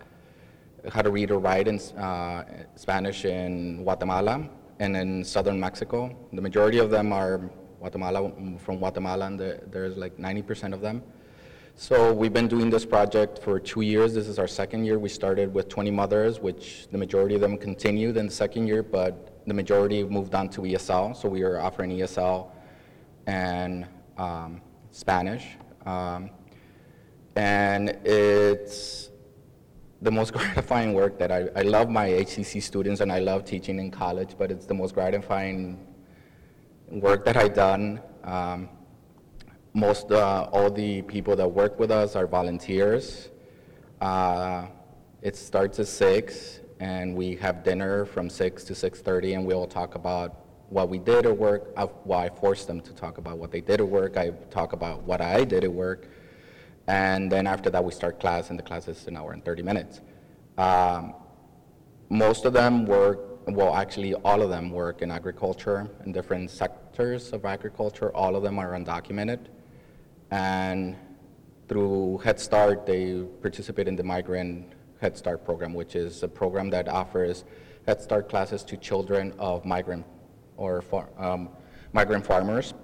how 0.91 1.03
to 1.03 1.11
read 1.11 1.31
or 1.31 1.39
write 1.39 1.69
in 1.69 1.79
uh, 1.99 2.45
Spanish 2.77 3.25
in 3.25 3.83
Guatemala 3.83 4.49
and 4.79 4.97
in 4.97 5.25
southern 5.25 5.59
Mexico. 5.61 6.17
The 6.33 6.41
majority 6.41 6.79
of 6.79 6.91
them 6.91 7.13
are 7.13 7.51
Guatemala, 7.79 8.33
from 8.59 8.79
Guatemala, 8.79 9.27
and 9.27 9.39
there's 9.39 9.97
like 9.97 10.17
90% 10.17 10.73
of 10.73 10.81
them. 10.81 11.03
So 11.81 12.13
we've 12.13 12.33
been 12.33 12.49
doing 12.49 12.71
this 12.71 12.85
project 12.85 13.39
for 13.39 13.61
two 13.61 13.83
years. 13.83 14.13
This 14.13 14.27
is 14.27 14.39
our 14.39 14.49
second 14.49 14.85
year. 14.85 14.99
We 14.99 15.09
started 15.09 15.55
with 15.55 15.69
20 15.69 15.93
mothers, 15.93 16.41
which 16.41 16.89
the 16.91 16.99
majority 16.99 17.37
of 17.37 17.41
them 17.41 17.57
continued 17.57 18.17
in 18.17 18.27
the 18.27 18.33
second 18.33 18.67
year, 18.67 18.83
but 18.83 19.43
the 19.47 19.55
majority 19.55 20.03
moved 20.03 20.35
on 20.35 20.49
to 20.51 20.63
ESL. 20.63 21.15
So 21.15 21.29
we 21.29 21.43
are 21.43 21.61
offering 21.61 21.91
ESL 21.91 22.51
and 23.29 23.87
um, 24.17 24.61
Spanish. 24.91 25.57
Um, 25.89 26.31
and 27.35 27.89
it's 28.05 29.11
the 30.03 30.11
most 30.11 30.33
gratifying 30.39 30.93
work 30.93 31.19
that 31.19 31.33
I, 31.33 31.49
I 31.57 31.63
love 31.63 31.89
my 31.89 32.09
HCC 32.09 32.63
students 32.63 33.01
and 33.01 33.11
I 33.11 33.21
love 33.21 33.47
teaching 33.47 33.79
in 33.79 33.91
college, 33.91 34.35
but 34.37 34.51
it's 34.51 34.67
the 34.67 34.75
most 34.75 34.95
gratifying 34.95 35.87
work 36.91 37.25
that 37.25 37.37
I've 37.37 37.55
done, 37.55 38.01
um, 38.25 38.69
most 39.73 40.11
uh, 40.11 40.49
all 40.53 40.71
the 40.71 41.03
people 41.03 41.37
that 41.37 41.49
work 41.49 41.79
with 41.79 41.91
us 41.91 42.17
are 42.17 42.27
volunteers. 42.27 43.31
Uh, 44.01 44.67
it 45.23 45.37
starts 45.37 45.79
at 45.79 45.87
six, 45.87 46.61
and 46.81 47.15
we 47.15 47.37
have 47.37 47.63
dinner 47.63 48.05
from 48.05 48.29
six 48.31 48.65
to 48.65 48.75
six 48.75 49.01
thirty, 49.01 49.35
and 49.35 49.47
we 49.47 49.55
all 49.55 49.67
talk 49.67 49.95
about 49.95 50.48
what 50.71 50.89
we 50.89 50.99
did 50.99 51.27
at 51.27 51.37
work. 51.37 51.73
I, 51.77 51.89
well, 52.05 52.19
I 52.19 52.29
forced 52.29 52.67
them 52.67 52.81
to 52.83 52.93
talk 52.93 53.19
about 53.19 53.39
what 53.39 53.51
they 53.51 53.61
did 53.61 53.81
at 53.81 53.89
work. 53.89 54.17
I 54.17 54.31
talk 54.51 54.73
about 54.73 55.03
what 55.03 55.21
I 55.21 55.45
did 55.45 55.65
at 55.65 55.73
work, 55.73 56.09
and 56.87 57.31
then 57.31 57.47
after 57.47 57.71
that 57.71 57.85
we 57.85 57.93
start 57.93 58.21
class, 58.21 58.51
and 58.51 58.59
the 58.59 58.63
class 58.63 58.89
is 58.89 59.07
an 59.07 59.17
hour 59.17 59.33
and 59.33 59.45
thirty 59.45 59.63
minutes. 59.63 60.01
Um, 60.57 61.15
most 62.11 62.45
of 62.45 62.53
them 62.53 62.87
work 62.87 63.29
well, 63.55 63.75
actually, 63.75 64.15
all 64.15 64.43
of 64.43 64.51
them 64.51 64.71
work 64.71 65.01
in 65.01 65.11
agriculture 65.11 65.89
in 66.05 66.13
different 66.13 66.51
sectors 66.51 67.33
of 67.33 67.45
agriculture. 67.45 68.15
All 68.15 68.37
of 68.37 68.43
them 68.43 68.59
are 68.59 68.73
undocumented. 68.73 69.47
And 70.31 70.97
through 71.69 72.19
Head 72.19 72.39
Start, 72.39 72.85
they 72.85 73.23
participate 73.41 73.89
in 73.89 73.97
the 73.97 74.03
Migrant 74.03 74.73
Head 75.01 75.17
Start 75.17 75.45
program, 75.45 75.73
which 75.73 75.95
is 75.95 76.23
a 76.23 76.29
program 76.29 76.69
that 76.71 76.89
offers 76.89 77.45
Head 77.87 78.03
Start 78.03 78.29
classes 78.29 78.63
to 78.65 78.77
children 78.77 79.33
of 79.39 79.65
migrant 79.65 80.05
or 80.59 80.83
far, 80.83 81.09
um, 81.17 81.49
migrant 81.93 82.27
farmers. 82.27 82.75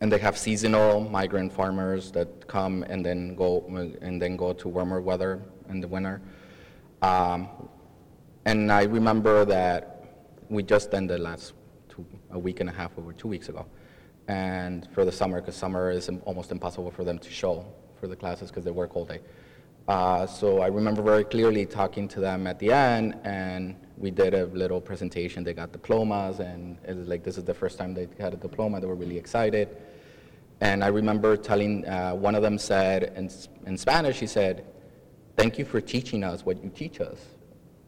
And 0.00 0.10
they 0.10 0.18
have 0.18 0.36
seasonal 0.38 1.00
migrant 1.00 1.52
farmers 1.52 2.10
that 2.12 2.46
come 2.48 2.82
and 2.84 3.04
then 3.04 3.34
go 3.34 3.64
and 4.00 4.20
then 4.20 4.36
go 4.36 4.52
to 4.52 4.68
warmer 4.68 5.00
weather 5.00 5.42
in 5.68 5.80
the 5.80 5.88
winter. 5.88 6.20
Um, 7.02 7.48
and 8.44 8.72
I 8.72 8.84
remember 8.84 9.44
that 9.44 10.04
we 10.48 10.62
just 10.62 10.92
ended 10.94 11.20
last 11.20 11.54
two, 11.88 12.04
a 12.30 12.38
week 12.38 12.60
and 12.60 12.68
a 12.68 12.72
half 12.72 12.92
or 12.96 13.12
two 13.12 13.28
weeks 13.28 13.48
ago. 13.48 13.66
And 14.28 14.88
for 14.92 15.04
the 15.04 15.12
summer, 15.12 15.40
because 15.40 15.56
summer 15.56 15.90
is 15.90 16.10
almost 16.24 16.50
impossible 16.50 16.90
for 16.90 17.04
them 17.04 17.18
to 17.18 17.30
show 17.30 17.66
for 18.00 18.08
the 18.08 18.16
classes 18.16 18.50
because 18.50 18.64
they 18.64 18.70
work 18.70 18.96
all 18.96 19.04
day. 19.04 19.20
Uh, 19.86 20.26
so 20.26 20.60
I 20.60 20.68
remember 20.68 21.02
very 21.02 21.24
clearly 21.24 21.66
talking 21.66 22.08
to 22.08 22.20
them 22.20 22.46
at 22.46 22.58
the 22.58 22.72
end, 22.72 23.18
and 23.24 23.76
we 23.96 24.10
did 24.10 24.34
a 24.34 24.46
little 24.46 24.80
presentation. 24.80 25.44
They 25.44 25.54
got 25.54 25.72
diplomas, 25.72 26.40
and 26.40 26.78
it 26.86 26.96
was 26.96 27.08
like 27.08 27.22
this 27.22 27.38
is 27.38 27.44
the 27.44 27.54
first 27.54 27.78
time 27.78 27.94
they 27.94 28.08
had 28.18 28.34
a 28.34 28.36
diploma. 28.36 28.80
They 28.80 28.86
were 28.86 28.94
really 28.94 29.18
excited. 29.18 29.76
And 30.60 30.82
I 30.82 30.88
remember 30.88 31.36
telling 31.36 31.86
uh, 31.86 32.14
one 32.14 32.34
of 32.34 32.42
them 32.42 32.58
said 32.58 33.12
in, 33.16 33.30
in 33.66 33.76
Spanish, 33.76 34.18
he 34.18 34.26
said, 34.26 34.64
"Thank 35.36 35.58
you 35.58 35.64
for 35.64 35.80
teaching 35.80 36.24
us 36.24 36.44
what 36.44 36.62
you 36.62 36.70
teach 36.70 37.00
us." 37.00 37.18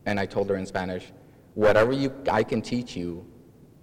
And 0.06 0.20
I 0.20 0.26
told 0.26 0.48
her 0.50 0.56
in 0.56 0.66
Spanish, 0.66 1.12
whatever 1.54 1.92
you, 1.92 2.12
I 2.30 2.44
can 2.44 2.62
teach 2.62 2.96
you 2.96 3.26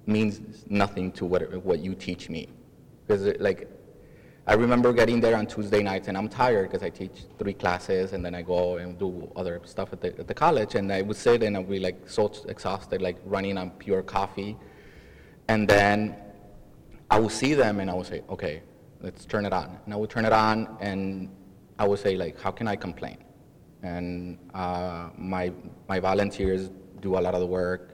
means 0.05 0.65
nothing 0.69 1.11
to 1.13 1.25
what, 1.25 1.53
what 1.63 1.79
you 1.79 1.95
teach 1.95 2.29
me. 2.29 2.47
Because, 3.05 3.37
like, 3.39 3.69
I 4.45 4.55
remember 4.55 4.91
getting 4.91 5.21
there 5.21 5.37
on 5.37 5.47
Tuesday 5.47 5.81
nights, 5.81 6.09
and 6.09 6.17
I'm 6.17 6.27
tired 6.27 6.69
because 6.69 6.83
I 6.83 6.89
teach 6.89 7.23
three 7.39 7.53
classes, 7.53 8.11
and 8.13 8.25
then 8.25 8.35
I 8.35 8.41
go 8.41 8.77
and 8.77 8.99
do 8.99 9.31
other 9.35 9.61
stuff 9.63 9.93
at 9.93 10.01
the, 10.01 10.19
at 10.19 10.27
the 10.27 10.33
college, 10.33 10.75
and 10.75 10.91
I 10.91 11.01
would 11.01 11.15
sit 11.15 11.43
and 11.43 11.55
I'd 11.55 11.69
be 11.69 11.79
like 11.79 12.09
so 12.09 12.31
exhausted, 12.49 13.01
like 13.01 13.17
running 13.25 13.57
on 13.57 13.71
pure 13.71 14.01
coffee. 14.01 14.57
And 15.47 15.67
then 15.67 16.15
I 17.09 17.19
would 17.19 17.31
see 17.31 17.53
them, 17.53 17.79
and 17.79 17.89
I 17.89 17.93
would 17.93 18.05
say, 18.05 18.21
okay, 18.29 18.63
let's 19.01 19.23
turn 19.25 19.45
it 19.45 19.53
on. 19.53 19.77
And 19.85 19.93
I 19.93 19.97
would 19.97 20.09
turn 20.09 20.25
it 20.25 20.33
on, 20.33 20.77
and 20.81 21.29
I 21.79 21.87
would 21.87 21.99
say, 21.99 22.17
like, 22.17 22.39
how 22.39 22.51
can 22.51 22.67
I 22.67 22.75
complain? 22.75 23.23
and 23.83 24.37
uh, 24.53 25.09
my, 25.17 25.51
my 25.87 25.99
volunteers 25.99 26.71
do 27.01 27.17
a 27.17 27.19
lot 27.19 27.33
of 27.35 27.41
the 27.41 27.45
work. 27.45 27.92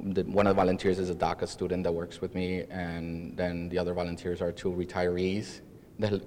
The, 0.00 0.22
one 0.22 0.46
of 0.46 0.56
the 0.56 0.60
volunteers 0.60 0.98
is 0.98 1.10
a 1.10 1.14
DACA 1.14 1.46
student 1.48 1.84
that 1.84 1.92
works 1.92 2.20
with 2.20 2.34
me, 2.34 2.64
and 2.70 3.36
then 3.36 3.68
the 3.68 3.78
other 3.78 3.94
volunteers 3.94 4.40
are 4.40 4.52
two 4.52 4.70
retirees. 4.70 5.60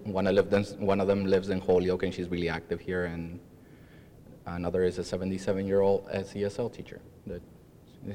One, 0.03 0.28
of 0.28 0.49
them, 0.49 0.63
one 0.80 1.01
of 1.01 1.07
them 1.07 1.26
lives 1.26 1.49
in 1.49 1.59
Holyoke, 1.59 2.03
and 2.03 2.13
she's 2.13 2.30
really 2.30 2.49
active 2.49 2.80
here, 2.80 3.05
and 3.05 3.39
another 4.45 4.84
is 4.84 4.99
a 4.99 5.01
77-year-old 5.01 6.07
ESL 6.09 6.72
teacher. 6.72 7.01
That 7.28 7.41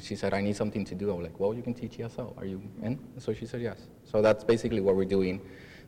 she 0.01 0.14
said, 0.14 0.32
I 0.32 0.40
need 0.40 0.57
something 0.57 0.84
to 0.84 0.94
do. 0.94 1.11
I 1.11 1.14
was 1.14 1.24
like, 1.24 1.40
well, 1.40 1.53
you 1.53 1.62
can 1.62 1.74
teach 1.74 1.98
ESL. 1.98 2.36
Are 2.38 2.44
you 2.44 2.62
in? 2.82 2.98
So 3.18 3.34
she 3.34 3.46
said, 3.46 3.61
yes. 3.61 3.88
So 4.05 4.22
that's 4.22 4.44
basically 4.44 4.80
what 4.80 4.94
we're 4.94 5.05
doing. 5.05 5.40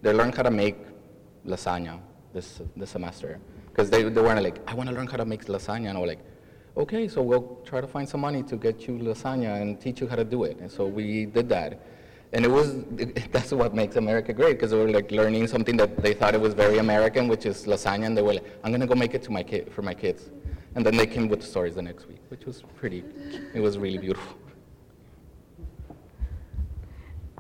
They 0.03 0.13
learn 0.13 0.33
how 0.33 0.43
to 0.43 0.51
make 0.51 0.77
lasagna 1.47 2.01
this, 2.33 2.61
this 2.77 2.91
semester 2.91 3.39
because 3.69 3.91
they, 3.91 4.03
they 4.03 4.21
weren't 4.21 4.43
like, 4.43 4.59
I 4.69 4.75
want 4.75 4.89
to 4.89 4.95
learn 4.95 5.07
how 5.07 5.17
to 5.17 5.25
make 5.25 5.45
lasagna. 5.45 5.89
And 5.89 5.99
I 5.99 6.01
was 6.01 6.09
like, 6.09 6.25
okay, 6.77 7.09
so 7.09 7.23
we'll 7.23 7.59
try 7.65 7.81
to 7.81 7.87
find 7.87 8.09
some 8.09 8.21
money 8.21 8.43
to 8.45 8.57
get 8.57 8.87
you 8.87 8.95
lasagna 8.95 9.61
and 9.61 9.81
teach 9.81 10.01
you 10.01 10.09
how 10.09 10.17
to 10.17 10.25
do 10.25 10.45
it. 10.45 10.59
And 10.59 10.71
so 10.71 10.87
we 10.87 11.27
did 11.27 11.49
that. 11.51 11.81
And 12.33 12.45
it 12.45 12.51
was, 12.51 12.77
it, 12.97 13.31
that's 13.33 13.53
what 13.53 13.75
makes 13.75 13.97
America 13.97 14.33
great, 14.33 14.55
because 14.55 14.71
they 14.71 14.79
were 14.79 14.91
like 14.91 15.11
learning 15.11 15.47
something 15.49 15.77
that 15.77 16.03
they 16.03 16.15
thought 16.15 16.35
it 16.35 16.41
was 16.41 16.55
very 16.55 16.79
American, 16.79 17.29
which 17.29 17.47
is 17.47 17.67
lasagna, 17.67 18.07
and 18.07 18.17
they 18.17 18.23
were 18.23 18.35
like, 18.35 18.59
I'm 18.65 18.71
going 18.71 18.81
to 18.81 18.87
go 18.87 18.95
make 18.95 19.15
it 19.15 19.23
to 19.25 19.31
my 19.31 19.43
kid, 19.43 19.73
for 19.73 19.83
my 19.83 19.95
kids. 19.95 20.31
And 20.75 20.87
then 20.87 20.97
they 20.97 21.07
came 21.07 21.29
with 21.29 21.41
the 21.41 21.47
stories 21.47 21.75
the 21.75 21.83
next 21.83 22.09
week, 22.09 22.21
which 22.29 22.47
was 22.47 22.63
pretty, 22.77 23.05
it 23.55 23.61
was 23.61 23.77
really 23.77 23.99
beautiful. 23.99 24.39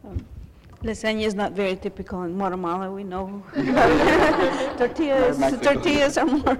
Um, 0.04 0.26
lasagna 0.82 1.22
is 1.22 1.34
not 1.34 1.52
very 1.52 1.76
typical 1.76 2.24
in 2.24 2.36
Guatemala, 2.36 2.92
we 2.92 3.04
know. 3.04 3.42
tortillas, 4.76 5.38
tortillas 5.62 6.18
are 6.18 6.26
more. 6.26 6.58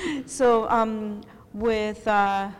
so 0.26 0.68
um, 0.68 1.20
with, 1.52 2.06
uh, 2.06 2.50
I 2.50 2.54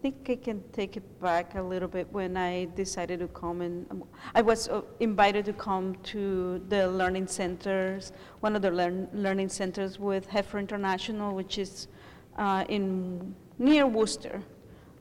think 0.00 0.28
I 0.28 0.36
can 0.36 0.62
take 0.72 0.96
it 0.96 1.20
back 1.20 1.54
a 1.54 1.62
little 1.62 1.88
bit 1.88 2.08
when 2.12 2.36
I 2.36 2.66
decided 2.74 3.20
to 3.20 3.28
come 3.28 3.60
and 3.60 3.86
um, 3.90 4.04
I 4.34 4.42
was 4.42 4.68
uh, 4.68 4.82
invited 5.00 5.44
to 5.46 5.52
come 5.52 5.94
to 6.04 6.62
the 6.68 6.88
learning 6.88 7.28
centers, 7.28 8.12
one 8.40 8.56
of 8.56 8.62
the 8.62 8.70
learn, 8.70 9.08
learning 9.12 9.48
centers 9.48 9.98
with 9.98 10.26
Heifer 10.26 10.58
International, 10.58 11.34
which 11.34 11.58
is 11.58 11.88
uh, 12.36 12.64
in 12.68 13.34
near 13.58 13.86
Worcester 13.86 14.42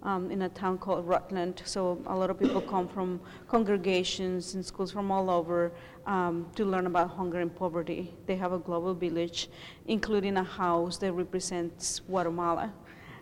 um, 0.03 0.31
in 0.31 0.43
a 0.43 0.49
town 0.49 0.77
called 0.77 1.07
Rutland. 1.07 1.61
So 1.65 2.01
a 2.05 2.15
lot 2.15 2.29
of 2.29 2.39
people 2.39 2.61
come 2.61 2.87
from 2.87 3.19
congregations 3.47 4.55
and 4.55 4.65
schools 4.65 4.91
from 4.91 5.11
all 5.11 5.29
over 5.29 5.71
um, 6.05 6.47
to 6.55 6.65
learn 6.65 6.87
about 6.87 7.11
hunger 7.11 7.39
and 7.39 7.53
poverty. 7.55 8.13
They 8.25 8.35
have 8.35 8.53
a 8.53 8.59
global 8.59 8.93
village, 8.93 9.49
including 9.87 10.37
a 10.37 10.43
house 10.43 10.97
that 10.97 11.13
represents 11.13 11.99
Guatemala. 11.99 12.73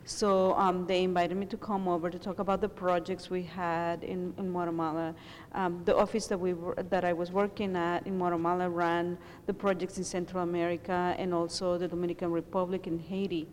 So 0.05 0.55
um, 0.55 0.87
they 0.87 1.03
invited 1.03 1.37
me 1.37 1.45
to 1.47 1.57
come 1.57 1.87
over 1.87 2.09
to 2.09 2.17
talk 2.17 2.39
about 2.39 2.61
the 2.61 2.69
projects 2.69 3.29
we 3.29 3.43
had 3.43 4.03
in, 4.03 4.33
in 4.37 4.51
Guatemala. 4.51 5.13
Um, 5.51 5.83
the 5.85 5.95
office 5.95 6.25
that, 6.27 6.39
we 6.39 6.53
were, 6.53 6.75
that 6.89 7.05
I 7.05 7.13
was 7.13 7.31
working 7.31 7.75
at 7.75 8.07
in 8.07 8.17
Guatemala 8.17 8.69
ran 8.69 9.17
the 9.45 9.53
projects 9.53 9.97
in 9.97 10.03
Central 10.03 10.41
America 10.41 11.15
and 11.19 11.33
also 11.33 11.77
the 11.77 11.87
Dominican 11.87 12.31
Republic 12.31 12.87
and 12.87 12.99
Haiti. 12.99 13.47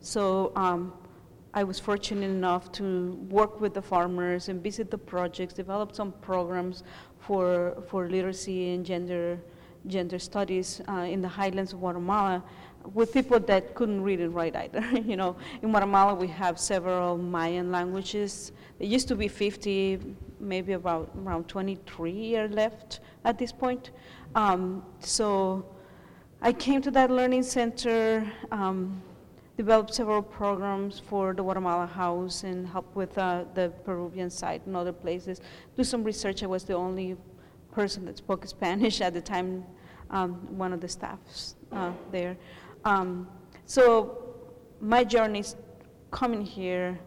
So 0.00 0.52
um, 0.54 0.92
I 1.54 1.64
was 1.64 1.78
fortunate 1.78 2.30
enough 2.30 2.72
to 2.72 3.12
work 3.28 3.60
with 3.60 3.74
the 3.74 3.82
farmers 3.82 4.48
and 4.48 4.62
visit 4.62 4.90
the 4.90 4.98
projects, 4.98 5.52
develop 5.52 5.94
some 5.94 6.12
programs 6.12 6.82
for, 7.26 7.82
for 7.88 8.08
literacy 8.08 8.74
and 8.74 8.84
gender, 8.84 9.38
gender 9.86 10.18
studies 10.18 10.80
uh, 10.88 11.06
in 11.08 11.22
the 11.22 11.28
highlands 11.28 11.72
of 11.72 11.80
Guatemala 11.80 12.42
with 12.94 13.12
people 13.12 13.38
that 13.38 13.74
couldn't 13.74 14.02
read 14.02 14.20
and 14.20 14.34
write 14.34 14.56
either. 14.56 14.84
you 15.04 15.16
know, 15.16 15.36
in 15.62 15.70
Guatemala 15.70 16.14
we 16.14 16.26
have 16.26 16.58
several 16.58 17.16
Mayan 17.16 17.70
languages. 17.70 18.52
There 18.78 18.88
used 18.88 19.08
to 19.08 19.14
be 19.14 19.28
50, 19.28 20.00
maybe 20.40 20.72
about 20.72 21.10
around 21.24 21.48
23 21.48 22.36
are 22.36 22.48
left 22.48 23.00
at 23.24 23.38
this 23.38 23.52
point. 23.52 23.90
Um, 24.34 24.84
so 25.00 25.64
I 26.40 26.52
came 26.52 26.82
to 26.82 26.90
that 26.90 27.10
learning 27.10 27.44
center. 27.44 28.30
Um, 28.50 29.00
developed 29.62 29.94
several 29.94 30.22
programs 30.22 30.98
for 30.98 31.32
the 31.32 31.40
Guatemala 31.40 31.86
House 31.86 32.42
and 32.42 32.66
helped 32.66 32.96
with 32.96 33.16
uh, 33.16 33.44
the 33.54 33.72
Peruvian 33.84 34.28
side 34.28 34.60
and 34.66 34.74
other 34.74 34.92
places. 34.92 35.40
Do 35.76 35.84
some 35.84 36.02
research. 36.02 36.42
I 36.42 36.46
was 36.46 36.64
the 36.64 36.74
only 36.74 37.16
person 37.70 38.04
that 38.06 38.18
spoke 38.18 38.44
Spanish 38.58 39.00
at 39.00 39.14
the 39.14 39.20
time, 39.20 39.64
um, 40.10 40.30
one 40.58 40.72
of 40.72 40.80
the 40.80 40.88
staffs 40.88 41.54
uh, 41.70 41.92
there. 42.10 42.36
Um, 42.84 43.28
so 43.64 44.34
my 44.80 45.04
journey 45.04 45.44
coming 46.10 46.42
here 46.42 46.98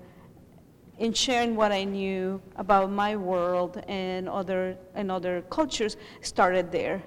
and 0.98 1.12
sharing 1.16 1.58
what 1.58 1.74
I 1.74 1.84
knew 1.84 2.42
about 2.56 2.90
my 2.90 3.18
world 3.18 3.84
and 3.90 4.30
other 4.30 4.78
and 4.94 5.12
other 5.12 5.42
cultures 5.50 5.98
started 6.22 6.72
there 6.72 7.04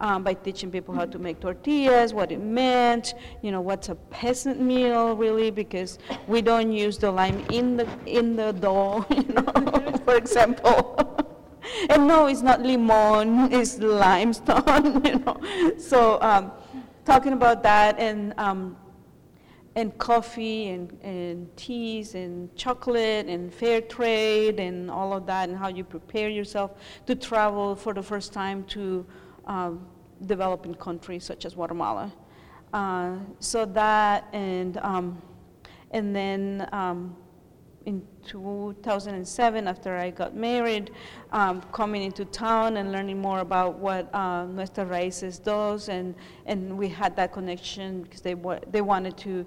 um, 0.00 0.22
by 0.22 0.34
teaching 0.34 0.70
people 0.70 0.94
how 0.94 1.04
to 1.04 1.18
make 1.18 1.40
tortillas, 1.40 2.14
what 2.14 2.32
it 2.32 2.40
meant, 2.40 3.14
you 3.42 3.52
know, 3.52 3.60
what's 3.60 3.88
a 3.88 3.94
peasant 3.94 4.60
meal 4.60 5.14
really, 5.14 5.50
because 5.50 5.98
we 6.26 6.40
don't 6.42 6.72
use 6.72 6.98
the 6.98 7.10
lime 7.10 7.44
in 7.50 7.76
the 7.76 7.86
in 8.06 8.36
the 8.36 8.52
dough, 8.52 9.04
you 9.10 9.22
know, 9.24 9.92
for 10.04 10.16
example. 10.16 10.96
and 11.90 12.08
no, 12.08 12.26
it's 12.26 12.42
not 12.42 12.62
limon, 12.62 13.52
it's 13.52 13.78
limestone, 13.78 15.04
you 15.04 15.18
know. 15.18 15.74
So 15.78 16.20
um, 16.22 16.52
talking 17.04 17.34
about 17.34 17.62
that 17.62 17.98
and 17.98 18.34
um, 18.38 18.76
and 19.76 19.96
coffee 19.98 20.68
and, 20.68 20.98
and 21.02 21.56
teas 21.56 22.14
and 22.14 22.54
chocolate 22.56 23.26
and 23.26 23.52
fair 23.54 23.80
trade 23.80 24.58
and 24.58 24.90
all 24.90 25.12
of 25.12 25.26
that 25.26 25.48
and 25.48 25.56
how 25.56 25.68
you 25.68 25.84
prepare 25.84 26.28
yourself 26.28 26.72
to 27.06 27.14
travel 27.14 27.76
for 27.76 27.94
the 27.94 28.02
first 28.02 28.32
time 28.32 28.64
to 28.64 29.06
developing 30.26 30.74
countries 30.74 31.24
such 31.24 31.44
as 31.44 31.54
Guatemala. 31.54 32.12
Uh, 32.72 33.16
so 33.38 33.64
that 33.64 34.28
and 34.32 34.76
um, 34.78 35.20
and 35.90 36.14
then 36.14 36.68
um, 36.72 37.16
in 37.86 38.02
2007, 38.26 39.66
after 39.66 39.96
I 39.96 40.10
got 40.10 40.36
married, 40.36 40.92
um, 41.32 41.62
coming 41.72 42.02
into 42.02 42.24
town 42.26 42.76
and 42.76 42.92
learning 42.92 43.18
more 43.18 43.40
about 43.40 43.78
what 43.78 44.14
uh, 44.14 44.46
Nuestras 44.46 44.88
Raíces 44.88 45.42
does, 45.42 45.88
and, 45.88 46.14
and 46.46 46.76
we 46.76 46.88
had 46.88 47.16
that 47.16 47.32
connection 47.32 48.02
because 48.02 48.20
they, 48.20 48.34
wa- 48.34 48.60
they 48.70 48.82
wanted 48.82 49.16
to, 49.18 49.46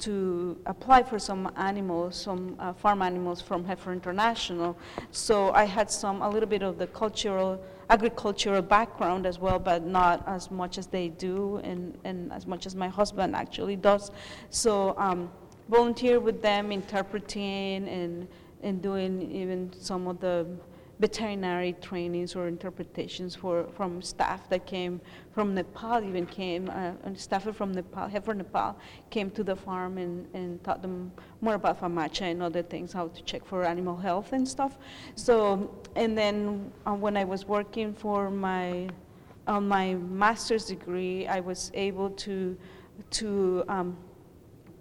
to 0.00 0.58
apply 0.66 1.02
for 1.02 1.18
some 1.18 1.50
animals, 1.56 2.16
some 2.16 2.56
uh, 2.58 2.72
farm 2.72 3.02
animals 3.02 3.40
from 3.40 3.64
Heifer 3.64 3.92
International. 3.92 4.78
So 5.10 5.52
I 5.52 5.64
had 5.64 5.90
some, 5.90 6.22
a 6.22 6.30
little 6.30 6.48
bit 6.48 6.62
of 6.62 6.78
the 6.78 6.86
cultural, 6.86 7.62
agricultural 7.90 8.62
background 8.62 9.26
as 9.26 9.38
well, 9.38 9.58
but 9.58 9.84
not 9.84 10.22
as 10.26 10.50
much 10.50 10.78
as 10.78 10.86
they 10.86 11.08
do, 11.08 11.56
and, 11.64 11.98
and 12.04 12.32
as 12.32 12.46
much 12.46 12.66
as 12.66 12.74
my 12.74 12.88
husband 12.88 13.34
actually 13.34 13.76
does. 13.76 14.10
So 14.50 14.94
um, 14.98 15.30
volunteer 15.68 16.20
with 16.20 16.42
them 16.42 16.72
interpreting 16.72 17.88
and, 17.88 18.28
and 18.62 18.82
doing 18.82 19.30
even 19.32 19.72
some 19.78 20.06
of 20.06 20.20
the 20.20 20.46
veterinary 21.02 21.72
trainings 21.80 22.36
or 22.36 22.46
interpretations 22.46 23.34
for, 23.34 23.66
from 23.76 24.00
staff 24.00 24.48
that 24.48 24.64
came 24.66 25.00
from 25.32 25.52
Nepal, 25.52 26.00
even 26.04 26.24
came, 26.26 26.70
uh, 26.70 26.92
and 27.02 27.18
staff 27.18 27.42
from 27.56 27.72
Nepal, 27.72 28.06
Heifer 28.08 28.34
Nepal, 28.34 28.78
came 29.10 29.28
to 29.32 29.42
the 29.42 29.56
farm 29.56 29.98
and, 29.98 30.32
and 30.32 30.62
taught 30.62 30.80
them 30.80 31.10
more 31.40 31.54
about 31.54 31.80
FAMACHA 31.80 32.30
and 32.30 32.40
other 32.40 32.62
things, 32.62 32.92
how 32.92 33.08
to 33.08 33.22
check 33.24 33.44
for 33.44 33.64
animal 33.64 33.96
health 33.96 34.32
and 34.32 34.46
stuff. 34.46 34.78
So, 35.16 35.74
and 35.96 36.16
then 36.16 36.70
uh, 36.86 36.92
when 36.94 37.16
I 37.16 37.24
was 37.24 37.48
working 37.48 37.92
for 37.92 38.30
my, 38.30 38.88
on 39.48 39.66
my 39.66 39.94
master's 39.94 40.66
degree, 40.66 41.26
I 41.26 41.40
was 41.40 41.72
able 41.74 42.10
to, 42.10 42.56
to 43.10 43.64
um, 43.66 43.96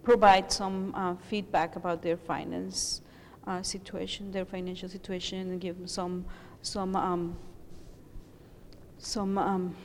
provide 0.03 0.51
some 0.51 0.93
uh, 0.93 1.15
feedback 1.15 1.77
about 1.77 2.03
their 2.03 2.17
finance 2.17 3.01
uh, 3.47 3.61
situation, 3.61 4.31
their 4.31 4.45
financial 4.45 4.89
situation, 4.89 5.49
and 5.51 5.61
give 5.61 5.77
them 5.77 5.87
some 5.87 6.25
some 6.61 6.95
um, 6.95 7.35
some 8.97 9.37
um, 9.37 9.75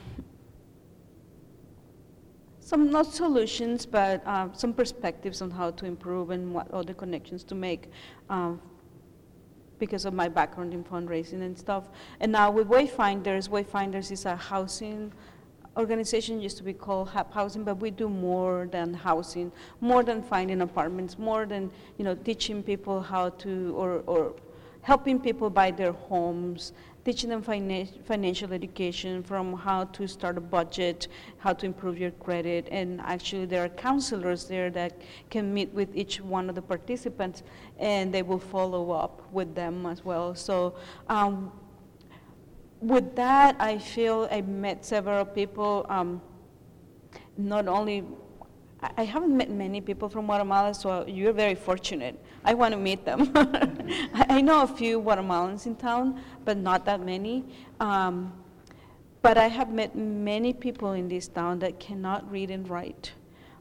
some 2.59 2.91
not 2.91 3.13
solutions, 3.13 3.85
but 3.85 4.25
uh, 4.25 4.49
some 4.53 4.73
perspectives 4.73 5.41
on 5.41 5.51
how 5.51 5.71
to 5.71 5.85
improve 5.85 6.29
and 6.29 6.53
what 6.53 6.69
other 6.71 6.93
connections 6.93 7.43
to 7.45 7.55
make. 7.55 7.89
Um, 8.29 8.61
because 9.79 10.05
of 10.05 10.13
my 10.13 10.27
background 10.27 10.73
in 10.73 10.83
fundraising 10.83 11.41
and 11.41 11.57
stuff. 11.57 11.89
And 12.19 12.31
now 12.31 12.49
with 12.49 12.67
Wayfinders, 12.67 13.49
Wayfinders 13.49 14.11
is 14.11 14.25
a 14.25 14.35
housing 14.35 15.13
organization 15.77 16.41
used 16.41 16.57
to 16.57 16.63
be 16.63 16.73
called 16.73 17.09
HAP 17.09 17.33
Housing, 17.33 17.63
but 17.63 17.75
we 17.75 17.91
do 17.91 18.09
more 18.09 18.67
than 18.71 18.93
housing, 18.93 19.51
more 19.79 20.03
than 20.03 20.21
finding 20.21 20.61
apartments, 20.61 21.17
more 21.17 21.45
than 21.45 21.71
you 21.97 22.05
know 22.05 22.15
teaching 22.15 22.63
people 22.63 23.01
how 23.01 23.29
to 23.29 23.75
or, 23.77 24.03
or 24.07 24.33
helping 24.81 25.19
people 25.19 25.49
buy 25.49 25.69
their 25.69 25.91
homes, 25.91 26.73
teaching 27.05 27.29
them 27.29 27.43
finan- 27.43 27.89
financial 28.05 28.53
education 28.53 29.21
from 29.21 29.53
how 29.53 29.83
to 29.85 30.07
start 30.07 30.37
a 30.37 30.41
budget, 30.41 31.09
how 31.37 31.53
to 31.53 31.65
improve 31.65 31.97
your 31.97 32.11
credit, 32.11 32.67
and 32.71 32.99
actually 33.01 33.45
there 33.45 33.63
are 33.63 33.69
counselors 33.69 34.45
there 34.45 34.69
that 34.69 34.99
can 35.29 35.53
meet 35.53 35.71
with 35.73 35.95
each 35.95 36.19
one 36.21 36.49
of 36.49 36.55
the 36.55 36.61
participants, 36.61 37.43
and 37.77 38.13
they 38.13 38.23
will 38.23 38.39
follow 38.39 38.91
up 38.91 39.21
with 39.31 39.53
them 39.53 39.85
as 39.85 40.03
well. 40.03 40.33
So. 40.33 40.75
Um, 41.07 41.51
with 42.81 43.15
that, 43.15 43.55
I 43.59 43.77
feel 43.77 44.27
I 44.31 44.41
met 44.41 44.85
several 44.85 45.25
people. 45.25 45.85
Um, 45.89 46.21
not 47.37 47.67
only, 47.67 48.03
I 48.97 49.03
haven't 49.03 49.35
met 49.35 49.49
many 49.49 49.81
people 49.81 50.09
from 50.09 50.25
Guatemala, 50.25 50.73
so 50.73 51.05
you're 51.07 51.33
very 51.33 51.55
fortunate. 51.55 52.23
I 52.43 52.53
want 52.53 52.73
to 52.73 52.77
meet 52.77 53.05
them. 53.05 53.31
I 53.35 54.25
I 54.37 54.41
know 54.41 54.61
a 54.61 54.67
few 54.67 55.01
Guatemalans 55.01 55.65
in 55.65 55.75
town, 55.75 56.21
but 56.45 56.57
not 56.57 56.85
that 56.85 57.01
many. 57.01 57.45
Um, 57.79 58.33
but 59.21 59.37
I 59.37 59.47
have 59.47 59.71
met 59.71 59.95
many 59.95 60.53
people 60.53 60.93
in 60.93 61.07
this 61.07 61.27
town 61.27 61.59
that 61.59 61.79
cannot 61.79 62.29
read 62.31 62.51
and 62.51 62.69
write. 62.69 63.11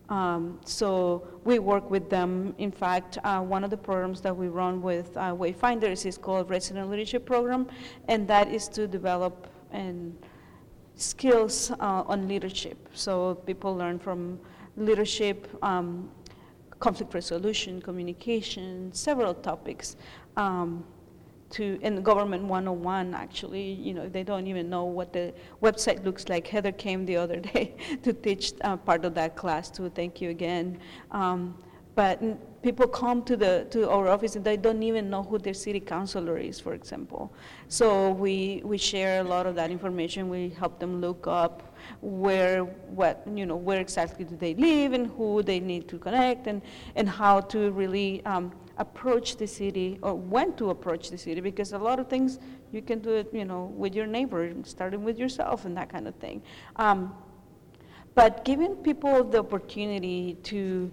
Um, 0.08 0.60
so 0.64 1.26
we 1.44 1.58
work 1.58 1.90
with 1.90 2.08
them. 2.08 2.54
In 2.58 2.70
fact, 2.70 3.18
uh, 3.24 3.40
one 3.40 3.64
of 3.64 3.70
the 3.70 3.76
programs 3.76 4.20
that 4.20 4.36
we 4.36 4.48
run 4.48 4.80
with 4.80 5.16
uh, 5.16 5.34
Wayfinders 5.34 6.06
is 6.06 6.16
called 6.16 6.48
Resident 6.48 6.88
Leadership 6.90 7.26
Program, 7.26 7.66
and 8.08 8.28
that 8.28 8.48
is 8.48 8.68
to 8.68 8.86
develop 8.86 9.48
and 9.72 10.16
skills 10.94 11.70
uh, 11.72 12.04
on 12.06 12.28
leadership. 12.28 12.88
So 12.94 13.34
people 13.34 13.74
learn 13.76 13.98
from 13.98 14.38
leadership, 14.76 15.48
um, 15.62 16.10
conflict 16.78 17.12
resolution, 17.14 17.82
communication, 17.82 18.92
several 18.92 19.34
topics. 19.34 19.96
Um, 20.36 20.84
to 21.50 21.78
in 21.82 22.02
government 22.02 22.44
101 22.44 23.14
actually 23.14 23.72
you 23.72 23.94
know 23.94 24.08
they 24.08 24.22
don't 24.22 24.46
even 24.46 24.68
know 24.68 24.84
what 24.84 25.12
the 25.12 25.32
website 25.62 26.04
looks 26.04 26.28
like. 26.28 26.46
Heather 26.46 26.72
came 26.72 27.06
the 27.06 27.16
other 27.16 27.40
day 27.52 27.74
to 28.02 28.12
teach 28.12 28.52
uh, 28.62 28.76
part 28.76 29.04
of 29.04 29.14
that 29.14 29.36
class 29.36 29.70
too 29.70 29.90
thank 29.90 30.20
you 30.20 30.30
again. 30.30 30.78
Um, 31.10 31.56
but 31.94 32.20
n- 32.22 32.38
people 32.62 32.86
come 32.86 33.22
to 33.24 33.36
the 33.36 33.66
to 33.70 33.88
our 33.88 34.08
office 34.08 34.36
and 34.36 34.44
they 34.44 34.56
don't 34.56 34.82
even 34.82 35.08
know 35.08 35.22
who 35.22 35.38
their 35.38 35.54
city 35.54 35.80
councilor 35.80 36.36
is 36.38 36.60
for 36.60 36.74
example. 36.74 37.32
So 37.68 38.10
we 38.10 38.60
we 38.64 38.76
share 38.78 39.20
a 39.20 39.24
lot 39.24 39.46
of 39.46 39.54
that 39.54 39.70
information. 39.70 40.28
We 40.28 40.50
help 40.50 40.78
them 40.78 41.00
look 41.00 41.26
up 41.26 41.74
where 42.00 42.64
what 43.00 43.22
you 43.34 43.46
know 43.46 43.56
where 43.56 43.80
exactly 43.80 44.24
do 44.24 44.36
they 44.36 44.54
live 44.54 44.92
and 44.92 45.06
who 45.06 45.42
they 45.42 45.58
need 45.58 45.88
to 45.88 45.98
connect 45.98 46.46
and 46.46 46.60
and 46.96 47.08
how 47.08 47.40
to 47.52 47.70
really 47.70 48.24
um, 48.26 48.52
approach 48.78 49.36
the 49.36 49.46
city 49.46 49.98
or 50.02 50.14
when 50.14 50.52
to 50.54 50.70
approach 50.70 51.10
the 51.10 51.18
city 51.18 51.40
because 51.40 51.72
a 51.72 51.78
lot 51.78 51.98
of 51.98 52.08
things 52.08 52.38
you 52.72 52.82
can 52.82 52.98
do 52.98 53.10
it 53.10 53.28
you 53.32 53.44
know 53.44 53.64
with 53.76 53.94
your 53.94 54.06
neighbor 54.06 54.52
starting 54.64 55.02
with 55.02 55.18
yourself 55.18 55.64
and 55.64 55.76
that 55.76 55.88
kind 55.88 56.06
of 56.06 56.14
thing 56.16 56.42
um, 56.76 57.14
but 58.14 58.44
giving 58.44 58.74
people 58.76 59.24
the 59.24 59.38
opportunity 59.38 60.34
to 60.42 60.90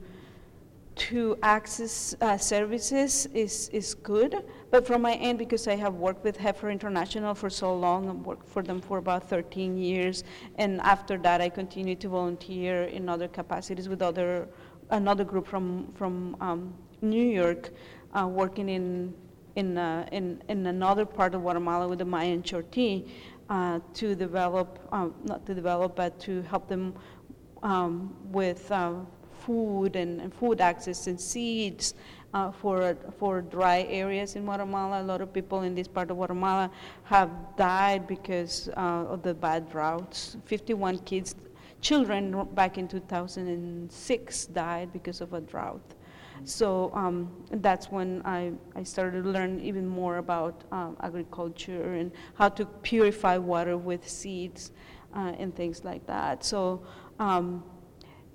to 0.96 1.38
access 1.42 2.16
uh, 2.22 2.38
services 2.38 3.28
is, 3.34 3.70
is 3.70 3.96
good. 3.96 4.44
But 4.70 4.86
from 4.86 5.02
my 5.02 5.14
end, 5.14 5.40
because 5.40 5.68
I 5.68 5.76
have 5.76 5.96
worked 5.96 6.24
with 6.24 6.38
Heifer 6.38 6.70
International 6.70 7.34
for 7.34 7.50
so 7.50 7.76
long, 7.76 8.10
I've 8.10 8.26
worked 8.26 8.48
for 8.48 8.62
them 8.62 8.80
for 8.80 9.00
about 9.00 9.28
13 9.28 9.78
years, 9.78 10.24
and 10.56 10.82
after 10.82 11.18
that, 11.20 11.42
I 11.42 11.50
continued 11.50 12.00
to 12.02 12.10
volunteer 12.10 12.84
in 12.84 13.10
other 13.10 13.28
capacities 13.28 13.90
with 13.90 14.02
other 14.02 14.48
another 14.90 15.24
group 15.24 15.48
from 15.48 15.92
from 15.94 16.36
um, 16.42 16.74
New 17.04 17.26
York, 17.26 17.72
uh, 18.14 18.28
working 18.28 18.70
in 18.70 19.14
in, 19.56 19.78
uh, 19.78 20.08
in 20.12 20.42
in 20.50 20.66
another 20.66 21.06
part 21.06 21.36
of 21.36 21.42
Guatemala 21.42 21.88
with 21.88 22.00
the 22.00 22.06
Mayan 22.06 22.42
Chorti 22.42 23.08
uh, 23.50 23.80
to 23.94 24.16
develop 24.16 24.80
um, 24.92 25.14
not 25.24 25.46
to 25.46 25.54
develop, 25.54 25.96
but 25.96 26.20
to 26.22 26.42
help 26.44 26.68
them 26.68 26.96
um, 27.62 28.16
with 28.32 28.72
uh, 28.72 28.94
food 29.46 29.96
and, 29.96 30.22
and 30.22 30.34
food 30.34 30.62
access 30.62 31.08
and 31.08 31.20
seeds 31.20 31.96
uh, 32.34 32.52
for, 32.52 32.98
for 33.20 33.42
dry 33.42 33.86
areas 33.90 34.36
in 34.36 34.44
Guatemala. 34.44 35.02
A 35.02 35.04
lot 35.04 35.22
of 35.22 35.34
people 35.34 35.62
in 35.62 35.76
this 35.76 35.88
part 35.88 36.10
of 36.12 36.18
Guatemala 36.18 36.72
have 37.04 37.30
died 37.58 38.08
because 38.08 38.70
uh, 38.78 39.06
of 39.10 39.22
the 39.22 39.34
bad 39.34 39.70
droughts. 39.70 40.38
51 40.46 41.00
kids, 41.00 41.36
children 41.82 42.48
back 42.54 42.78
in 42.78 42.88
2006 42.88 44.46
died 44.48 44.94
because 44.94 45.22
of 45.22 45.34
a 45.34 45.42
drought. 45.42 45.82
So 46.44 46.92
um, 46.94 47.32
that's 47.52 47.92
when 47.92 48.22
I, 48.26 48.52
I 48.76 48.84
started 48.84 49.24
to 49.24 49.30
learn 49.30 49.60
even 49.62 49.88
more 49.88 50.18
about 50.18 50.64
um, 50.72 50.98
agriculture 51.02 51.94
and 51.94 52.12
how 52.36 52.50
to 52.50 52.66
purify 52.66 53.38
water 53.38 53.78
with 53.78 54.08
seeds 54.08 54.72
uh, 55.16 55.34
and 55.38 55.56
things 55.56 55.84
like 55.84 56.06
that. 56.08 56.44
So 56.44 56.86
um, 57.20 57.64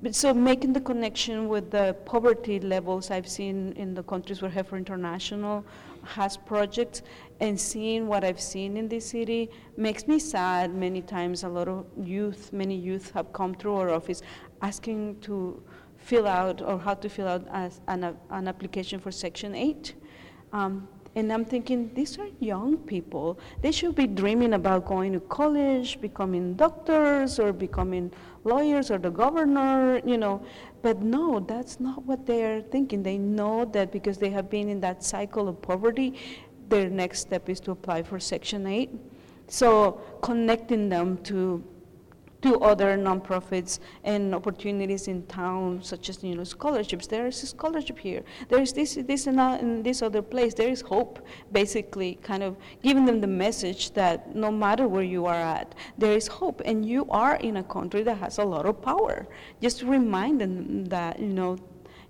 but 0.01 0.15
so 0.15 0.33
making 0.33 0.75
the 0.75 0.81
connection 0.81 1.49
with 1.49 1.73
the 1.73 1.97
poverty 2.05 2.61
levels 2.61 3.11
I've 3.11 3.27
seen 3.27 3.73
in 3.73 3.95
the 3.95 4.03
countries 4.05 4.41
where 4.41 4.51
Heifer 4.51 4.77
International 4.77 5.65
has 6.05 6.37
projects 6.37 7.03
and 7.41 7.59
seeing 7.59 8.07
what 8.07 8.23
I've 8.23 8.41
seen 8.41 8.77
in 8.77 8.89
this 8.89 9.07
city 9.07 9.51
makes 9.77 10.07
me 10.07 10.21
sad 10.21 10.73
many 10.73 11.03
times. 11.03 11.43
A 11.43 11.49
lot 11.49 11.67
of 11.67 11.85
youth, 12.01 12.53
many 12.53 12.77
youth 12.77 13.11
have 13.11 13.33
come 13.33 13.57
through 13.57 13.75
our 13.75 13.91
office 13.91 14.23
asking 14.63 15.19
to 15.23 15.61
fill 16.09 16.27
out 16.27 16.63
or 16.63 16.79
how 16.79 16.95
to 16.95 17.09
fill 17.09 17.29
out 17.29 17.45
an, 17.87 18.17
an 18.31 18.49
application 18.49 18.99
for 18.99 19.13
Section 19.13 19.55
8. 19.55 19.95
Um, 20.53 20.89
And 21.19 21.33
I'm 21.33 21.45
thinking, 21.45 21.91
these 21.95 22.19
are 22.23 22.29
young 22.39 22.77
people. 22.77 23.41
They 23.63 23.73
should 23.73 23.95
be 23.95 24.07
dreaming 24.07 24.53
about 24.53 24.85
going 24.85 25.13
to 25.15 25.21
college, 25.21 26.01
becoming 26.01 26.55
doctors, 26.55 27.41
or 27.43 27.53
becoming 27.53 28.13
lawyers, 28.45 28.91
or 28.93 28.99
the 28.99 29.11
governor, 29.11 30.01
you 30.05 30.19
know. 30.19 30.37
But 30.83 31.03
no, 31.03 31.41
that's 31.41 31.81
not 31.81 32.05
what 32.05 32.21
they 32.31 32.45
are 32.45 32.63
thinking. 32.75 33.03
They 33.03 33.19
know 33.19 33.65
that 33.77 33.91
because 33.91 34.17
they 34.19 34.31
have 34.31 34.49
been 34.57 34.69
in 34.69 34.81
that 34.81 35.03
cycle 35.03 35.49
of 35.49 35.61
poverty, 35.61 36.15
their 36.69 36.89
next 36.89 37.19
step 37.27 37.49
is 37.49 37.59
to 37.61 37.71
apply 37.73 38.03
for 38.05 38.21
Section 38.21 38.67
8. 38.67 38.91
So 39.49 40.01
connecting 40.23 40.89
them 40.89 41.19
to 41.31 41.65
to 42.43 42.61
other 42.61 42.97
nonprofits 42.97 43.81
and 44.05 44.35
opportunities 44.35 45.09
in 45.09 45.27
town, 45.27 45.83
such 45.83 46.09
as 46.09 46.23
you 46.23 46.37
know 46.37 46.45
scholarships. 46.45 47.07
There 47.07 47.27
is 47.27 47.43
a 47.43 47.47
scholarship 47.47 47.99
here. 47.99 48.23
There 48.49 48.61
is 48.61 48.73
this, 48.73 48.95
this, 48.95 49.27
and 49.27 49.39
that 49.39 49.61
in 49.61 49.83
this 49.83 50.03
other 50.03 50.23
place. 50.23 50.55
There 50.55 50.69
is 50.69 50.81
hope. 50.81 51.27
Basically, 51.51 52.19
kind 52.23 52.43
of 52.43 52.57
giving 52.83 53.05
them 53.05 53.21
the 53.21 53.27
message 53.27 53.93
that 53.95 54.35
no 54.37 54.53
matter 54.53 54.87
where 54.87 55.03
you 55.03 55.27
are 55.27 55.35
at, 55.35 55.75
there 55.97 56.13
is 56.13 56.29
hope, 56.29 56.63
and 56.65 56.87
you 56.87 57.07
are 57.11 57.37
in 57.37 57.57
a 57.57 57.65
country 57.65 58.03
that 58.05 58.19
has 58.19 58.39
a 58.39 58.45
lot 58.45 58.67
of 58.67 58.81
power. 58.83 59.27
Just 59.61 59.83
remind 59.83 60.41
them 60.41 60.85
that 60.87 61.19
you 61.19 61.29
know 61.29 61.59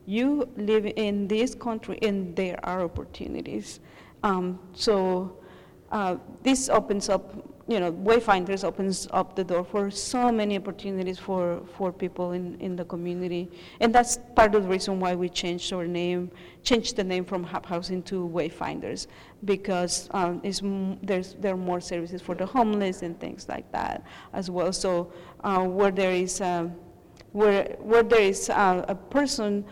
you 0.05 0.49
live 0.57 0.85
in 0.97 1.27
this 1.27 1.55
country, 1.55 1.99
and 2.03 2.37
there 2.37 2.59
are 2.65 2.83
opportunities. 2.83 3.81
Um, 4.23 4.59
so. 4.75 5.35
Uh, 5.91 6.19
this 6.43 6.69
opens 6.69 7.09
up 7.09 7.58
you 7.69 7.79
know, 7.81 7.93
Wayfinders 7.93 8.65
opens 8.65 9.07
up 9.13 9.37
the 9.37 9.45
door 9.45 9.63
for 9.63 9.91
so 9.91 10.33
many 10.33 10.57
opportunities 10.57 11.19
for, 11.19 11.61
for 11.77 11.93
people 11.93 12.33
in, 12.33 12.59
in 12.61 12.77
the 12.77 12.85
community. 12.87 13.51
And 13.81 13.95
that's 13.95 14.19
part 14.35 14.55
of 14.55 14.63
the 14.63 14.69
reason 14.71 14.99
why 14.99 15.15
we 15.15 15.29
changed 15.29 15.71
our 15.75 15.87
name, 15.87 16.31
changed 16.63 16.97
the 16.97 17.05
name 17.05 17.27
from 17.27 17.45
HAP 17.45 17.67
Housing 17.67 18.03
to 18.05 18.27
Wayfinders, 18.27 19.07
because 19.45 20.09
um, 20.13 20.41
there's, 21.03 21.35
there 21.41 21.53
are 21.53 21.59
more 21.59 21.81
services 21.81 22.23
for 22.23 22.35
the 22.35 22.47
homeless 22.47 23.03
and 23.03 23.21
things 23.21 23.47
like 23.51 23.71
that 23.73 24.03
as 24.33 24.51
well. 24.51 24.73
So 24.73 25.13
uh, 25.45 25.63
where 25.65 25.91
there 25.91 26.13
is, 26.13 26.41
a, 26.41 26.73
where, 27.33 27.77
where 27.81 28.03
there 28.03 28.23
is 28.23 28.49
a, 28.49 28.87
a 28.89 28.95
person 28.95 29.67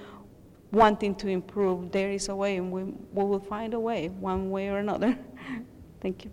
wanting 0.70 1.14
to 1.14 1.28
improve, 1.28 1.90
there 1.92 2.10
is 2.10 2.28
a 2.28 2.36
way, 2.36 2.58
and 2.58 2.70
we, 2.70 2.82
we 2.82 3.24
will 3.24 3.40
find 3.40 3.72
a 3.72 3.80
way, 3.80 4.08
one 4.08 4.50
way 4.50 4.68
or 4.68 4.80
another. 4.80 5.16
Thank 6.02 6.26
you. 6.26 6.30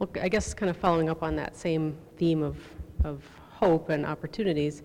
Well, 0.00 0.08
I 0.22 0.30
guess 0.30 0.54
kind 0.54 0.70
of 0.70 0.78
following 0.78 1.10
up 1.10 1.22
on 1.22 1.36
that 1.36 1.54
same 1.54 1.94
theme 2.16 2.42
of, 2.42 2.56
of 3.04 3.22
hope 3.50 3.90
and 3.90 4.06
opportunities, 4.06 4.82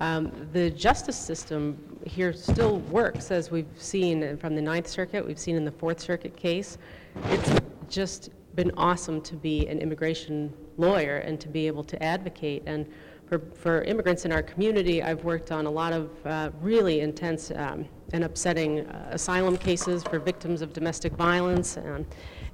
um, 0.00 0.32
the 0.54 0.70
justice 0.70 1.18
system 1.18 2.00
here 2.06 2.32
still 2.32 2.78
works, 2.78 3.30
as 3.30 3.50
we've 3.50 3.68
seen 3.76 4.38
from 4.38 4.54
the 4.54 4.62
Ninth 4.62 4.88
Circuit, 4.88 5.26
we've 5.26 5.38
seen 5.38 5.56
in 5.56 5.66
the 5.66 5.72
Fourth 5.72 6.00
Circuit 6.00 6.34
case. 6.34 6.78
It's 7.26 7.60
just 7.90 8.30
been 8.54 8.72
awesome 8.78 9.20
to 9.20 9.36
be 9.36 9.66
an 9.66 9.78
immigration 9.80 10.54
lawyer 10.78 11.18
and 11.18 11.38
to 11.38 11.48
be 11.48 11.66
able 11.66 11.84
to 11.84 12.02
advocate. 12.02 12.62
And 12.64 12.86
for, 13.26 13.42
for 13.56 13.82
immigrants 13.82 14.24
in 14.24 14.32
our 14.32 14.42
community, 14.42 15.02
I've 15.02 15.22
worked 15.22 15.52
on 15.52 15.66
a 15.66 15.70
lot 15.70 15.92
of 15.92 16.10
uh, 16.24 16.50
really 16.62 17.00
intense 17.00 17.50
um, 17.54 17.84
and 18.14 18.24
upsetting 18.24 18.86
uh, 18.86 19.10
asylum 19.10 19.58
cases 19.58 20.02
for 20.02 20.18
victims 20.18 20.62
of 20.62 20.72
domestic 20.72 21.12
violence. 21.12 21.76
And, 21.76 22.06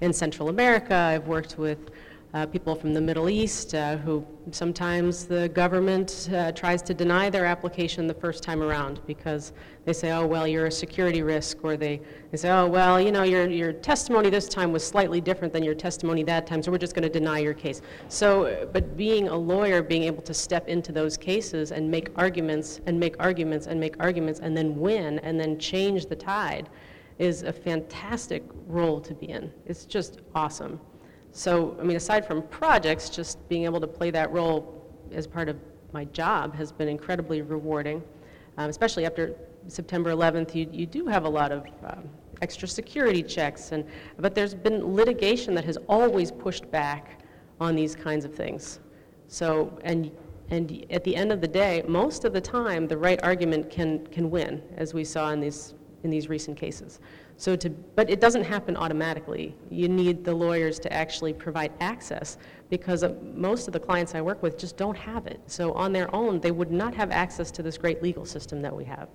in 0.02 0.12
Central 0.12 0.48
America. 0.48 0.94
I've 0.94 1.28
worked 1.28 1.58
with 1.58 1.78
uh, 2.34 2.46
people 2.46 2.74
from 2.74 2.92
the 2.92 3.00
Middle 3.00 3.28
East 3.30 3.72
uh, 3.74 3.96
who 3.98 4.26
sometimes 4.50 5.26
the 5.26 5.48
government 5.50 6.28
uh, 6.32 6.50
tries 6.52 6.82
to 6.82 6.94
deny 6.94 7.30
their 7.30 7.44
application 7.44 8.08
the 8.08 8.14
first 8.14 8.42
time 8.42 8.62
around 8.62 9.00
because 9.06 9.52
they 9.84 9.92
say, 9.92 10.10
oh, 10.10 10.26
well, 10.26 10.44
you're 10.44 10.66
a 10.66 10.72
security 10.72 11.22
risk, 11.22 11.58
or 11.62 11.76
they, 11.76 12.00
they 12.32 12.36
say, 12.36 12.50
oh, 12.50 12.66
well, 12.66 13.00
you 13.00 13.12
know, 13.12 13.22
your, 13.22 13.48
your 13.48 13.72
testimony 13.72 14.28
this 14.28 14.48
time 14.48 14.72
was 14.72 14.84
slightly 14.84 15.20
different 15.20 15.52
than 15.52 15.62
your 15.62 15.74
testimony 15.74 16.24
that 16.24 16.46
time, 16.46 16.62
so 16.62 16.72
we're 16.72 16.78
just 16.78 16.94
going 16.94 17.04
to 17.04 17.08
deny 17.20 17.38
your 17.38 17.54
case. 17.54 17.80
So, 18.08 18.68
but 18.72 18.96
being 18.96 19.28
a 19.28 19.36
lawyer, 19.36 19.82
being 19.82 20.04
able 20.04 20.22
to 20.22 20.34
step 20.34 20.68
into 20.68 20.90
those 20.90 21.16
cases 21.16 21.70
and 21.70 21.88
make 21.88 22.08
arguments 22.16 22.80
and 22.86 22.98
make 22.98 23.14
arguments 23.20 23.68
and 23.68 23.78
make 23.78 23.94
arguments 24.00 24.40
and 24.40 24.56
then 24.56 24.80
win 24.80 25.20
and 25.20 25.38
then 25.38 25.58
change 25.58 26.06
the 26.06 26.16
tide 26.16 26.68
is 27.18 27.42
a 27.42 27.52
fantastic 27.52 28.42
role 28.66 29.00
to 29.00 29.14
be 29.14 29.26
in. 29.26 29.52
It's 29.66 29.84
just 29.84 30.20
awesome. 30.34 30.80
So, 31.32 31.76
I 31.80 31.84
mean, 31.84 31.96
aside 31.96 32.26
from 32.26 32.42
projects, 32.42 33.08
just 33.08 33.46
being 33.48 33.64
able 33.64 33.80
to 33.80 33.86
play 33.86 34.10
that 34.10 34.30
role 34.32 34.84
as 35.12 35.26
part 35.26 35.48
of 35.48 35.56
my 35.92 36.04
job 36.06 36.54
has 36.54 36.72
been 36.72 36.88
incredibly 36.88 37.42
rewarding, 37.42 38.02
um, 38.58 38.70
especially 38.70 39.06
after 39.06 39.34
September 39.68 40.10
11th. 40.10 40.54
You, 40.54 40.68
you 40.70 40.86
do 40.86 41.06
have 41.06 41.24
a 41.24 41.28
lot 41.28 41.52
of 41.52 41.66
um, 41.84 42.08
extra 42.42 42.66
security 42.68 43.22
checks, 43.22 43.72
and, 43.72 43.84
but 44.18 44.34
there's 44.34 44.54
been 44.54 44.94
litigation 44.94 45.54
that 45.54 45.64
has 45.64 45.78
always 45.88 46.30
pushed 46.30 46.70
back 46.70 47.22
on 47.60 47.74
these 47.74 47.94
kinds 47.94 48.24
of 48.24 48.34
things. 48.34 48.80
So, 49.28 49.78
and, 49.84 50.10
and 50.50 50.84
at 50.90 51.04
the 51.04 51.14
end 51.14 51.32
of 51.32 51.40
the 51.40 51.48
day, 51.48 51.82
most 51.86 52.24
of 52.24 52.32
the 52.32 52.40
time, 52.40 52.86
the 52.88 52.98
right 52.98 53.22
argument 53.22 53.70
can, 53.70 54.06
can 54.08 54.30
win, 54.30 54.62
as 54.76 54.92
we 54.92 55.04
saw 55.04 55.30
in 55.30 55.40
these 55.40 55.74
in 56.04 56.10
these 56.10 56.28
recent 56.28 56.56
cases. 56.56 57.00
So 57.36 57.56
to, 57.56 57.70
but 57.70 58.10
it 58.10 58.20
doesn't 58.20 58.44
happen 58.44 58.76
automatically. 58.76 59.54
You 59.70 59.88
need 59.88 60.24
the 60.24 60.34
lawyers 60.34 60.78
to 60.80 60.92
actually 60.92 61.32
provide 61.32 61.72
access 61.80 62.38
because 62.70 63.04
most 63.34 63.66
of 63.66 63.72
the 63.72 63.80
clients 63.80 64.14
I 64.14 64.20
work 64.20 64.42
with 64.42 64.58
just 64.58 64.76
don't 64.76 64.96
have 64.96 65.26
it. 65.26 65.40
So 65.46 65.72
on 65.72 65.92
their 65.92 66.14
own, 66.14 66.40
they 66.40 66.50
would 66.50 66.70
not 66.70 66.94
have 66.94 67.10
access 67.10 67.50
to 67.52 67.62
this 67.62 67.78
great 67.78 68.02
legal 68.02 68.24
system 68.24 68.60
that 68.62 68.74
we 68.74 68.84
have. 68.84 69.08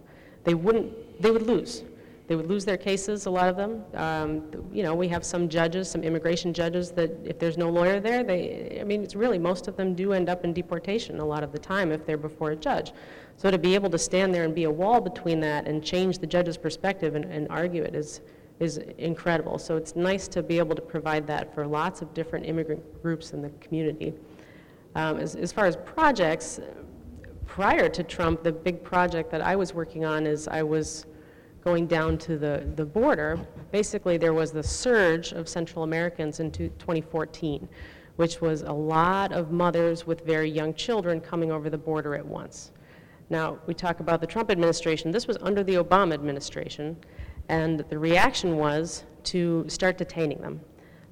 They 0.44 0.54
wouldn't, 0.54 1.22
they 1.22 1.32
would 1.32 1.44
lose. 1.44 1.84
They 2.28 2.36
would 2.36 2.48
lose 2.48 2.66
their 2.66 2.78
cases, 2.78 3.26
a 3.26 3.30
lot 3.30 3.48
of 3.48 3.56
them. 3.56 3.86
Um, 3.94 4.44
you 4.74 4.84
know, 4.84 4.94
we 4.94 5.08
have 5.08 5.24
some 5.24 5.48
judges, 5.48 5.90
some 5.90 6.04
immigration 6.04 6.54
judges 6.54 6.92
that 6.92 7.12
if 7.24 7.40
there's 7.40 7.58
no 7.58 7.70
lawyer 7.70 8.02
there, 8.02 8.22
they, 8.22 8.78
I 8.82 8.84
mean, 8.84 9.02
it's 9.02 9.16
really, 9.16 9.40
most 9.40 9.70
of 9.70 9.78
them 9.78 9.96
do 9.96 10.12
end 10.12 10.28
up 10.28 10.44
in 10.44 10.52
deportation 10.52 11.20
a 11.20 11.26
lot 11.26 11.42
of 11.42 11.54
the 11.54 11.60
time 11.60 11.92
if 11.94 12.06
they're 12.06 12.18
before 12.18 12.52
a 12.52 12.56
judge. 12.56 12.92
So 13.38 13.52
to 13.52 13.58
be 13.60 13.76
able 13.76 13.92
to 13.92 14.00
stand 14.00 14.34
there 14.34 14.44
and 14.44 14.54
be 14.54 14.64
a 14.64 14.72
wall 14.72 15.00
between 15.00 15.40
that 15.42 15.68
and 15.68 15.84
change 15.84 16.18
the 16.18 16.26
judge's 16.26 16.58
perspective 16.58 17.14
and, 17.14 17.26
and 17.26 17.48
argue 17.52 17.84
it 17.84 17.94
is, 17.94 18.22
is 18.60 18.80
incredible. 18.98 19.60
So 19.60 19.78
it's 19.78 19.96
nice 19.96 20.28
to 20.30 20.42
be 20.42 20.58
able 20.58 20.76
to 20.76 20.82
provide 20.82 21.28
that 21.28 21.54
for 21.54 21.68
lots 21.68 22.02
of 22.02 22.16
different 22.16 22.48
immigrant 22.48 22.82
groups 23.04 23.34
in 23.34 23.44
the 23.44 23.50
community. 23.62 24.16
Um, 24.96 25.18
as, 25.20 25.36
as 25.36 25.52
far 25.52 25.68
as 25.68 25.78
projects, 25.78 26.60
prior 27.46 27.88
to 27.90 28.02
Trump, 28.02 28.42
the 28.42 28.52
big 28.52 28.84
project 28.84 29.30
that 29.30 29.42
I 29.42 29.56
was 29.56 29.72
working 29.72 30.04
on 30.04 30.26
is 30.26 30.48
I 30.48 30.64
was 30.64 31.06
going 31.64 31.86
down 31.86 32.18
to 32.18 32.40
the, 32.40 32.68
the 32.76 32.86
border. 32.86 33.40
Basically, 33.72 34.18
there 34.18 34.34
was 34.34 34.52
the 34.52 34.64
surge 34.64 35.32
of 35.34 35.48
Central 35.48 35.84
Americans 35.84 36.40
in 36.40 36.52
2014, 36.52 37.70
which 38.16 38.42
was 38.42 38.64
a 38.64 38.72
lot 38.72 39.32
of 39.32 39.52
mothers 39.52 40.08
with 40.08 40.26
very 40.26 40.50
young 40.50 40.74
children 40.74 41.22
coming 41.22 41.52
over 41.52 41.70
the 41.70 41.78
border 41.78 42.16
at 42.16 42.26
once. 42.26 42.72
Now, 43.30 43.58
we 43.68 43.74
talk 43.74 44.00
about 44.00 44.22
the 44.22 44.28
Trump 44.28 44.50
administration. 44.50 45.12
This 45.12 45.28
was 45.28 45.38
under 45.42 45.64
the 45.64 45.76
Obama 45.76 46.14
administration, 46.14 46.96
and 47.50 47.80
the 47.90 48.00
reaction 48.00 48.58
was 48.58 49.04
to 49.24 49.66
start 49.68 49.98
detaining 49.98 50.40
them. 50.42 50.62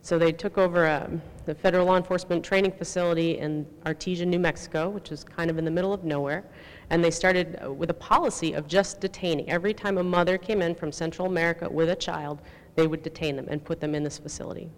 So 0.01 0.19
they 0.19 0.31
took 0.31 0.57
over 0.57 0.85
a, 0.85 1.03
um, 1.05 1.21
the 1.45 1.55
federal 1.55 1.87
law 1.87 1.97
enforcement 1.97 2.45
training 2.45 2.71
facility 2.73 3.39
in 3.39 3.65
Artesia, 3.85 4.25
New 4.25 4.39
Mexico, 4.39 4.87
which 4.87 5.11
is 5.11 5.23
kind 5.23 5.49
of 5.49 5.57
in 5.57 5.65
the 5.65 5.71
middle 5.71 5.93
of 5.93 6.03
nowhere, 6.03 6.45
and 6.91 7.03
they 7.03 7.11
started 7.11 7.59
uh, 7.63 7.73
with 7.73 7.89
a 7.89 7.95
policy 7.95 8.53
of 8.53 8.67
just 8.67 9.01
detaining. 9.01 9.49
Every 9.49 9.73
time 9.73 9.97
a 9.97 10.03
mother 10.03 10.37
came 10.37 10.61
in 10.61 10.75
from 10.75 10.91
Central 10.91 11.27
America 11.27 11.67
with 11.69 11.89
a 11.89 11.95
child, 11.95 12.43
they 12.75 12.87
would 12.87 13.01
detain 13.01 13.35
them 13.35 13.47
and 13.49 13.63
put 13.63 13.79
them 13.79 13.95
in 13.95 14.03
this 14.03 14.19
facility. 14.19 14.69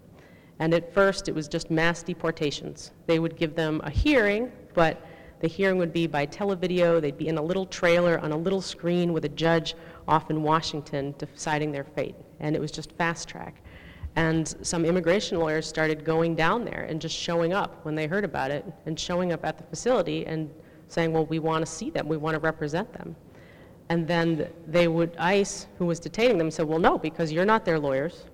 And 0.60 0.74
at 0.74 0.92
first, 0.92 1.28
it 1.28 1.34
was 1.34 1.46
just 1.46 1.70
mass 1.70 2.02
deportations. 2.02 2.92
They 3.06 3.18
would 3.18 3.36
give 3.36 3.54
them 3.54 3.80
a 3.84 3.90
hearing, 3.90 4.50
but 4.74 5.00
the 5.40 5.48
hearing 5.48 5.78
would 5.78 5.92
be 5.92 6.06
by 6.06 6.26
televideo. 6.26 7.00
They'd 7.00 7.18
be 7.18 7.28
in 7.28 7.38
a 7.38 7.42
little 7.42 7.66
trailer 7.66 8.18
on 8.18 8.32
a 8.32 8.36
little 8.36 8.60
screen 8.60 9.12
with 9.12 9.24
a 9.24 9.28
judge 9.28 9.74
off 10.06 10.30
in 10.30 10.42
Washington 10.42 11.14
deciding 11.18 11.72
their 11.72 11.84
fate. 11.84 12.16
And 12.40 12.56
it 12.56 12.60
was 12.60 12.70
just 12.70 12.92
fast 12.92 13.28
track. 13.28 13.62
And 14.16 14.48
some 14.62 14.84
immigration 14.84 15.38
lawyers 15.38 15.66
started 15.66 16.04
going 16.04 16.34
down 16.34 16.64
there 16.64 16.86
and 16.88 17.00
just 17.00 17.14
showing 17.14 17.52
up 17.52 17.84
when 17.84 17.94
they 17.94 18.06
heard 18.06 18.24
about 18.24 18.50
it 18.50 18.64
and 18.86 18.98
showing 18.98 19.32
up 19.32 19.44
at 19.44 19.58
the 19.58 19.64
facility 19.64 20.26
and 20.26 20.50
saying, 20.88 21.12
well, 21.12 21.26
we 21.26 21.38
want 21.38 21.64
to 21.64 21.70
see 21.70 21.90
them, 21.90 22.08
we 22.08 22.16
want 22.16 22.34
to 22.34 22.40
represent 22.40 22.92
them. 22.92 23.14
And 23.90 24.06
then 24.06 24.48
they 24.66 24.88
would, 24.88 25.16
ICE, 25.18 25.66
who 25.78 25.86
was 25.86 26.00
detaining 26.00 26.36
them, 26.36 26.50
said, 26.50 26.66
well, 26.66 26.78
no, 26.78 26.98
because 26.98 27.30
you're 27.30 27.44
not 27.44 27.64
their 27.64 27.78
lawyers. 27.78 28.24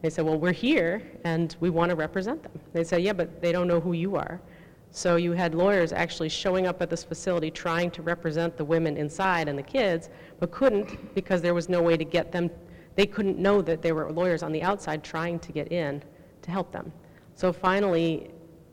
They 0.00 0.10
said, 0.10 0.24
well, 0.24 0.38
we're 0.38 0.52
here 0.52 1.02
and 1.24 1.54
we 1.60 1.70
want 1.70 1.90
to 1.90 1.96
represent 1.96 2.42
them. 2.42 2.58
They 2.72 2.82
said, 2.82 3.02
yeah, 3.02 3.12
but 3.12 3.40
they 3.40 3.52
don't 3.52 3.68
know 3.68 3.80
who 3.80 3.92
you 3.92 4.16
are. 4.16 4.40
So 4.94 5.16
you 5.16 5.32
had 5.32 5.54
lawyers 5.54 5.90
actually 5.94 6.28
showing 6.28 6.66
up 6.66 6.82
at 6.82 6.90
this 6.90 7.02
facility 7.02 7.50
trying 7.50 7.90
to 7.92 8.02
represent 8.02 8.58
the 8.58 8.64
women 8.64 8.98
inside 8.98 9.48
and 9.48 9.58
the 9.58 9.62
kids, 9.62 10.10
but 10.38 10.50
couldn't 10.50 11.14
because 11.14 11.40
there 11.40 11.54
was 11.54 11.70
no 11.70 11.80
way 11.80 11.96
to 11.96 12.04
get 12.04 12.30
them. 12.30 12.50
They 12.94 13.06
couldn't 13.06 13.38
know 13.38 13.62
that 13.62 13.80
there 13.80 13.94
were 13.94 14.12
lawyers 14.12 14.42
on 14.42 14.52
the 14.52 14.62
outside 14.62 15.02
trying 15.02 15.38
to 15.40 15.50
get 15.50 15.72
in 15.72 16.02
to 16.42 16.50
help 16.50 16.72
them. 16.72 16.92
So 17.34 17.54
finally, 17.54 18.30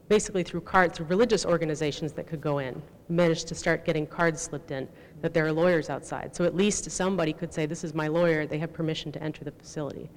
basically 0.09 0.43
through 0.43 0.61
cards, 0.61 0.97
through 0.97 1.05
religious 1.05 1.45
organizations 1.45 2.11
that 2.13 2.27
could 2.27 2.41
go 2.41 2.57
in, 2.57 2.81
managed 3.07 3.47
to 3.47 3.55
start 3.55 3.85
getting 3.85 4.05
cards 4.05 4.41
slipped 4.41 4.71
in 4.71 4.89
that 5.21 5.33
there 5.33 5.45
are 5.45 5.53
lawyers 5.53 5.89
outside. 5.89 6.35
So 6.35 6.43
at 6.43 6.53
least 6.53 6.91
somebody 6.91 7.31
could 7.31 7.53
say, 7.53 7.65
This 7.65 7.85
is 7.85 7.93
my 7.93 8.09
lawyer, 8.09 8.45
they 8.45 8.59
have 8.59 8.73
permission 8.73 9.13
to 9.13 9.23
enter 9.23 9.45
the 9.45 9.51
facility. 9.51 10.09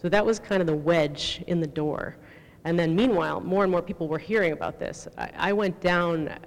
So 0.00 0.08
that 0.08 0.24
was 0.24 0.38
kind 0.38 0.60
of 0.60 0.68
the 0.68 0.76
wedge 0.76 1.42
in 1.48 1.60
the 1.60 1.66
door. 1.66 2.16
And 2.64 2.78
then 2.78 2.94
meanwhile, 2.94 3.40
more 3.40 3.62
and 3.62 3.70
more 3.70 3.82
people 3.82 4.08
were 4.08 4.18
hearing 4.18 4.52
about 4.52 4.78
this. 4.78 5.08
I, 5.16 5.30
I 5.36 5.52
went 5.52 5.80
down 5.80 6.38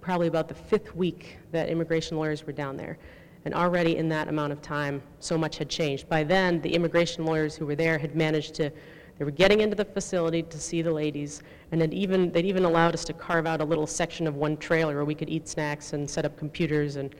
probably 0.00 0.26
about 0.26 0.48
the 0.48 0.54
fifth 0.54 0.94
week 0.94 1.38
that 1.52 1.68
immigration 1.68 2.16
lawyers 2.16 2.44
were 2.44 2.52
down 2.52 2.76
there. 2.76 2.98
And 3.44 3.54
already 3.54 3.96
in 3.96 4.08
that 4.10 4.28
amount 4.28 4.52
of 4.52 4.62
time, 4.62 5.02
so 5.18 5.36
much 5.36 5.58
had 5.58 5.68
changed. 5.68 6.08
By 6.08 6.22
then, 6.24 6.60
the 6.60 6.72
immigration 6.72 7.24
lawyers 7.24 7.56
who 7.56 7.66
were 7.66 7.74
there 7.74 7.98
had 7.98 8.14
managed 8.14 8.54
to, 8.54 8.70
they 9.18 9.24
were 9.24 9.32
getting 9.32 9.60
into 9.60 9.74
the 9.74 9.84
facility 9.84 10.42
to 10.42 10.58
see 10.58 10.80
the 10.82 10.92
ladies, 10.92 11.42
and 11.70 11.80
had 11.80 11.92
even, 11.92 12.30
they'd 12.30 12.46
even 12.46 12.64
allowed 12.64 12.94
us 12.94 13.04
to 13.04 13.12
carve 13.12 13.46
out 13.46 13.60
a 13.60 13.64
little 13.64 13.86
section 13.86 14.26
of 14.26 14.36
one 14.36 14.56
trailer 14.56 14.94
where 14.94 15.04
we 15.04 15.14
could 15.14 15.28
eat 15.28 15.48
snacks 15.48 15.92
and 15.92 16.08
set 16.08 16.24
up 16.24 16.36
computers. 16.36 16.96
And, 16.96 17.14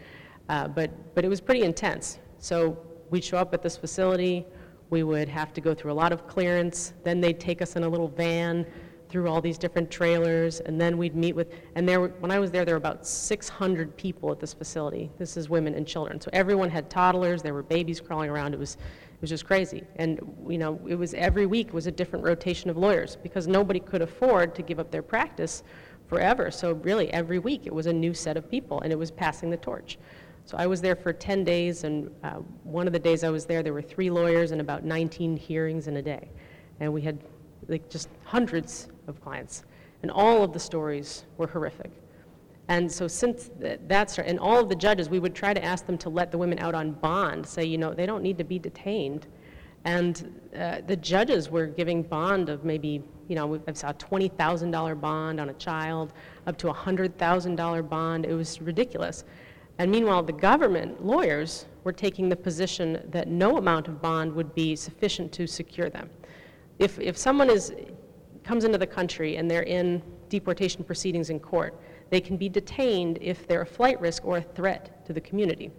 uh, 0.49 0.69
but, 0.69 0.91
but 1.15 1.25
it 1.25 1.29
was 1.29 1.41
pretty 1.41 1.63
intense. 1.63 2.19
So 2.39 2.79
we'd 3.11 3.25
show 3.25 3.39
up 3.39 3.53
at 3.53 3.63
this 3.63 3.77
facility, 3.77 4.47
we 4.93 5.03
would 5.03 5.27
have 5.27 5.55
to 5.55 5.63
go 5.63 5.75
through 5.75 5.91
a 5.91 5.95
lot 5.95 6.13
of 6.13 6.27
clearance, 6.27 6.93
then 7.03 7.19
they'd 7.19 7.41
take 7.41 7.63
us 7.63 7.77
in 7.77 7.83
a 7.83 7.89
little 7.89 8.09
van 8.09 8.67
through 9.09 9.27
all 9.27 9.41
these 9.41 9.57
different 9.57 9.91
trailers, 9.91 10.61
and 10.61 10.79
then 10.79 10.99
we'd 10.99 11.17
meet 11.17 11.35
with, 11.35 11.49
and 11.77 11.89
there, 11.89 12.09
when 12.09 12.31
I 12.31 12.39
was 12.39 12.51
there, 12.51 12.67
there 12.67 12.75
were 12.75 12.79
about 12.79 13.07
600 13.07 13.97
people 13.97 14.31
at 14.31 14.39
this 14.39 14.53
facility. 14.53 15.11
This 15.17 15.39
is 15.39 15.49
women 15.49 15.75
and 15.75 15.87
children. 15.87 16.21
So 16.21 16.29
everyone 16.35 16.69
had 16.69 16.91
toddlers, 16.91 17.43
there 17.43 17.55
were 17.55 17.63
babies 17.63 18.03
crawling 18.03 18.29
around. 18.29 18.53
It 18.53 18.61
was, 18.61 18.75
it 18.75 19.21
was 19.23 19.31
just 19.31 19.47
crazy. 19.47 19.83
And, 19.97 20.21
you 20.47 20.59
know, 20.59 20.79
it 20.87 20.95
was 20.95 21.15
every 21.15 21.47
week 21.47 21.73
was 21.73 21.87
a 21.87 21.93
different 21.93 22.23
rotation 22.23 22.69
of 22.69 22.77
lawyers 22.77 23.17
because 23.17 23.49
nobody 23.49 23.81
could 23.81 24.03
afford 24.03 24.55
to 24.57 24.63
give 24.63 24.79
up 24.79 24.91
their 24.91 25.03
practice 25.03 25.63
forever. 26.07 26.51
So 26.51 26.73
really, 26.73 27.11
every 27.15 27.39
week 27.39 27.63
it 27.65 27.73
was 27.73 27.87
a 27.87 27.93
new 27.95 28.13
set 28.13 28.37
of 28.37 28.51
people, 28.51 28.83
and 28.83 28.93
it 28.93 28.99
was 28.99 29.11
passing 29.11 29.49
the 29.49 29.57
torch. 29.57 29.97
So 30.45 30.57
I 30.59 30.67
was 30.67 30.81
there 30.81 30.97
for 30.97 31.13
10 31.13 31.45
days, 31.45 31.85
and 31.85 32.11
uh, 32.25 32.35
one 32.65 32.87
of 32.87 32.93
the 32.93 32.99
days 32.99 33.25
I 33.25 33.31
was 33.31 33.47
there, 33.47 33.63
there 33.63 33.73
were 33.73 33.83
three 33.83 34.11
lawyers 34.11 34.51
and 34.51 34.61
about 34.61 34.85
19 34.85 35.37
hearings 35.37 35.87
in 35.87 35.97
a 35.97 36.03
day. 36.03 36.29
And 36.81 36.93
we 36.93 37.03
had 37.03 37.19
like 37.69 37.89
just 37.89 38.09
hundreds 38.25 38.89
of 39.07 39.21
clients, 39.23 39.65
and 40.03 40.11
all 40.11 40.43
of 40.43 40.53
the 40.53 40.59
stories 40.59 41.25
were 41.39 41.47
horrific. 41.47 41.91
And 42.69 42.91
so 42.91 43.07
since 43.07 43.51
th- 43.61 43.81
that 43.87 44.11
started, 44.11 44.31
and 44.31 44.41
all 44.41 44.59
of 44.59 44.69
the 44.69 44.75
judges, 44.75 45.09
we 45.09 45.19
would 45.19 45.35
try 45.35 45.53
to 45.55 45.65
ask 45.65 45.87
them 45.87 45.99
to 45.99 46.09
let 46.09 46.31
the 46.31 46.39
women 46.39 46.59
out 46.59 46.75
on 46.75 46.93
bond, 46.93 47.47
say, 47.47 47.65
you 47.65 47.79
know, 47.79 47.93
they 47.93 48.07
don't 48.07 48.23
need 48.23 48.39
to 48.39 48.45
be 48.45 48.59
detained. 48.59 49.27
And 49.85 50.41
uh, 50.57 50.81
the 50.87 50.97
judges 50.97 51.51
were 51.51 51.67
giving 51.67 52.03
bond 52.03 52.49
of 52.49 52.65
maybe, 52.65 53.03
you 53.29 53.35
know, 53.35 53.61
I 53.67 53.73
saw 53.73 53.91
a 53.91 53.95
$20,000 53.95 55.01
bond 55.01 55.41
on 55.41 55.49
a 55.49 55.55
child, 55.55 56.13
up 56.47 56.57
to 56.59 56.71
a 56.71 56.75
$100,000 56.75 57.89
bond. 57.89 58.25
It 58.25 58.35
was 58.35 58.61
ridiculous. 58.61 59.25
And 59.79 59.91
meanwhile, 59.91 60.23
the 60.23 60.33
government 60.33 61.05
lawyers 61.05 61.67
were 61.85 61.93
taking 61.93 62.29
the 62.29 62.37
position 62.37 63.03
that 63.11 63.29
no 63.29 63.57
amount 63.57 63.89
of 63.89 64.01
bond 64.01 64.33
would 64.35 64.55
be 64.55 64.77
sufficient 64.77 65.33
to 65.33 65.47
secure 65.47 65.91
them. 65.91 66.11
If, 66.79 66.99
if 66.99 67.17
someone 67.17 67.51
is, 67.51 67.73
comes 68.45 68.65
into 68.65 68.79
the 68.79 68.87
country 68.87 69.37
and 69.37 69.51
they're 69.51 69.63
in 69.63 70.03
deportation 70.29 70.85
proceedings 70.85 71.31
in 71.31 71.41
court, 71.41 71.79
they 72.11 72.21
can 72.21 72.37
be 72.37 72.49
detained 72.49 73.19
if 73.21 73.47
they're 73.47 73.63
a 73.63 73.67
flight 73.67 74.01
risk 74.01 74.25
or 74.25 74.39
a 74.39 74.43
threat 74.43 75.05
to 75.07 75.13
the 75.13 75.21
community. 75.21 75.71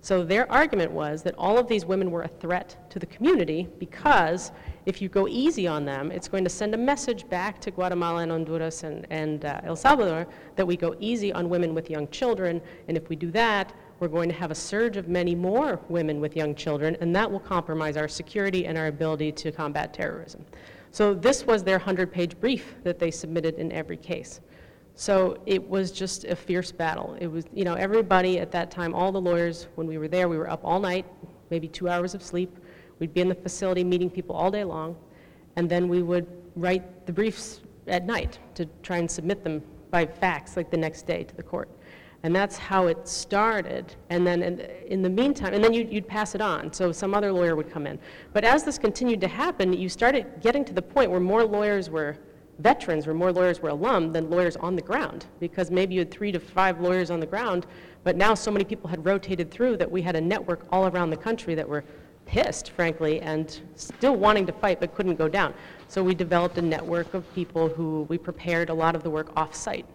So 0.00 0.22
their 0.22 0.50
argument 0.50 0.92
was 0.92 1.22
that 1.22 1.34
all 1.36 1.58
of 1.58 1.66
these 1.66 1.84
women 1.84 2.10
were 2.10 2.22
a 2.22 2.28
threat 2.28 2.76
to 2.90 2.98
the 2.98 3.06
community 3.06 3.68
because 3.78 4.52
if 4.88 5.02
you 5.02 5.08
go 5.10 5.28
easy 5.28 5.66
on 5.66 5.84
them, 5.84 6.10
it's 6.10 6.28
going 6.28 6.42
to 6.42 6.48
send 6.48 6.72
a 6.74 6.78
message 6.78 7.28
back 7.28 7.60
to 7.60 7.70
Guatemala 7.70 8.22
and 8.22 8.32
Honduras 8.32 8.84
and, 8.84 9.06
and 9.10 9.44
uh, 9.44 9.60
El 9.64 9.76
Salvador 9.76 10.26
that 10.56 10.66
we 10.66 10.78
go 10.78 10.96
easy 10.98 11.30
on 11.30 11.50
women 11.50 11.74
with 11.74 11.90
young 11.90 12.08
children, 12.08 12.58
and 12.88 12.96
if 12.96 13.10
we 13.10 13.14
do 13.14 13.30
that, 13.32 13.74
we're 14.00 14.08
going 14.08 14.30
to 14.30 14.34
have 14.34 14.50
a 14.50 14.54
surge 14.54 14.96
of 14.96 15.06
many 15.06 15.34
more 15.34 15.78
women 15.90 16.22
with 16.22 16.34
young 16.34 16.54
children, 16.54 16.96
and 17.02 17.14
that 17.14 17.30
will 17.30 17.38
compromise 17.38 17.98
our 17.98 18.08
security 18.08 18.64
and 18.64 18.78
our 18.78 18.86
ability 18.86 19.30
to 19.30 19.52
combat 19.52 19.92
terrorism. 19.92 20.42
So 20.90 21.12
this 21.12 21.46
was 21.46 21.62
their 21.62 21.78
100-page 21.78 22.40
brief 22.40 22.74
that 22.82 22.98
they 22.98 23.10
submitted 23.10 23.56
in 23.56 23.70
every 23.72 23.98
case. 23.98 24.40
So 24.94 25.36
it 25.44 25.68
was 25.68 25.92
just 25.92 26.24
a 26.24 26.34
fierce 26.34 26.72
battle. 26.72 27.14
It 27.20 27.26
was, 27.26 27.44
you 27.52 27.64
know, 27.64 27.74
everybody 27.74 28.38
at 28.38 28.50
that 28.52 28.70
time, 28.70 28.94
all 28.94 29.12
the 29.12 29.20
lawyers, 29.20 29.68
when 29.74 29.86
we 29.86 29.98
were 29.98 30.08
there, 30.08 30.30
we 30.30 30.38
were 30.38 30.48
up 30.48 30.62
all 30.64 30.80
night, 30.80 31.04
maybe 31.50 31.68
two 31.68 31.90
hours 31.90 32.14
of 32.14 32.22
sleep. 32.22 32.56
We'd 32.98 33.14
be 33.14 33.20
in 33.20 33.28
the 33.28 33.34
facility 33.34 33.84
meeting 33.84 34.10
people 34.10 34.34
all 34.34 34.50
day 34.50 34.64
long, 34.64 34.96
and 35.56 35.68
then 35.68 35.88
we 35.88 36.02
would 36.02 36.26
write 36.56 37.06
the 37.06 37.12
briefs 37.12 37.60
at 37.86 38.06
night 38.06 38.38
to 38.54 38.66
try 38.82 38.98
and 38.98 39.10
submit 39.10 39.44
them 39.44 39.62
by 39.90 40.06
fax, 40.06 40.56
like 40.56 40.70
the 40.70 40.76
next 40.76 41.06
day 41.06 41.24
to 41.24 41.34
the 41.36 41.42
court. 41.42 41.68
And 42.24 42.34
that's 42.34 42.56
how 42.56 42.88
it 42.88 43.06
started. 43.06 43.94
And 44.10 44.26
then 44.26 44.42
in, 44.42 45.02
the 45.02 45.08
meantime, 45.08 45.54
and 45.54 45.62
then 45.62 45.72
you'd, 45.72 45.92
you'd 45.92 46.08
pass 46.08 46.34
it 46.34 46.40
on. 46.40 46.72
So 46.72 46.90
some 46.90 47.14
other 47.14 47.32
lawyer 47.32 47.54
would 47.54 47.70
come 47.70 47.86
in. 47.86 47.98
But 48.32 48.44
as 48.44 48.64
this 48.64 48.76
continued 48.76 49.20
to 49.20 49.28
happen, 49.28 49.72
you 49.72 49.88
started 49.88 50.26
getting 50.40 50.64
to 50.64 50.72
the 50.72 50.82
point 50.82 51.10
where 51.12 51.20
more 51.20 51.44
lawyers 51.44 51.90
were 51.90 52.18
veterans, 52.58 53.06
where 53.06 53.14
more 53.14 53.32
lawyers 53.32 53.62
were 53.62 53.68
alum 53.68 54.12
than 54.12 54.28
lawyers 54.30 54.56
on 54.56 54.74
the 54.74 54.82
ground. 54.82 55.26
Because 55.38 55.70
maybe 55.70 55.94
you 55.94 56.00
had 56.00 56.10
three 56.10 56.32
to 56.32 56.40
five 56.40 56.80
lawyers 56.80 57.12
on 57.12 57.20
the 57.20 57.26
ground, 57.26 57.66
but 58.02 58.16
now 58.16 58.34
so 58.34 58.50
many 58.50 58.64
people 58.64 58.90
had 58.90 59.04
rotated 59.04 59.48
through 59.50 59.76
that 59.76 59.88
we 59.88 60.02
had 60.02 60.16
a 60.16 60.20
network 60.20 60.66
all 60.72 60.88
around 60.88 61.10
the 61.10 61.16
country 61.16 61.54
that 61.54 61.68
were 61.68 61.84
pissed, 62.28 62.70
frankly, 62.70 63.20
and 63.20 63.60
still 63.74 64.14
wanting 64.14 64.46
to 64.46 64.52
fight 64.52 64.78
but 64.78 64.94
couldn't 64.94 65.16
go 65.16 65.28
down. 65.28 65.52
So 65.88 66.04
we 66.04 66.14
developed 66.14 66.56
a 66.58 66.62
network 66.62 67.12
of 67.14 67.22
people 67.34 67.68
who 67.68 68.06
we 68.08 68.18
prepared 68.18 68.68
a 68.70 68.74
lot 68.74 68.94
of 68.94 69.02
the 69.02 69.10
work 69.10 69.32
off-site 69.36 69.86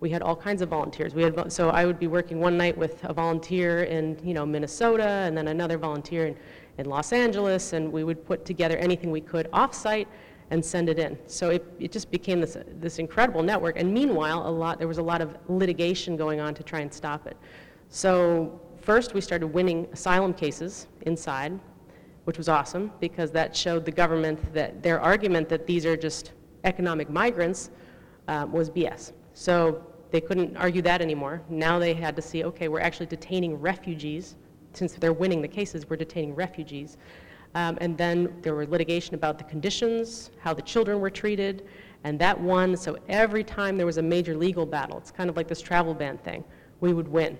we 0.00 0.08
had 0.08 0.22
all 0.22 0.34
kinds 0.34 0.62
of 0.62 0.70
volunteers. 0.70 1.14
We 1.14 1.22
had, 1.22 1.52
so 1.52 1.68
I 1.68 1.84
would 1.84 1.98
be 1.98 2.06
working 2.06 2.40
one 2.40 2.56
night 2.56 2.76
with 2.76 3.04
a 3.04 3.12
volunteer 3.12 3.84
in, 3.84 4.18
you 4.24 4.32
know, 4.34 4.46
Minnesota, 4.46 5.06
and 5.06 5.36
then 5.36 5.48
another 5.48 5.76
volunteer 5.76 6.26
in, 6.26 6.36
in 6.78 6.86
Los 6.86 7.12
Angeles, 7.12 7.74
and 7.74 7.92
we 7.92 8.02
would 8.02 8.24
put 8.24 8.44
together 8.46 8.78
anything 8.78 9.10
we 9.10 9.20
could 9.20 9.48
off-site 9.52 10.08
and 10.50 10.64
send 10.64 10.88
it 10.88 10.98
in. 10.98 11.18
So 11.26 11.50
it, 11.50 11.64
it 11.78 11.92
just 11.92 12.10
became 12.10 12.40
this, 12.40 12.56
this 12.80 12.98
incredible 12.98 13.42
network. 13.42 13.78
And 13.78 13.92
meanwhile, 13.92 14.48
a 14.48 14.50
lot, 14.50 14.78
there 14.78 14.88
was 14.88 14.98
a 14.98 15.02
lot 15.02 15.20
of 15.20 15.36
litigation 15.48 16.16
going 16.16 16.40
on 16.40 16.54
to 16.54 16.62
try 16.62 16.80
and 16.80 16.92
stop 16.92 17.26
it. 17.26 17.36
So 17.88 18.58
first, 18.80 19.14
we 19.14 19.20
started 19.20 19.48
winning 19.48 19.86
asylum 19.92 20.32
cases 20.32 20.88
inside, 21.02 21.60
which 22.24 22.38
was 22.38 22.48
awesome 22.48 22.92
because 23.00 23.30
that 23.32 23.56
showed 23.56 23.84
the 23.84 23.90
government 23.90 24.52
that 24.52 24.82
their 24.82 25.00
argument 25.00 25.48
that 25.48 25.66
these 25.66 25.86
are 25.86 25.96
just 25.96 26.32
economic 26.64 27.08
migrants 27.10 27.70
um, 28.28 28.52
was 28.52 28.70
BS. 28.70 29.12
So 29.34 29.82
they 30.10 30.20
couldn't 30.20 30.56
argue 30.56 30.82
that 30.82 31.00
anymore. 31.00 31.42
Now 31.48 31.78
they 31.78 31.94
had 31.94 32.16
to 32.16 32.22
see, 32.22 32.44
okay, 32.44 32.68
we're 32.68 32.80
actually 32.80 33.06
detaining 33.06 33.54
refugees. 33.56 34.36
Since 34.72 34.94
they're 34.94 35.12
winning 35.12 35.42
the 35.42 35.48
cases, 35.48 35.88
we're 35.88 35.96
detaining 35.96 36.34
refugees. 36.34 36.96
Um, 37.54 37.78
and 37.80 37.96
then 37.98 38.32
there 38.42 38.54
were 38.54 38.66
litigation 38.66 39.14
about 39.14 39.38
the 39.38 39.44
conditions, 39.44 40.30
how 40.40 40.54
the 40.54 40.62
children 40.62 41.00
were 41.00 41.10
treated, 41.10 41.66
and 42.04 42.18
that 42.20 42.40
won. 42.40 42.76
So 42.76 42.96
every 43.08 43.42
time 43.42 43.76
there 43.76 43.86
was 43.86 43.98
a 43.98 44.02
major 44.02 44.36
legal 44.36 44.64
battle, 44.66 44.98
it's 44.98 45.10
kind 45.10 45.28
of 45.28 45.36
like 45.36 45.48
this 45.48 45.60
travel 45.60 45.94
ban 45.94 46.18
thing, 46.18 46.44
we 46.80 46.92
would 46.92 47.08
win. 47.08 47.36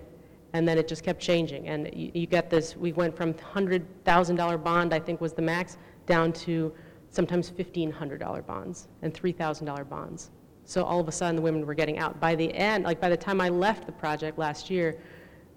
And 0.53 0.67
then 0.67 0.79
it 0.79 0.89
just 0.89 1.05
kept 1.05 1.21
changing. 1.21 1.69
And 1.69 1.91
you, 1.95 2.11
you 2.15 2.27
get 2.27 2.51
this, 2.51 2.77
we 2.77 2.93
went 2.93 3.17
from 3.17 3.35
$100,000 3.35 4.65
bond, 4.65 4.93
I 4.93 4.99
think 4.99 5.21
was 5.21 5.33
the 5.33 5.43
max, 5.43 5.79
down 6.07 6.33
to 6.33 6.73
sometimes 7.11 7.51
$1,500 7.51 8.47
bonds 8.47 8.89
and 9.03 9.13
$3,000 9.13 9.89
bonds. 9.89 10.31
So 10.65 10.85
all 10.85 11.01
of 11.01 11.09
a 11.09 11.13
sudden, 11.13 11.37
the 11.37 11.43
women 11.43 11.67
were 11.67 11.75
getting 11.75 11.99
out. 11.99 12.21
By 12.21 12.35
the 12.35 12.53
end, 12.55 12.85
like 12.85 13.01
by 13.01 13.09
the 13.09 13.17
time 13.17 13.41
I 13.41 13.49
left 13.49 13.87
the 13.87 13.93
project 13.93 14.39
last 14.39 14.71
year, 14.71 15.01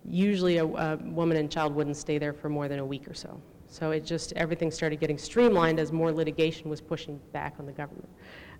usually 0.06 0.58
a, 0.58 0.66
a 0.66 0.98
woman 0.98 1.38
and 1.38 1.52
child 1.52 1.76
wouldn't 1.76 1.98
stay 1.98 2.18
there 2.18 2.34
for 2.34 2.50
more 2.50 2.68
than 2.68 2.80
a 2.80 2.86
week 2.86 3.08
or 3.08 3.14
so. 3.14 3.40
So 3.68 3.92
it 3.92 4.06
just, 4.06 4.34
everything 4.34 4.70
started 4.70 5.00
getting 5.00 5.18
streamlined 5.18 5.80
as 5.80 5.92
more 5.92 6.12
litigation 6.12 6.70
was 6.70 6.82
pushing 6.82 7.20
back 7.32 7.56
on 7.60 7.66
the 7.66 7.72
government. 7.72 8.10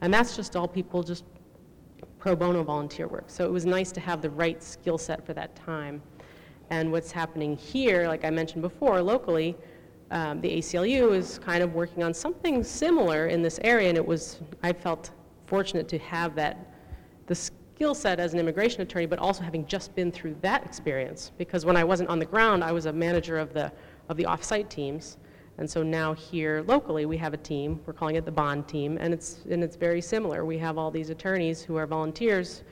And 0.02 0.14
that's 0.14 0.36
just 0.36 0.56
all 0.56 0.68
people 0.68 1.04
just 1.04 1.24
pro 2.18 2.36
bono 2.36 2.64
volunteer 2.64 3.08
work. 3.08 3.26
So 3.28 3.46
it 3.46 3.52
was 3.52 3.66
nice 3.66 3.92
to 3.92 4.00
have 4.00 4.22
the 4.22 4.30
right 4.30 4.62
skill 4.64 4.98
set 4.98 5.26
for 5.26 5.34
that 5.34 5.56
time. 5.56 6.02
And 6.70 6.92
what's 6.92 7.12
happening 7.12 7.56
here, 7.56 8.08
like 8.08 8.26
I 8.26 8.30
mentioned 8.30 8.62
before, 8.62 9.02
locally, 9.02 9.56
um, 10.12 10.42
the 10.42 10.58
ACLU 10.58 11.16
is 11.16 11.40
kind 11.40 11.64
of 11.64 11.74
working 11.74 12.04
on 12.04 12.14
something 12.14 12.64
similar 12.64 13.28
in 13.28 13.42
this 13.42 13.60
area, 13.64 13.90
and 13.90 13.98
it 13.98 14.06
was, 14.06 14.42
I 14.62 14.74
felt 14.74 15.12
fortunate 15.48 15.88
to 15.90 15.98
have 16.00 16.36
that, 16.36 16.74
the 17.28 17.36
skill 17.36 17.96
set 17.96 18.20
as 18.20 18.34
an 18.34 18.40
immigration 18.40 18.82
attorney, 18.82 19.08
but 19.08 19.20
also 19.20 19.44
having 19.44 19.66
just 19.66 19.96
been 19.96 20.12
through 20.12 20.36
that 20.42 20.64
experience. 20.66 21.32
Because 21.38 21.66
when 21.66 21.76
I 21.76 21.84
wasn't 21.84 22.10
on 22.10 22.20
the 22.20 22.26
ground, 22.26 22.64
I 22.64 22.72
was 22.72 22.86
a 22.86 22.94
manager 22.94 23.40
of 23.40 23.54
the, 23.54 23.72
of 24.10 24.18
the 24.18 24.26
off-site 24.26 24.70
teams. 24.70 25.18
And 25.58 25.70
so 25.70 25.84
now 25.84 26.14
here 26.14 26.64
locally, 26.68 27.06
we 27.06 27.18
have 27.18 27.34
a 27.34 27.38
team, 27.38 27.80
we're 27.86 27.94
calling 27.94 28.16
it 28.16 28.26
the 28.26 28.32
bond 28.32 28.68
team, 28.68 28.98
and 29.00 29.14
it's, 29.14 29.42
and 29.50 29.64
it's 29.64 29.76
very 29.76 30.02
similar. 30.02 30.46
We 30.46 30.58
have 30.60 30.78
all 30.78 30.92
these 30.92 31.10
attorneys 31.10 31.62
who 31.62 31.76
are 31.76 31.86
volunteers, 31.86 32.64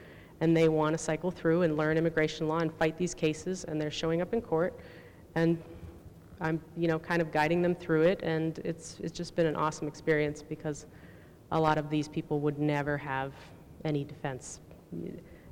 and 0.42 0.58
they 0.58 0.68
want 0.68 0.94
to 0.94 0.98
cycle 0.98 1.32
through 1.32 1.62
and 1.62 1.78
learn 1.78 1.98
immigration 1.98 2.48
law 2.48 2.60
and 2.60 2.74
fight 2.74 2.98
these 2.98 3.14
cases, 3.14 3.64
and 3.66 3.80
they're 3.80 3.92
showing 3.92 4.22
up 4.22 4.34
in 4.34 4.42
court. 4.42 4.78
And 5.36 5.62
I'm, 6.42 6.60
you 6.76 6.88
know, 6.88 6.98
kind 6.98 7.22
of 7.22 7.32
guiding 7.32 7.62
them 7.62 7.76
through 7.76 8.02
it, 8.02 8.22
and 8.24 8.58
it's, 8.60 8.98
it's 9.02 9.16
just 9.16 9.36
been 9.36 9.46
an 9.46 9.56
awesome 9.56 9.88
experience 9.88 10.42
because 10.42 10.88
a 11.52 11.60
lot 11.60 11.78
of 11.78 11.89
these 11.92 12.08
people 12.08 12.39
would 12.39 12.58
never 12.58 12.98
have 12.98 13.34
any 13.86 14.04
defense. 14.04 14.60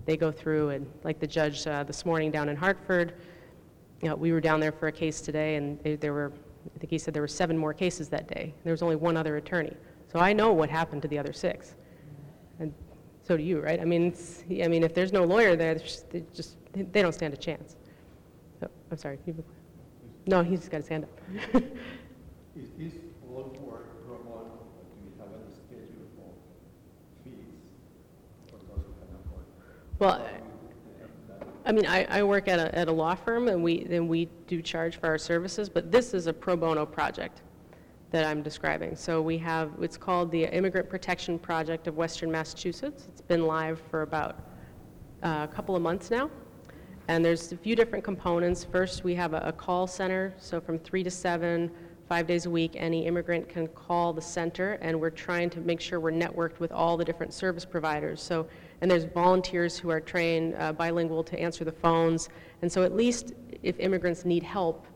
they 0.06 0.18
go 0.18 0.32
through 0.32 0.70
and, 0.70 0.88
like 1.04 1.20
the 1.20 1.28
judge 1.28 1.68
uh, 1.68 1.84
this 1.84 2.04
morning 2.04 2.32
down 2.32 2.50
in 2.50 2.56
Hartford, 2.56 3.14
you 4.02 4.10
know, 4.10 4.16
we 4.16 4.32
were 4.32 4.42
down 4.42 4.60
there 4.60 4.72
for 4.72 4.88
a 4.88 4.92
case 4.92 5.22
today, 5.22 5.56
and 5.56 5.80
they- 5.84 5.98
there 5.98 6.14
were, 6.14 6.32
I 6.76 6.80
think 6.80 6.90
he 6.90 6.98
said 6.98 7.14
there 7.14 7.22
were 7.22 7.28
seven 7.28 7.56
more 7.56 7.74
cases 7.74 8.10
that 8.10 8.28
day. 8.28 8.56
There 8.64 8.74
was 8.74 8.82
only 8.82 8.96
one 8.96 9.16
other 9.16 9.38
attorney. 9.38 9.76
So 10.12 10.18
I 10.20 10.34
know 10.34 10.52
what 10.52 10.70
happened 10.70 11.04
to 11.04 11.08
the 11.08 11.20
other 11.20 11.34
six. 11.34 11.76
And 12.60 12.74
so 13.30 13.38
do 13.38 13.44
you, 13.44 13.60
right? 13.60 13.80
I 13.80 13.86
mean, 13.86 14.08
it's, 14.08 14.44
I 14.50 14.68
mean, 14.68 14.82
if 14.84 14.96
there's 14.96 15.14
no 15.14 15.24
lawyer 15.24 15.56
there, 15.56 15.76
just- 15.76 16.10
they 16.10 16.24
just, 16.34 16.58
they 16.74 17.04
don't 17.04 17.14
stand 17.14 17.32
a 17.32 17.38
chance. 17.38 17.76
So, 18.60 18.68
I'm 18.90 18.98
sorry. 18.98 19.20
No, 20.26 20.42
he's 20.42 20.68
got 20.68 20.78
his 20.78 20.88
hand 20.88 21.04
up. 21.04 21.62
Is 22.58 22.70
this 22.76 22.94
all 23.30 23.56
work 23.62 23.86
pro 24.08 24.18
bono? 24.18 24.50
Do 24.50 25.06
you 25.06 25.14
have 25.20 25.28
any 25.28 25.54
schedule 25.54 26.08
for 26.16 27.24
fees 27.24 27.36
for 28.48 28.58
those 28.66 28.84
who? 28.84 30.00
Well, 30.00 30.28
I 31.68 31.72
mean, 31.72 31.86
I, 31.86 32.06
I 32.06 32.24
work 32.24 32.48
at 32.48 32.58
a, 32.58 32.76
at 32.76 32.88
a 32.88 32.92
law 32.92 33.14
firm, 33.14 33.48
and 33.48 33.64
we, 33.64 33.86
and 33.92 34.10
we 34.10 34.28
do 34.48 34.60
charge 34.64 35.00
for 35.00 35.06
our 35.06 35.20
services, 35.20 35.70
but 35.70 35.92
this 35.92 36.16
is 36.16 36.26
a 36.26 36.34
pro 36.34 36.58
bono 36.58 36.84
project 36.84 37.44
that 38.12 38.26
I'm 38.26 38.41
describing. 38.41 38.95
So 38.95 39.22
we 39.22 39.38
have, 39.38 39.72
it's 39.82 39.97
called 39.97 40.32
the 40.32 40.45
Immigrant 40.45 40.89
Protection 40.89 41.38
Project 41.38 41.88
of 41.88 41.95
Western 41.95 42.32
Massachusetts. 42.32 43.07
It's 43.07 43.22
been 43.22 43.45
live 43.45 43.80
for 43.89 44.01
about 44.01 44.43
uh, 45.22 45.47
a 45.49 45.53
couple 45.53 45.76
of 45.76 45.82
months 45.82 46.10
now. 46.10 46.30
And 47.07 47.24
there's 47.24 47.51
a 47.51 47.57
few 47.57 47.76
different 47.76 48.03
components. 48.03 48.64
First, 48.64 49.03
we 49.03 49.16
have 49.16 49.34
a, 49.34 49.39
a 49.39 49.51
call 49.51 49.88
center, 49.88 50.34
so 50.38 50.60
from 50.62 50.80
three 50.80 51.03
to 51.03 51.12
seven, 51.12 51.72
five 52.07 52.26
days 52.26 52.47
a 52.47 52.49
week, 52.49 52.72
any 52.76 53.05
immigrant 53.05 53.47
can 53.47 53.68
call 53.68 54.14
the 54.14 54.22
center, 54.22 54.74
and 54.82 54.99
we're 54.99 55.12
trying 55.12 55.49
to 55.51 55.60
make 55.60 55.80
sure 55.80 55.99
we're 55.99 56.12
networked 56.12 56.60
with 56.60 56.72
all 56.72 56.97
the 56.97 57.05
different 57.05 57.34
service 57.34 57.66
providers. 57.66 58.22
So, 58.22 58.47
and 58.82 58.89
there's 58.89 59.05
volunteers 59.05 59.78
who 59.78 59.91
are 59.91 59.99
trained 59.99 60.55
uh, 60.57 60.74
bilingual 60.74 61.24
to 61.26 61.39
answer 61.39 61.64
the 61.64 61.72
phones. 61.72 62.30
And 62.64 62.72
so 62.72 62.82
at 62.84 62.95
least 62.95 63.34
if 63.62 63.80
immigrants 63.80 64.26
need 64.26 64.41
help, 64.41 64.88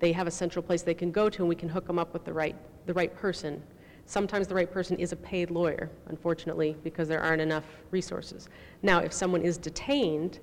they 0.00 0.12
have 0.12 0.26
a 0.26 0.30
central 0.30 0.62
place 0.62 0.82
they 0.82 0.94
can 0.94 1.12
go 1.12 1.30
to, 1.30 1.42
and 1.42 1.48
we 1.48 1.54
can 1.54 1.68
hook 1.68 1.86
them 1.86 1.98
up 1.98 2.12
with 2.12 2.24
the 2.24 2.32
right, 2.32 2.56
the 2.86 2.94
right 2.94 3.14
person. 3.14 3.62
Sometimes 4.06 4.48
the 4.48 4.54
right 4.54 4.70
person 4.70 4.98
is 4.98 5.12
a 5.12 5.16
paid 5.16 5.50
lawyer, 5.50 5.88
unfortunately, 6.08 6.74
because 6.82 7.06
there 7.06 7.20
aren't 7.20 7.42
enough 7.42 7.64
resources. 7.92 8.48
Now, 8.82 8.98
if 8.98 9.12
someone 9.12 9.42
is 9.42 9.56
detained, 9.56 10.40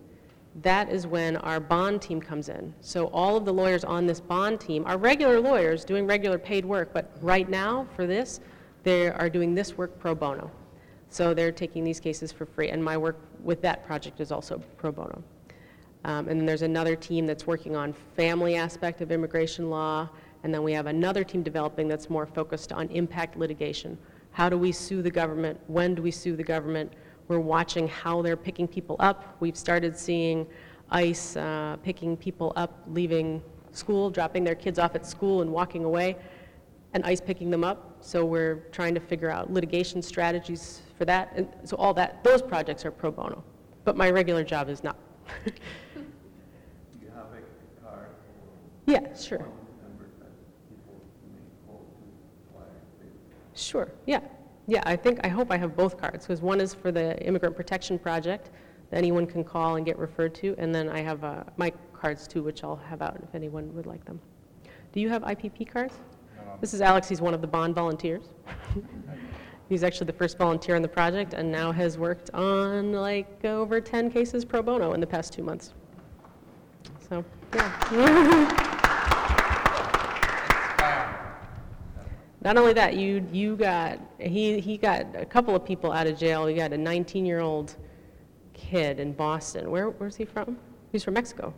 that 0.62 0.90
is 0.90 1.06
when 1.06 1.38
our 1.38 1.60
bond 1.60 2.02
team 2.02 2.22
comes 2.22 2.50
in. 2.50 2.74
So 2.82 3.08
all 3.08 3.36
of 3.36 3.46
the 3.46 3.54
lawyers 3.54 3.84
on 3.84 4.06
this 4.06 4.20
bond 4.20 4.60
team 4.60 4.84
are 4.86 4.98
regular 4.98 5.40
lawyers 5.40 5.84
doing 5.84 6.08
regular 6.08 6.38
paid 6.40 6.64
work, 6.64 6.94
but 6.94 7.12
right 7.22 7.50
now, 7.50 7.88
for 7.96 8.08
this, 8.08 8.40
they 8.84 9.10
are 9.10 9.30
doing 9.30 9.54
this 9.54 9.78
work 9.78 10.00
pro 10.00 10.16
bono. 10.16 10.50
So 11.10 11.34
they're 11.34 11.52
taking 11.52 11.84
these 11.84 12.00
cases 12.00 12.32
for 12.32 12.46
free, 12.46 12.70
and 12.70 12.84
my 12.84 12.98
work 12.98 13.18
with 13.44 13.62
that 13.62 13.86
project 13.86 14.20
is 14.20 14.32
also 14.32 14.62
pro 14.78 14.92
bono. 14.92 15.24
Um, 16.06 16.28
And 16.30 16.40
then 16.40 16.46
there's 16.46 16.62
another 16.62 16.96
team 16.96 17.26
that's 17.26 17.46
working 17.48 17.76
on 17.76 17.94
family 18.16 18.56
aspect 18.56 19.02
of 19.02 19.12
immigration 19.12 19.70
law, 19.70 20.10
and 20.44 20.54
then 20.54 20.64
we 20.64 20.74
have 20.74 20.86
another 20.86 21.24
team 21.24 21.44
developing 21.44 21.88
that's 21.88 22.10
more 22.10 22.26
focused 22.26 22.72
on 22.72 22.88
impact 22.90 23.38
litigation. 23.38 23.98
How 24.32 24.50
do 24.50 24.58
we 24.58 24.72
sue 24.72 25.02
the 25.02 25.12
government? 25.12 25.60
When 25.68 25.96
do 25.96 26.02
we 26.02 26.12
sue 26.12 26.36
the 26.36 26.44
government? 26.44 26.94
We're 27.28 27.40
watching 27.40 27.88
how 27.88 28.22
they're 28.22 28.38
picking 28.38 28.68
people 28.68 28.96
up. 29.00 29.36
We've 29.40 29.58
started 29.58 29.98
seeing 29.98 30.48
ICE 30.92 31.36
uh, 31.36 31.78
picking 31.84 32.16
people 32.16 32.54
up, 32.56 32.82
leaving 32.88 33.42
school, 33.72 34.10
dropping 34.10 34.44
their 34.44 34.56
kids 34.56 34.80
off 34.80 34.96
at 34.96 35.06
school 35.06 35.42
and 35.42 35.52
walking 35.52 35.84
away, 35.84 36.16
and 36.94 37.04
ICE 37.04 37.20
picking 37.20 37.50
them 37.50 37.64
up. 37.66 37.98
So 38.00 38.24
we're 38.24 38.68
trying 38.72 38.94
to 38.94 39.02
figure 39.02 39.30
out 39.30 39.52
litigation 39.52 40.02
strategies 40.02 40.82
for 40.98 41.04
that. 41.06 41.34
And 41.36 41.50
so 41.66 41.76
all 41.78 41.94
that, 41.96 42.24
those 42.24 42.42
projects 42.42 42.86
are 42.86 42.92
pro 42.92 43.12
bono. 43.12 43.44
But 43.84 43.98
my 43.98 44.10
regular 44.10 44.44
job 44.44 44.70
is 44.70 44.84
not. 44.84 44.96
Do 45.46 45.52
you 47.02 47.12
have 47.14 47.26
a 47.26 47.42
card 47.84 48.06
Yeah, 48.06 48.06
sure. 48.06 48.06
or 48.06 48.06
number 48.06 48.06
that 48.06 48.24
people 48.24 48.24
may 48.24 48.46
call 48.46 48.56
to 48.56 48.77
inquire? 48.88 49.16
sure. 49.16 49.46
Sure, 53.54 53.92
yeah. 54.06 54.20
Yeah, 54.68 54.84
I 54.86 54.96
think, 54.96 55.20
I 55.24 55.30
hope 55.30 55.52
I 55.52 55.58
have 55.58 55.76
both 55.76 55.98
cards, 55.98 56.26
because 56.26 56.42
one 56.42 56.60
is 56.60 56.74
for 56.74 56.92
the 56.92 57.18
Immigrant 57.26 57.56
Protection 57.56 57.98
Project, 57.98 58.52
that 58.90 58.98
anyone 58.98 59.26
can 59.26 59.44
call 59.44 59.78
and 59.78 59.86
get 59.86 59.98
referred 59.98 60.36
to, 60.36 60.56
and 60.58 60.74
then 60.74 60.90
I 60.90 61.00
have 61.00 61.24
uh, 61.24 61.44
my 61.56 61.72
cards 61.94 62.28
too, 62.28 62.44
which 62.44 62.64
I'll 62.64 62.76
have 62.76 63.02
out 63.02 63.20
if 63.24 63.34
anyone 63.34 63.74
would 63.74 63.86
like 63.86 64.04
them. 64.06 64.20
Do 64.92 65.00
you 65.00 65.10
have 65.10 65.24
IPP 65.24 65.72
cards? 65.72 65.96
This 66.62 66.74
is 66.74 66.82
Alex, 66.82 67.08
he's 67.08 67.22
one 67.22 67.34
of 67.34 67.42
the 67.42 67.48
bond 67.48 67.76
volunteers. 67.76 68.24
He's 69.70 69.84
actually 69.84 70.08
the 70.08 70.14
first 70.14 70.38
volunteer 70.38 70.78
on 70.78 70.82
the 70.82 70.88
project, 70.88 71.34
and 71.34 71.52
now 71.52 71.74
has 71.74 71.98
worked 71.98 72.30
on 72.34 72.94
like 72.94 73.44
over 73.44 73.82
10 73.82 74.10
cases 74.10 74.46
pro 74.46 74.62
bono 74.62 74.94
in 74.94 75.02
the 75.02 75.08
past 75.08 75.34
two 75.34 75.44
months. 75.44 75.74
So, 77.10 77.24
yeah. 77.54 78.64
Not 82.42 82.58
only 82.58 82.74
that, 82.74 82.96
you, 82.96 83.28
you 83.32 83.56
got, 83.56 84.00
he, 84.20 84.60
he 84.60 84.78
got 84.78 85.08
a 85.16 85.26
couple 85.26 85.56
of 85.56 85.66
people 85.66 85.92
out 85.92 86.06
of 86.06 86.18
jail. 86.18 86.50
You 86.50 86.56
got 86.56 86.72
a 86.72 86.78
19-year-old 86.78 87.76
kid 88.54 89.00
in 89.00 89.14
Boston. 89.14 89.72
Where, 89.72 89.90
where's 89.90 90.16
he 90.16 90.26
from? 90.26 90.58
He's 90.92 91.04
from 91.04 91.16
Mexico. 91.16 91.54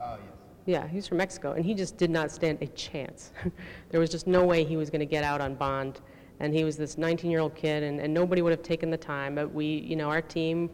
Oh, 0.00 0.16
yes. 0.16 0.34
Yeah, 0.66 0.88
he's 0.88 1.06
from 1.06 1.18
Mexico, 1.18 1.52
and 1.52 1.64
he 1.64 1.74
just 1.74 1.96
did 1.96 2.10
not 2.10 2.30
stand 2.30 2.58
a 2.62 2.66
chance. 2.68 3.32
there 3.90 4.00
was 4.00 4.10
just 4.10 4.26
no 4.26 4.44
way 4.44 4.64
he 4.64 4.76
was 4.76 4.90
going 4.90 5.00
to 5.00 5.06
get 5.06 5.22
out 5.22 5.40
on 5.40 5.54
bond. 5.54 6.00
And 6.40 6.52
he 6.52 6.64
was 6.64 6.76
this 6.76 6.96
19-year-old 6.96 7.54
kid, 7.54 7.84
and, 7.84 8.00
and 8.00 8.12
nobody 8.12 8.42
would 8.42 8.50
have 8.50 8.62
taken 8.62 8.90
the 8.90 8.96
time. 8.96 9.36
But 9.36 9.54
we, 9.54 9.66
you 9.66 9.94
know, 9.94 10.08
our 10.10 10.22
team, 10.22 10.68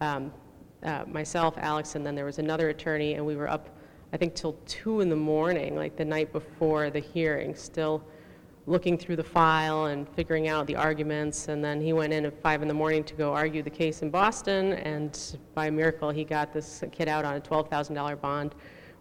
um, 0.00 0.32
uh, 0.84 1.04
myself, 1.08 1.54
Alex, 1.58 1.96
and 1.96 2.06
then 2.06 2.14
there 2.14 2.24
was 2.24 2.38
another 2.38 2.68
attorney, 2.68 3.14
and 3.14 3.26
we 3.26 3.34
were 3.34 3.48
up, 3.48 3.68
I 4.12 4.16
think, 4.16 4.34
till 4.34 4.56
2 4.66 5.00
in 5.00 5.08
the 5.08 5.16
morning, 5.16 5.74
like 5.74 5.96
the 5.96 6.04
night 6.04 6.32
before 6.32 6.90
the 6.90 7.00
hearing, 7.00 7.56
still 7.56 8.04
looking 8.66 8.96
through 8.96 9.16
the 9.16 9.24
file 9.24 9.86
and 9.86 10.08
figuring 10.10 10.48
out 10.48 10.66
the 10.66 10.76
arguments. 10.76 11.48
And 11.48 11.64
then 11.64 11.80
he 11.80 11.92
went 11.92 12.12
in 12.12 12.24
at 12.26 12.40
5 12.40 12.62
in 12.62 12.68
the 12.68 12.74
morning 12.74 13.02
to 13.04 13.14
go 13.14 13.32
argue 13.32 13.62
the 13.62 13.70
case 13.70 14.02
in 14.02 14.10
Boston, 14.10 14.74
and 14.74 15.38
by 15.54 15.68
miracle, 15.70 16.10
he 16.10 16.24
got 16.24 16.52
this 16.52 16.84
kid 16.92 17.08
out 17.08 17.24
on 17.24 17.36
a 17.36 17.40
$12,000 17.40 18.20
bond, 18.20 18.54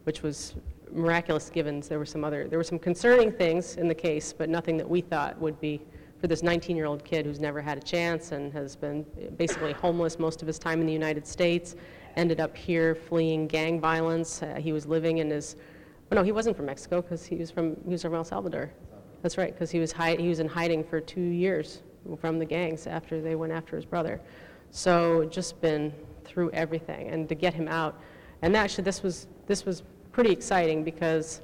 which 0.04 0.24
was 0.24 0.56
miraculous 0.92 1.50
given 1.50 1.80
there 1.82 2.00
were 2.00 2.06
some 2.06 2.24
other, 2.24 2.48
there 2.48 2.60
were 2.60 2.64
some 2.64 2.80
concerning 2.80 3.32
things 3.32 3.78
in 3.78 3.88
the 3.88 3.96
case, 3.96 4.34
but 4.34 4.50
nothing 4.50 4.78
that 4.78 4.90
we 4.90 5.02
thought 5.02 5.40
would 5.40 5.60
be 5.62 5.82
for 6.20 6.28
this 6.28 6.42
19-year-old 6.42 7.04
kid 7.04 7.26
who's 7.26 7.40
never 7.40 7.62
had 7.62 7.78
a 7.78 7.82
chance 7.82 8.32
and 8.32 8.54
has 8.54 8.76
been 8.76 9.04
basically 9.38 9.74
homeless 9.74 10.20
most 10.20 10.42
of 10.42 10.48
his 10.48 10.60
time 10.60 10.80
in 10.80 10.86
the 10.86 10.94
United 10.94 11.26
States, 11.26 11.76
ended 12.16 12.40
up 12.40 12.56
here 12.56 12.94
fleeing 12.94 13.48
gang 13.48 13.80
violence. 13.80 14.44
Uh, 14.44 14.56
he 14.56 14.72
was 14.72 14.86
living 14.86 15.20
in 15.20 15.30
his, 15.30 15.56
oh 16.12 16.16
no, 16.16 16.24
he 16.24 16.32
wasn't 16.32 16.56
from 16.56 16.68
Mexico 16.68 17.02
because 17.02 17.26
he 17.26 17.36
was 17.36 17.50
from, 17.50 17.76
he 17.86 17.92
was 17.92 18.02
from 18.02 18.14
El 18.14 18.24
Salvador. 18.24 18.72
That's 19.22 19.38
right, 19.38 19.54
because 19.54 19.72
he 19.72 19.80
was 19.80 19.92
hi- 19.92 20.16
he 20.16 20.30
was 20.30 20.40
in 20.40 20.48
hiding 20.48 20.84
for 20.84 21.00
two 21.00 21.22
years 21.22 21.82
from 22.20 22.40
the 22.40 22.46
gangs 22.46 22.88
after 22.88 23.22
they 23.22 23.36
went 23.36 23.54
after 23.54 23.76
his 23.76 23.86
brother. 23.86 24.20
So 24.72 25.26
just 25.26 25.62
been 25.62 25.94
through 26.24 26.52
everything, 26.52 27.10
and 27.10 27.30
to 27.30 27.36
get 27.36 27.54
him 27.54 27.68
out, 27.68 28.00
and 28.42 28.56
actually 28.56 28.84
this 28.84 29.04
was 29.04 29.28
this 29.48 29.66
was 29.66 29.84
pretty 30.12 30.32
exciting 30.32 30.84
because 30.84 31.42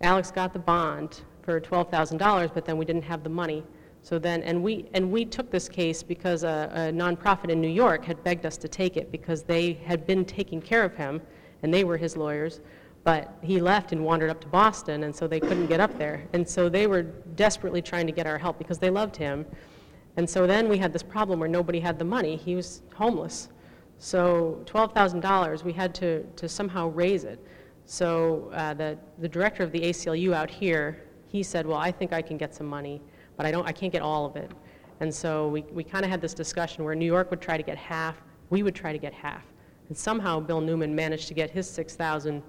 Alex 0.00 0.30
got 0.30 0.52
the 0.52 0.58
bond 0.58 1.22
for 1.42 1.60
$12,000, 1.60 2.52
but 2.52 2.64
then 2.64 2.76
we 2.76 2.84
didn't 2.84 3.04
have 3.04 3.22
the 3.22 3.30
money. 3.30 3.64
So 4.02 4.18
then, 4.18 4.42
and 4.42 4.62
we, 4.62 4.86
and 4.92 5.10
we 5.10 5.24
took 5.24 5.50
this 5.50 5.68
case 5.68 6.02
because 6.02 6.42
a, 6.42 6.70
a 6.74 6.78
nonprofit 6.92 7.50
in 7.50 7.60
New 7.60 7.68
York 7.68 8.04
had 8.04 8.22
begged 8.22 8.44
us 8.44 8.58
to 8.58 8.68
take 8.68 8.96
it 8.96 9.10
because 9.10 9.42
they 9.42 9.74
had 9.84 10.06
been 10.06 10.24
taking 10.24 10.60
care 10.60 10.84
of 10.84 10.94
him, 10.94 11.22
and 11.62 11.72
they 11.72 11.84
were 11.84 11.96
his 11.96 12.16
lawyers. 12.16 12.60
But 13.04 13.36
he 13.42 13.60
left 13.60 13.92
and 13.92 14.02
wandered 14.02 14.30
up 14.30 14.40
to 14.40 14.48
Boston, 14.48 15.04
and 15.04 15.14
so 15.14 15.28
they 15.28 15.40
couldn't 15.40 15.66
get 15.66 15.78
up 15.78 15.96
there. 15.98 16.26
And 16.32 16.48
so 16.48 16.68
they 16.68 16.86
were 16.86 17.02
desperately 17.02 17.82
trying 17.82 18.06
to 18.06 18.12
get 18.12 18.26
our 18.26 18.38
help 18.38 18.58
because 18.58 18.78
they 18.78 18.90
loved 18.90 19.14
him. 19.14 19.44
And 20.16 20.28
so 20.28 20.46
then 20.46 20.68
we 20.68 20.78
had 20.78 20.92
this 20.92 21.02
problem 21.02 21.38
where 21.38 21.48
nobody 21.48 21.80
had 21.80 21.98
the 21.98 22.04
money. 22.04 22.36
He 22.36 22.54
was 22.54 22.82
homeless. 22.94 23.50
So 23.98 24.62
$12,000, 24.66 25.64
we 25.64 25.72
had 25.72 25.94
to, 25.96 26.24
to 26.36 26.48
somehow 26.48 26.88
raise 26.88 27.24
it. 27.24 27.38
So 27.86 28.50
uh, 28.54 28.74
the, 28.74 28.98
the 29.18 29.28
director 29.28 29.62
of 29.62 29.72
the 29.72 29.80
ACLU 29.80 30.32
out 30.32 30.50
here, 30.50 31.04
he 31.28 31.42
said, 31.42 31.66
well, 31.66 31.78
I 31.78 31.90
think 31.90 32.12
I 32.12 32.22
can 32.22 32.36
get 32.36 32.54
some 32.54 32.66
money, 32.66 33.02
but 33.36 33.44
I 33.44 33.50
don't, 33.50 33.66
I 33.66 33.72
can't 33.72 33.92
get 33.92 34.02
all 34.02 34.24
of 34.24 34.36
it. 34.36 34.50
And 35.00 35.12
so 35.12 35.48
we, 35.48 35.62
we 35.72 35.84
kind 35.84 36.04
of 36.04 36.10
had 36.10 36.20
this 36.20 36.34
discussion 36.34 36.84
where 36.84 36.94
New 36.94 37.06
York 37.06 37.30
would 37.30 37.40
try 37.40 37.56
to 37.56 37.62
get 37.62 37.76
half, 37.76 38.22
we 38.50 38.62
would 38.62 38.74
try 38.74 38.92
to 38.92 38.98
get 38.98 39.12
half. 39.12 39.42
And 39.88 39.96
somehow 39.96 40.40
Bill 40.40 40.60
Newman 40.60 40.94
managed 40.94 41.28
to 41.28 41.34
get 41.34 41.50
his 41.50 41.68
6,000, 41.68 42.42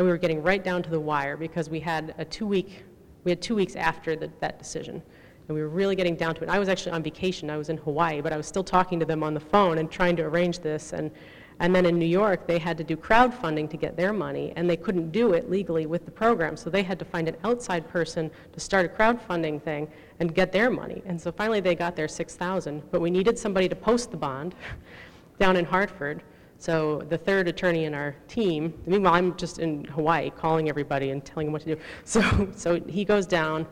and 0.00 0.06
we 0.06 0.10
were 0.10 0.16
getting 0.16 0.42
right 0.42 0.64
down 0.64 0.82
to 0.82 0.88
the 0.88 0.98
wire 0.98 1.36
because 1.36 1.68
we 1.68 1.78
had 1.78 2.14
a 2.16 2.24
two-week, 2.24 2.84
we 3.24 3.30
had 3.30 3.42
two 3.42 3.54
weeks 3.54 3.76
after 3.76 4.16
the, 4.16 4.30
that 4.40 4.58
decision. 4.58 5.02
And 5.46 5.54
we 5.54 5.60
were 5.60 5.68
really 5.68 5.94
getting 5.94 6.16
down 6.16 6.34
to 6.36 6.42
it. 6.42 6.48
I 6.48 6.58
was 6.58 6.70
actually 6.70 6.92
on 6.92 7.02
vacation. 7.02 7.50
I 7.50 7.58
was 7.58 7.68
in 7.68 7.76
Hawaii, 7.76 8.22
but 8.22 8.32
I 8.32 8.38
was 8.38 8.46
still 8.46 8.64
talking 8.64 8.98
to 8.98 9.04
them 9.04 9.22
on 9.22 9.34
the 9.34 9.40
phone 9.40 9.76
and 9.76 9.90
trying 9.90 10.16
to 10.16 10.22
arrange 10.22 10.60
this. 10.60 10.94
And, 10.94 11.10
and 11.58 11.76
then 11.76 11.84
in 11.84 11.98
New 11.98 12.06
York, 12.06 12.46
they 12.46 12.58
had 12.58 12.78
to 12.78 12.84
do 12.84 12.96
crowdfunding 12.96 13.68
to 13.68 13.76
get 13.76 13.94
their 13.94 14.14
money, 14.14 14.54
and 14.56 14.70
they 14.70 14.76
couldn't 14.78 15.10
do 15.10 15.34
it 15.34 15.50
legally 15.50 15.84
with 15.84 16.06
the 16.06 16.10
program. 16.10 16.56
So 16.56 16.70
they 16.70 16.82
had 16.82 16.98
to 17.00 17.04
find 17.04 17.28
an 17.28 17.36
outside 17.44 17.86
person 17.86 18.30
to 18.54 18.58
start 18.58 18.86
a 18.86 18.88
crowdfunding 18.88 19.60
thing 19.60 19.86
and 20.18 20.34
get 20.34 20.50
their 20.50 20.70
money. 20.70 21.02
And 21.04 21.20
so 21.20 21.30
finally, 21.30 21.60
they 21.60 21.74
got 21.74 21.94
their 21.94 22.08
6,000. 22.08 22.90
But 22.90 23.02
we 23.02 23.10
needed 23.10 23.38
somebody 23.38 23.68
to 23.68 23.76
post 23.76 24.12
the 24.12 24.16
bond 24.16 24.54
down 25.38 25.56
in 25.56 25.66
Hartford. 25.66 26.22
So 26.60 27.02
the 27.08 27.16
third 27.16 27.48
attorney 27.48 27.86
in 27.86 27.94
our 27.94 28.14
team, 28.28 28.74
meanwhile, 28.84 29.14
I'm 29.14 29.34
just 29.38 29.60
in 29.60 29.86
Hawaii 29.86 30.28
calling 30.28 30.68
everybody 30.68 31.08
and 31.08 31.24
telling 31.24 31.46
them 31.46 31.54
what 31.54 31.62
to 31.62 31.74
do. 31.74 31.80
So, 32.04 32.48
so 32.54 32.78
he 32.86 33.02
goes 33.02 33.26
down 33.26 33.66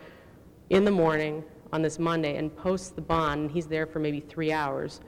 in 0.71 0.87
the 0.87 0.91
morning 0.91 1.45
on 1.71 1.83
this 1.83 1.99
Monday 1.99 2.37
and 2.37 2.55
posts 2.57 2.89
the 2.89 3.03
bond, 3.03 3.43
and 3.43 3.51
he's 3.51 3.67
there 3.67 3.85
for 3.87 3.99
maybe 3.99 4.21
three 4.21 4.53
hours. 4.53 5.03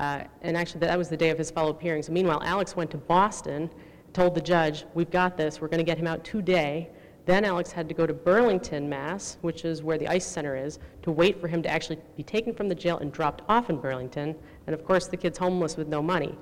Uh, 0.00 0.24
and 0.42 0.56
actually, 0.56 0.80
that 0.80 0.98
was 0.98 1.08
the 1.08 1.16
day 1.16 1.30
of 1.30 1.38
his 1.38 1.52
fellow 1.52 1.70
appearing. 1.70 2.02
So 2.02 2.10
meanwhile, 2.10 2.42
Alex 2.42 2.74
went 2.74 2.90
to 2.90 2.96
Boston, 2.96 3.70
told 4.12 4.34
the 4.34 4.40
judge, 4.40 4.84
we've 4.94 5.10
got 5.10 5.36
this, 5.36 5.60
we're 5.60 5.68
going 5.68 5.78
to 5.78 5.84
get 5.84 5.98
him 5.98 6.08
out 6.08 6.24
today. 6.24 6.90
Then 7.26 7.44
Alex 7.44 7.70
had 7.70 7.88
to 7.88 7.94
go 7.94 8.08
to 8.08 8.14
Burlington, 8.14 8.88
Mass., 8.88 9.36
which 9.42 9.64
is 9.64 9.84
where 9.84 9.98
the 9.98 10.08
ICE 10.08 10.26
Center 10.26 10.56
is, 10.56 10.80
to 11.02 11.12
wait 11.12 11.40
for 11.40 11.46
him 11.46 11.62
to 11.62 11.70
actually 11.70 11.98
be 12.16 12.24
taken 12.24 12.52
from 12.52 12.68
the 12.68 12.74
jail 12.74 12.98
and 12.98 13.12
dropped 13.12 13.42
off 13.48 13.70
in 13.70 13.76
Burlington. 13.76 14.34
And 14.66 14.74
of 14.74 14.84
course, 14.84 15.06
the 15.06 15.16
kid's 15.16 15.38
homeless 15.38 15.76
with 15.76 15.86
no 15.86 16.02
money. 16.02 16.36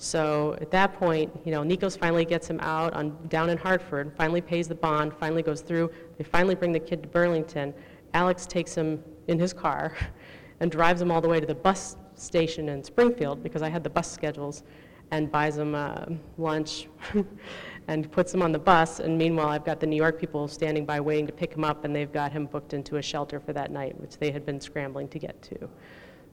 So 0.00 0.56
at 0.60 0.70
that 0.70 0.94
point, 0.94 1.36
you 1.44 1.50
know, 1.50 1.62
Nikos 1.62 1.98
finally 1.98 2.24
gets 2.24 2.48
him 2.48 2.60
out 2.60 2.94
on, 2.94 3.18
down 3.26 3.50
in 3.50 3.58
Hartford, 3.58 4.12
finally 4.16 4.40
pays 4.40 4.68
the 4.68 4.76
bond, 4.76 5.12
finally 5.12 5.42
goes 5.42 5.60
through. 5.60 5.90
They 6.16 6.24
finally 6.24 6.54
bring 6.54 6.72
the 6.72 6.78
kid 6.78 7.02
to 7.02 7.08
Burlington. 7.08 7.74
Alex 8.14 8.46
takes 8.46 8.76
him 8.76 9.02
in 9.26 9.40
his 9.40 9.52
car 9.52 9.96
and 10.60 10.70
drives 10.70 11.02
him 11.02 11.10
all 11.10 11.20
the 11.20 11.28
way 11.28 11.40
to 11.40 11.46
the 11.46 11.54
bus 11.54 11.96
station 12.14 12.68
in 12.68 12.84
Springfield 12.84 13.42
because 13.42 13.60
I 13.60 13.68
had 13.68 13.82
the 13.82 13.90
bus 13.90 14.10
schedules 14.10 14.62
and 15.10 15.32
buys 15.32 15.58
him 15.58 15.74
uh, 15.74 16.04
lunch 16.36 16.86
and 17.88 18.10
puts 18.12 18.32
him 18.32 18.40
on 18.40 18.52
the 18.52 18.58
bus. 18.58 19.00
And 19.00 19.18
meanwhile, 19.18 19.48
I've 19.48 19.64
got 19.64 19.80
the 19.80 19.86
New 19.86 19.96
York 19.96 20.20
people 20.20 20.46
standing 20.46 20.86
by 20.86 21.00
waiting 21.00 21.26
to 21.26 21.32
pick 21.32 21.54
him 21.54 21.64
up, 21.64 21.84
and 21.84 21.96
they've 21.96 22.12
got 22.12 22.30
him 22.30 22.46
booked 22.46 22.72
into 22.72 22.96
a 22.96 23.02
shelter 23.02 23.40
for 23.40 23.52
that 23.52 23.72
night, 23.72 23.98
which 24.00 24.16
they 24.18 24.30
had 24.30 24.46
been 24.46 24.60
scrambling 24.60 25.08
to 25.08 25.18
get 25.18 25.40
to. 25.42 25.68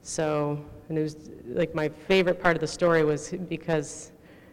So, 0.02 0.62
and 0.88 0.98
it 0.98 1.02
was 1.02 1.30
like 1.46 1.74
my 1.74 1.88
favorite 1.88 2.40
part 2.40 2.56
of 2.56 2.60
the 2.60 2.66
story 2.66 3.04
was 3.04 3.30
because, 3.48 4.12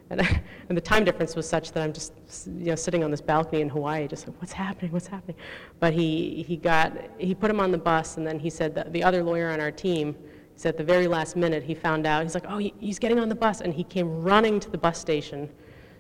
and, 0.10 0.22
and 0.70 0.78
the 0.78 0.82
time 0.82 1.04
difference 1.04 1.36
was 1.36 1.48
such 1.48 1.72
that 1.72 1.84
I'm 1.84 1.94
just, 1.94 2.14
you 2.48 2.66
know, 2.66 2.76
sitting 2.76 3.04
on 3.04 3.12
this 3.12 3.22
balcony 3.22 3.62
in 3.62 3.70
Hawaii, 3.70 4.08
just 4.08 4.28
like, 4.28 4.40
what's 4.42 4.54
happening, 4.54 4.92
what's 4.92 5.08
happening? 5.08 5.38
But 5.80 5.94
he, 5.94 6.44
he 6.48 6.58
got, 6.58 6.98
he 7.20 7.36
put 7.36 7.50
him 7.52 7.60
on 7.60 7.72
the 7.72 7.78
bus, 7.78 8.18
and 8.18 8.26
then 8.26 8.40
he 8.40 8.50
said 8.50 8.74
that 8.76 8.92
the 8.94 9.04
other 9.04 9.24
lawyer 9.24 9.50
on 9.50 9.60
our 9.60 9.72
team, 9.72 10.16
said 10.56 10.70
at 10.70 10.78
the 10.78 10.84
very 10.84 11.08
last 11.08 11.36
minute, 11.36 11.64
he 11.64 11.74
found 11.74 12.06
out, 12.06 12.24
he's 12.24 12.36
like, 12.36 12.46
oh, 12.48 12.58
he, 12.58 12.74
he's 12.80 13.00
getting 13.00 13.20
on 13.20 13.30
the 13.30 13.36
bus, 13.36 13.62
and 13.62 13.74
he 13.74 13.84
came 13.84 14.24
running 14.24 14.60
to 14.60 14.70
the 14.70 14.78
bus 14.78 15.00
station 15.00 15.50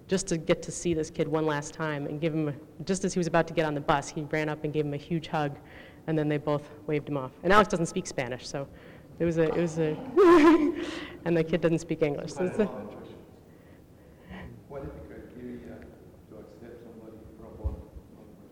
just 0.07 0.27
to 0.27 0.37
get 0.37 0.61
to 0.61 0.71
see 0.71 0.93
this 0.93 1.09
kid 1.09 1.27
one 1.27 1.45
last 1.45 1.73
time 1.73 2.05
and 2.07 2.19
give 2.19 2.33
him, 2.33 2.49
a, 2.49 2.83
just 2.83 3.05
as 3.05 3.13
he 3.13 3.19
was 3.19 3.27
about 3.27 3.47
to 3.47 3.53
get 3.53 3.65
on 3.65 3.73
the 3.73 3.81
bus, 3.81 4.09
he 4.09 4.21
ran 4.23 4.49
up 4.49 4.63
and 4.63 4.73
gave 4.73 4.85
him 4.85 4.93
a 4.93 4.97
huge 4.97 5.27
hug, 5.27 5.57
and 6.07 6.17
then 6.17 6.27
they 6.27 6.37
both 6.37 6.69
waved 6.87 7.07
him 7.07 7.17
off. 7.17 7.31
And 7.43 7.53
Alex 7.53 7.69
doesn't 7.69 7.85
speak 7.85 8.05
Spanish, 8.05 8.47
so 8.47 8.67
it 9.19 9.25
was 9.25 9.37
a, 9.37 9.43
it 9.43 9.61
was 9.61 9.77
a, 9.79 9.95
and 11.25 11.37
the 11.37 11.43
kid 11.43 11.61
doesn't 11.61 11.79
speak 11.79 12.01
English. 12.01 12.33
So 12.33 12.45
it's 12.45 12.59
a, 12.59 12.65
What 14.67 14.83
is 14.83 14.89
the 14.89 15.05
criteria 15.07 15.77
to 16.29 16.35
accept 16.39 16.83
somebody 16.83 17.17
pro 17.39 17.49
bono? 17.57 17.81
Question. 18.15 18.49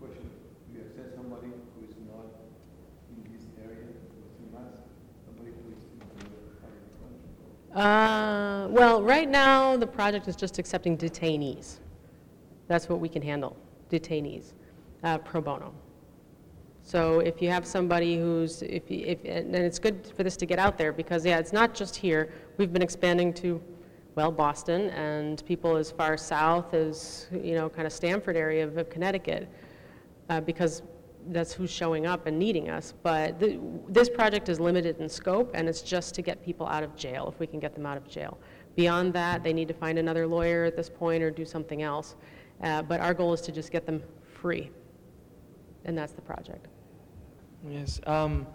Question, 0.00 0.30
you 0.74 0.80
accept 0.80 1.14
somebody 1.14 1.48
who 1.48 1.84
is 1.84 1.94
not 2.08 2.26
in 3.10 3.32
this 3.32 3.44
area, 3.62 3.92
who 4.10 4.24
is 4.24 4.34
in 4.40 4.48
somebody 5.26 5.52
who 5.52 5.72
is 5.76 5.84
in 5.92 6.00
another 6.02 6.56
part 6.60 6.72
of 6.72 6.82
the 6.82 6.96
country? 7.04 7.30
Uh, 7.74 8.68
well, 8.68 9.02
right 9.02 9.28
now, 9.28 9.76
the 9.76 9.86
project 9.86 10.26
is 10.26 10.36
just 10.36 10.58
accepting 10.58 10.96
detainees. 10.96 11.78
That's 12.66 12.88
what 12.88 13.00
we 13.00 13.08
can 13.08 13.22
handle, 13.22 13.56
detainees, 13.90 14.52
uh, 15.04 15.18
pro 15.18 15.40
bono. 15.42 15.74
So 16.84 17.20
if 17.20 17.40
you 17.40 17.48
have 17.48 17.64
somebody 17.64 18.18
who's, 18.18 18.62
if, 18.62 18.82
if, 18.90 19.18
and 19.24 19.54
it's 19.54 19.78
good 19.78 20.12
for 20.16 20.24
this 20.24 20.36
to 20.38 20.46
get 20.46 20.58
out 20.58 20.76
there, 20.76 20.92
because, 20.92 21.24
yeah, 21.24 21.38
it's 21.38 21.52
not 21.52 21.74
just 21.74 21.94
here. 21.94 22.32
We've 22.58 22.72
been 22.72 22.82
expanding 22.82 23.32
to, 23.34 23.62
well, 24.16 24.32
Boston, 24.32 24.90
and 24.90 25.44
people 25.46 25.76
as 25.76 25.90
far 25.90 26.16
south 26.16 26.74
as, 26.74 27.28
you 27.32 27.54
know, 27.54 27.68
kind 27.68 27.86
of 27.86 27.92
Stamford 27.92 28.36
area 28.36 28.64
of 28.64 28.76
of 28.76 28.90
Connecticut, 28.90 29.48
uh, 30.28 30.40
because 30.40 30.82
that's 31.28 31.52
who's 31.52 31.70
showing 31.70 32.04
up 32.04 32.26
and 32.26 32.36
needing 32.36 32.68
us. 32.68 32.94
But 33.04 33.38
th- 33.38 33.60
this 33.88 34.08
project 34.08 34.48
is 34.48 34.58
limited 34.58 34.98
in 34.98 35.08
scope, 35.08 35.52
and 35.54 35.68
it's 35.68 35.82
just 35.82 36.16
to 36.16 36.22
get 36.22 36.44
people 36.44 36.66
out 36.66 36.82
of 36.82 36.96
jail, 36.96 37.28
if 37.32 37.38
we 37.38 37.46
can 37.46 37.60
get 37.60 37.74
them 37.74 37.86
out 37.86 37.96
of 37.96 38.08
jail. 38.08 38.36
Beyond 38.74 39.12
that, 39.12 39.44
they 39.44 39.52
need 39.52 39.68
to 39.68 39.74
find 39.74 39.98
another 40.00 40.26
lawyer 40.26 40.64
at 40.64 40.76
this 40.76 40.90
point 40.90 41.22
or 41.22 41.30
do 41.30 41.44
something 41.44 41.82
else. 41.82 42.16
Uh, 42.60 42.82
But 42.82 43.00
our 43.00 43.14
goal 43.14 43.32
is 43.32 43.40
to 43.42 43.52
just 43.52 43.70
get 43.70 43.86
them 43.86 44.02
free, 44.24 44.68
and 45.84 45.96
that's 45.96 46.12
the 46.12 46.22
project. 46.22 46.66
Yes. 47.68 48.00
Um, 48.06 48.46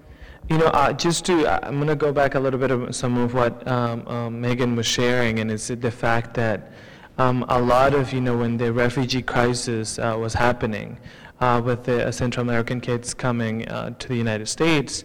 you 0.49 0.57
know, 0.57 0.65
uh, 0.67 0.93
just 0.93 1.25
to, 1.25 1.45
I- 1.47 1.67
I'm 1.67 1.75
going 1.75 1.87
to 1.87 1.95
go 1.95 2.11
back 2.11 2.35
a 2.35 2.39
little 2.39 2.59
bit 2.59 2.71
of 2.71 2.95
some 2.95 3.17
of 3.17 3.33
what 3.33 3.65
um, 3.67 4.07
um, 4.07 4.41
Megan 4.41 4.75
was 4.75 4.85
sharing, 4.85 5.39
and 5.39 5.51
it's 5.51 5.67
the 5.67 5.91
fact 5.91 6.33
that 6.35 6.71
um, 7.17 7.45
a 7.49 7.59
lot 7.59 7.93
of, 7.93 8.13
you 8.13 8.21
know, 8.21 8.37
when 8.37 8.57
the 8.57 8.71
refugee 8.71 9.21
crisis 9.21 9.97
uh, 9.97 10.15
was 10.19 10.33
happening 10.33 10.99
uh, 11.39 11.61
with 11.63 11.83
the 11.83 12.11
Central 12.11 12.43
American 12.43 12.79
kids 12.79 13.13
coming 13.13 13.67
uh, 13.69 13.91
to 13.97 14.07
the 14.07 14.15
United 14.15 14.47
States, 14.47 15.03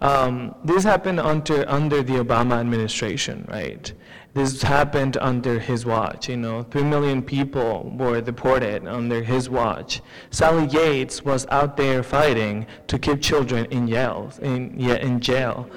um, 0.00 0.54
this 0.64 0.84
happened 0.84 1.18
under, 1.20 1.68
under 1.68 2.02
the 2.02 2.14
Obama 2.14 2.58
administration, 2.60 3.44
right? 3.50 3.92
This 4.34 4.62
happened 4.62 5.16
under 5.16 5.58
his 5.58 5.84
watch, 5.84 6.28
you 6.28 6.36
know. 6.36 6.62
Three 6.62 6.84
million 6.84 7.22
people 7.22 7.92
were 7.96 8.20
deported 8.20 8.86
under 8.86 9.22
his 9.22 9.50
watch. 9.50 10.00
Sally 10.30 10.66
Yates 10.66 11.24
was 11.24 11.46
out 11.50 11.76
there 11.76 12.02
fighting 12.02 12.66
to 12.86 12.98
keep 12.98 13.20
children 13.20 13.64
in 13.72 13.88
jail, 13.88 14.30
in, 14.42 14.74
yeah, 14.78 14.94
in 14.96 15.18
jail. 15.18 15.68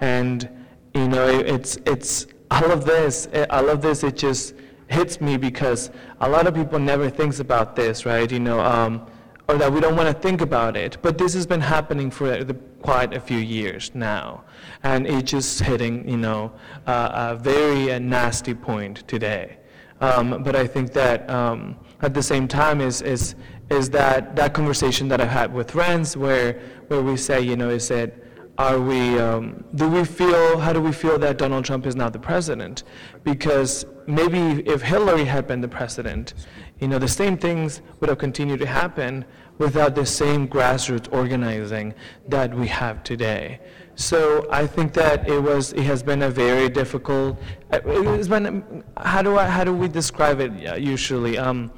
And, 0.00 0.48
you 0.94 1.08
know, 1.08 1.26
it- 1.28 1.46
it's, 1.46 1.76
it's, 1.84 2.26
all 2.50 2.70
of 2.70 2.84
this, 2.84 3.28
eh, 3.32 3.44
all 3.50 3.68
of 3.68 3.82
this, 3.82 4.04
it 4.04 4.16
just 4.16 4.54
hits 4.88 5.20
me 5.20 5.36
because 5.36 5.90
a 6.20 6.28
lot 6.28 6.46
of 6.46 6.54
people 6.54 6.78
never 6.78 7.10
thinks 7.10 7.40
about 7.40 7.74
this, 7.74 8.06
right? 8.06 8.30
You 8.30 8.38
know, 8.40 8.60
um, 8.60 9.04
or 9.48 9.56
that 9.56 9.72
we 9.72 9.80
don't 9.80 9.96
want 9.96 10.08
to 10.08 10.22
think 10.22 10.40
about 10.40 10.76
it. 10.76 10.98
But 11.02 11.18
this 11.18 11.34
has 11.34 11.46
been 11.46 11.60
happening 11.60 12.10
for 12.10 12.44
the, 12.44 12.54
quite 12.82 13.14
a 13.14 13.20
few 13.20 13.38
years 13.38 13.90
now, 13.94 14.44
and 14.82 15.06
it's 15.06 15.30
just 15.30 15.60
hitting, 15.60 16.08
you 16.08 16.16
know, 16.16 16.52
uh, 16.86 17.32
a 17.32 17.36
very 17.36 17.92
uh, 17.92 17.98
nasty 17.98 18.54
point 18.54 19.06
today. 19.06 19.58
Um, 20.00 20.42
but 20.42 20.54
I 20.54 20.66
think 20.66 20.92
that 20.92 21.28
um, 21.30 21.76
at 22.02 22.12
the 22.12 22.22
same 22.22 22.46
time 22.46 22.80
is 22.80 23.00
is 23.02 23.34
is 23.70 23.90
that 23.90 24.36
that 24.36 24.52
conversation 24.52 25.08
that 25.08 25.20
I've 25.20 25.28
had 25.28 25.52
with 25.52 25.70
friends 25.70 26.16
where 26.16 26.60
where 26.88 27.02
we 27.02 27.16
say, 27.16 27.40
you 27.40 27.56
know, 27.56 27.70
is 27.70 27.88
that 27.88 28.12
are 28.58 28.80
we, 28.80 29.18
um, 29.18 29.64
do 29.74 29.86
we 29.88 30.04
feel, 30.04 30.58
how 30.58 30.72
do 30.72 30.80
we 30.80 30.92
feel 30.92 31.18
that 31.18 31.36
Donald 31.36 31.64
Trump 31.66 31.86
is 31.86 31.94
now 31.94 32.08
the 32.08 32.18
president? 32.18 32.84
Because 33.22 33.84
maybe 34.06 34.66
if 34.66 34.80
Hillary 34.80 35.26
had 35.26 35.46
been 35.46 35.60
the 35.60 35.68
president, 35.68 36.32
you 36.80 36.88
know, 36.88 36.98
the 36.98 37.08
same 37.08 37.36
things 37.38 37.80
would 38.00 38.08
have 38.08 38.18
continued 38.18 38.60
to 38.60 38.66
happen 38.66 39.24
without 39.58 39.94
the 39.94 40.04
same 40.04 40.46
grassroots 40.46 41.10
organizing 41.12 41.94
that 42.28 42.54
we 42.54 42.66
have 42.66 43.02
today. 43.02 43.58
So 43.94 44.46
I 44.50 44.66
think 44.66 44.92
that 44.92 45.26
it 45.26 45.42
was, 45.42 45.72
it 45.72 45.84
has 45.84 46.02
been 46.02 46.22
a 46.22 46.30
very 46.30 46.68
difficult, 46.68 47.38
it's 47.72 48.28
been, 48.28 48.84
how 48.98 49.22
do 49.22 49.38
I, 49.38 49.46
how 49.46 49.64
do 49.64 49.74
we 49.74 49.88
describe 49.88 50.40
it 50.40 50.78
usually? 50.78 51.38
Um, 51.38 51.72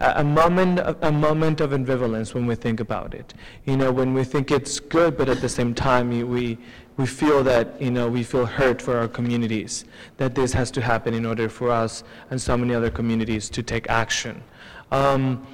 a 0.00 0.22
moment, 0.22 0.78
a 1.00 1.10
moment 1.10 1.60
of 1.60 1.70
ambivalence 1.70 2.34
when 2.34 2.46
we 2.46 2.54
think 2.54 2.80
about 2.80 3.14
it. 3.14 3.32
You 3.64 3.78
know, 3.78 3.90
when 3.90 4.12
we 4.12 4.24
think 4.24 4.50
it's 4.50 4.78
good, 4.78 5.16
but 5.16 5.28
at 5.28 5.40
the 5.40 5.48
same 5.48 5.74
time, 5.74 6.10
we, 6.28 6.58
we 6.96 7.06
feel 7.06 7.44
that, 7.44 7.80
you 7.80 7.90
know, 7.90 8.08
we 8.08 8.22
feel 8.22 8.46
hurt 8.46 8.80
for 8.80 8.96
our 8.96 9.08
communities, 9.08 9.84
that 10.16 10.34
this 10.34 10.52
has 10.52 10.70
to 10.72 10.80
happen 10.80 11.12
in 11.12 11.26
order 11.26 11.48
for 11.48 11.70
us 11.70 12.04
and 12.30 12.40
so 12.40 12.56
many 12.56 12.74
other 12.74 12.90
communities 12.90 13.50
to 13.50 13.62
take 13.62 13.88
action. 13.90 14.42
Um, 14.90 15.46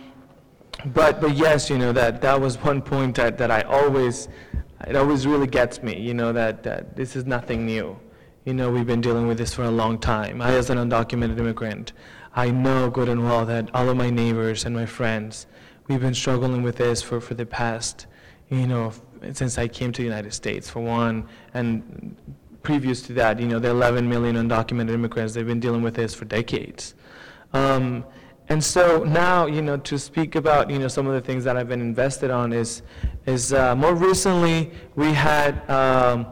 but, 0.86 1.20
but 1.20 1.36
yes, 1.36 1.68
you 1.68 1.78
know, 1.78 1.92
that, 1.92 2.20
that 2.22 2.40
was 2.40 2.56
one 2.58 2.80
point 2.80 3.16
that, 3.16 3.38
that 3.38 3.50
I 3.50 3.62
always, 3.62 4.28
it 4.86 4.96
always 4.96 5.26
really 5.26 5.46
gets 5.46 5.82
me, 5.82 5.98
you 5.98 6.14
know, 6.14 6.32
that, 6.32 6.62
that 6.62 6.96
this 6.96 7.16
is 7.16 7.24
nothing 7.24 7.66
new. 7.66 7.98
You 8.44 8.54
know, 8.54 8.70
we've 8.70 8.86
been 8.86 9.00
dealing 9.00 9.26
with 9.28 9.38
this 9.38 9.54
for 9.54 9.62
a 9.64 9.70
long 9.70 9.98
time. 9.98 10.42
I, 10.42 10.54
as 10.54 10.70
an 10.70 10.78
undocumented 10.78 11.38
immigrant, 11.38 11.92
I 12.34 12.50
know 12.50 12.90
good 12.90 13.08
and 13.08 13.24
well 13.24 13.44
that 13.46 13.68
all 13.74 13.88
of 13.88 13.96
my 13.96 14.10
neighbors 14.10 14.64
and 14.64 14.74
my 14.74 14.86
friends, 14.86 15.46
we've 15.86 16.00
been 16.00 16.14
struggling 16.14 16.62
with 16.62 16.76
this 16.76 17.02
for, 17.02 17.20
for 17.20 17.34
the 17.34 17.46
past, 17.46 18.06
you 18.48 18.66
know, 18.66 18.92
since 19.32 19.58
I 19.58 19.68
came 19.68 19.92
to 19.92 20.02
the 20.02 20.06
United 20.06 20.32
States, 20.32 20.68
for 20.68 20.80
one, 20.80 21.26
and 21.54 22.16
previous 22.62 23.02
to 23.02 23.12
that, 23.14 23.40
you 23.40 23.46
know, 23.46 23.58
the 23.58 23.70
11 23.70 24.08
million 24.08 24.36
undocumented 24.36 24.90
immigrants, 24.90 25.34
they've 25.34 25.46
been 25.46 25.60
dealing 25.60 25.82
with 25.82 25.94
this 25.94 26.14
for 26.14 26.24
decades. 26.24 26.94
Um, 27.52 28.04
and 28.48 28.62
so 28.62 29.04
now, 29.04 29.46
you 29.46 29.62
know, 29.62 29.76
to 29.78 29.98
speak 29.98 30.34
about, 30.34 30.70
you 30.70 30.78
know, 30.78 30.88
some 30.88 31.06
of 31.06 31.14
the 31.14 31.20
things 31.20 31.44
that 31.44 31.56
I've 31.56 31.68
been 31.68 31.80
invested 31.80 32.30
on 32.30 32.52
is, 32.52 32.82
is 33.26 33.52
uh, 33.52 33.74
more 33.74 33.94
recently 33.94 34.72
we 34.96 35.12
had 35.12 35.68
um, 35.70 36.26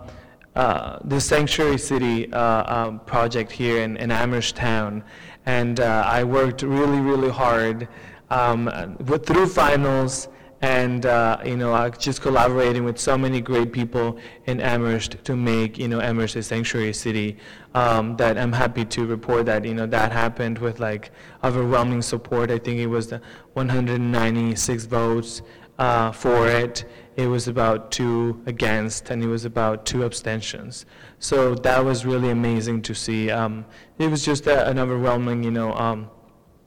uh, 0.56 0.98
the 1.04 1.20
Sanctuary 1.20 1.78
City 1.78 2.32
uh, 2.32 2.74
um, 2.74 3.00
project 3.00 3.50
here 3.52 3.82
in, 3.82 3.96
in 3.96 4.10
Amherst 4.10 4.56
Town, 4.56 5.04
and 5.46 5.80
uh, 5.80 6.02
I 6.06 6.24
worked 6.24 6.62
really, 6.62 7.00
really 7.00 7.30
hard 7.30 7.88
um, 8.30 8.96
with, 9.06 9.26
through 9.26 9.46
finals 9.48 10.28
and 10.62 11.06
uh, 11.06 11.38
you 11.44 11.56
know, 11.56 11.88
just 11.90 12.20
collaborating 12.20 12.84
with 12.84 12.98
so 12.98 13.16
many 13.16 13.40
great 13.40 13.72
people 13.72 14.18
in 14.46 14.60
Amherst 14.60 15.16
to 15.24 15.36
make 15.36 15.78
you 15.78 15.88
know 15.88 16.00
Amherst 16.00 16.36
a 16.36 16.42
sanctuary 16.42 16.92
city. 16.92 17.38
Um, 17.74 18.16
that 18.16 18.36
I'm 18.36 18.52
happy 18.52 18.84
to 18.84 19.06
report 19.06 19.46
that 19.46 19.64
you 19.64 19.74
know 19.74 19.86
that 19.86 20.12
happened 20.12 20.58
with 20.58 20.80
like 20.80 21.12
overwhelming 21.44 22.02
support. 22.02 22.50
I 22.50 22.58
think 22.58 22.78
it 22.78 22.88
was 22.88 23.08
the 23.08 23.22
196 23.54 24.84
votes 24.86 25.42
uh, 25.78 26.12
for 26.12 26.46
it. 26.46 26.84
It 27.16 27.26
was 27.26 27.48
about 27.48 27.90
two 27.90 28.40
against, 28.46 29.10
and 29.10 29.22
it 29.22 29.26
was 29.26 29.44
about 29.44 29.86
two 29.86 30.04
abstentions. 30.04 30.86
So 31.18 31.54
that 31.56 31.84
was 31.84 32.06
really 32.06 32.30
amazing 32.30 32.82
to 32.82 32.94
see. 32.94 33.30
Um, 33.30 33.64
it 33.98 34.10
was 34.10 34.24
just 34.24 34.46
a, 34.46 34.68
an 34.68 34.78
overwhelming, 34.78 35.42
you 35.42 35.50
know, 35.50 35.74
um, 35.74 36.10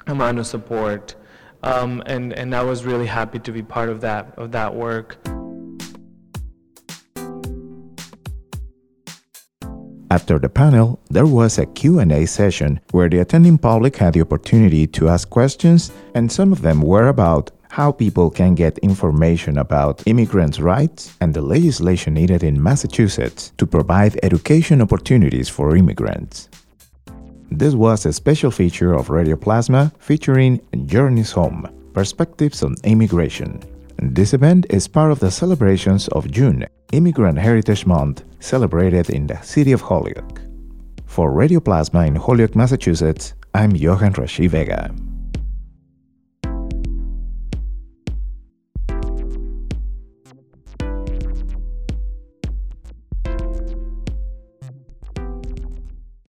amount 0.07 0.39
of 0.39 0.47
support. 0.47 1.15
Um, 1.63 2.03
and, 2.05 2.33
and 2.33 2.53
I 2.53 2.63
was 2.63 2.83
really 2.83 3.07
happy 3.07 3.39
to 3.39 3.51
be 3.51 3.63
part 3.63 3.89
of 3.89 4.01
that, 4.01 4.33
of 4.37 4.51
that 4.51 4.75
work. 4.75 5.17
After 10.11 10.37
the 10.37 10.49
panel, 10.49 10.99
there 11.09 11.25
was 11.25 11.57
a 11.57 11.65
Q&A 11.65 12.27
session 12.27 12.79
where 12.91 13.09
the 13.09 13.19
attending 13.19 13.57
public 13.57 13.95
had 13.97 14.13
the 14.13 14.21
opportunity 14.21 14.85
to 14.87 15.09
ask 15.09 15.27
questions 15.29 15.91
and 16.13 16.31
some 16.31 16.51
of 16.51 16.61
them 16.61 16.81
were 16.81 17.07
about 17.07 17.49
how 17.69 17.91
people 17.91 18.29
can 18.29 18.53
get 18.53 18.77
information 18.79 19.57
about 19.57 20.03
immigrants' 20.05 20.59
rights 20.59 21.15
and 21.21 21.33
the 21.33 21.41
legislation 21.41 22.13
needed 22.13 22.43
in 22.43 22.61
Massachusetts 22.61 23.51
to 23.57 23.65
provide 23.65 24.19
education 24.21 24.79
opportunities 24.79 25.49
for 25.49 25.75
immigrants. 25.75 26.49
This 27.55 27.75
was 27.75 28.07
a 28.07 28.11
special 28.11 28.49
feature 28.49 28.93
of 28.93 29.11
Radio 29.11 29.35
Plasma 29.35 29.91
featuring 29.99 30.59
Journeys 30.87 31.31
Home 31.33 31.69
Perspectives 31.93 32.63
on 32.63 32.73
Immigration. 32.83 33.61
This 34.01 34.33
event 34.33 34.65
is 34.71 34.87
part 34.87 35.11
of 35.11 35.19
the 35.19 35.29
celebrations 35.29 36.07
of 36.07 36.31
June, 36.31 36.65
Immigrant 36.93 37.37
Heritage 37.37 37.85
Month, 37.85 38.23
celebrated 38.39 39.11
in 39.11 39.27
the 39.27 39.39
city 39.43 39.71
of 39.71 39.81
Holyoke. 39.81 40.41
For 41.05 41.31
Radio 41.31 41.59
Plasma 41.59 42.07
in 42.07 42.15
Holyoke, 42.15 42.55
Massachusetts, 42.55 43.35
I'm 43.53 43.75
Johan 43.75 44.13
Rashi 44.13 44.49
Vega. 44.49 44.89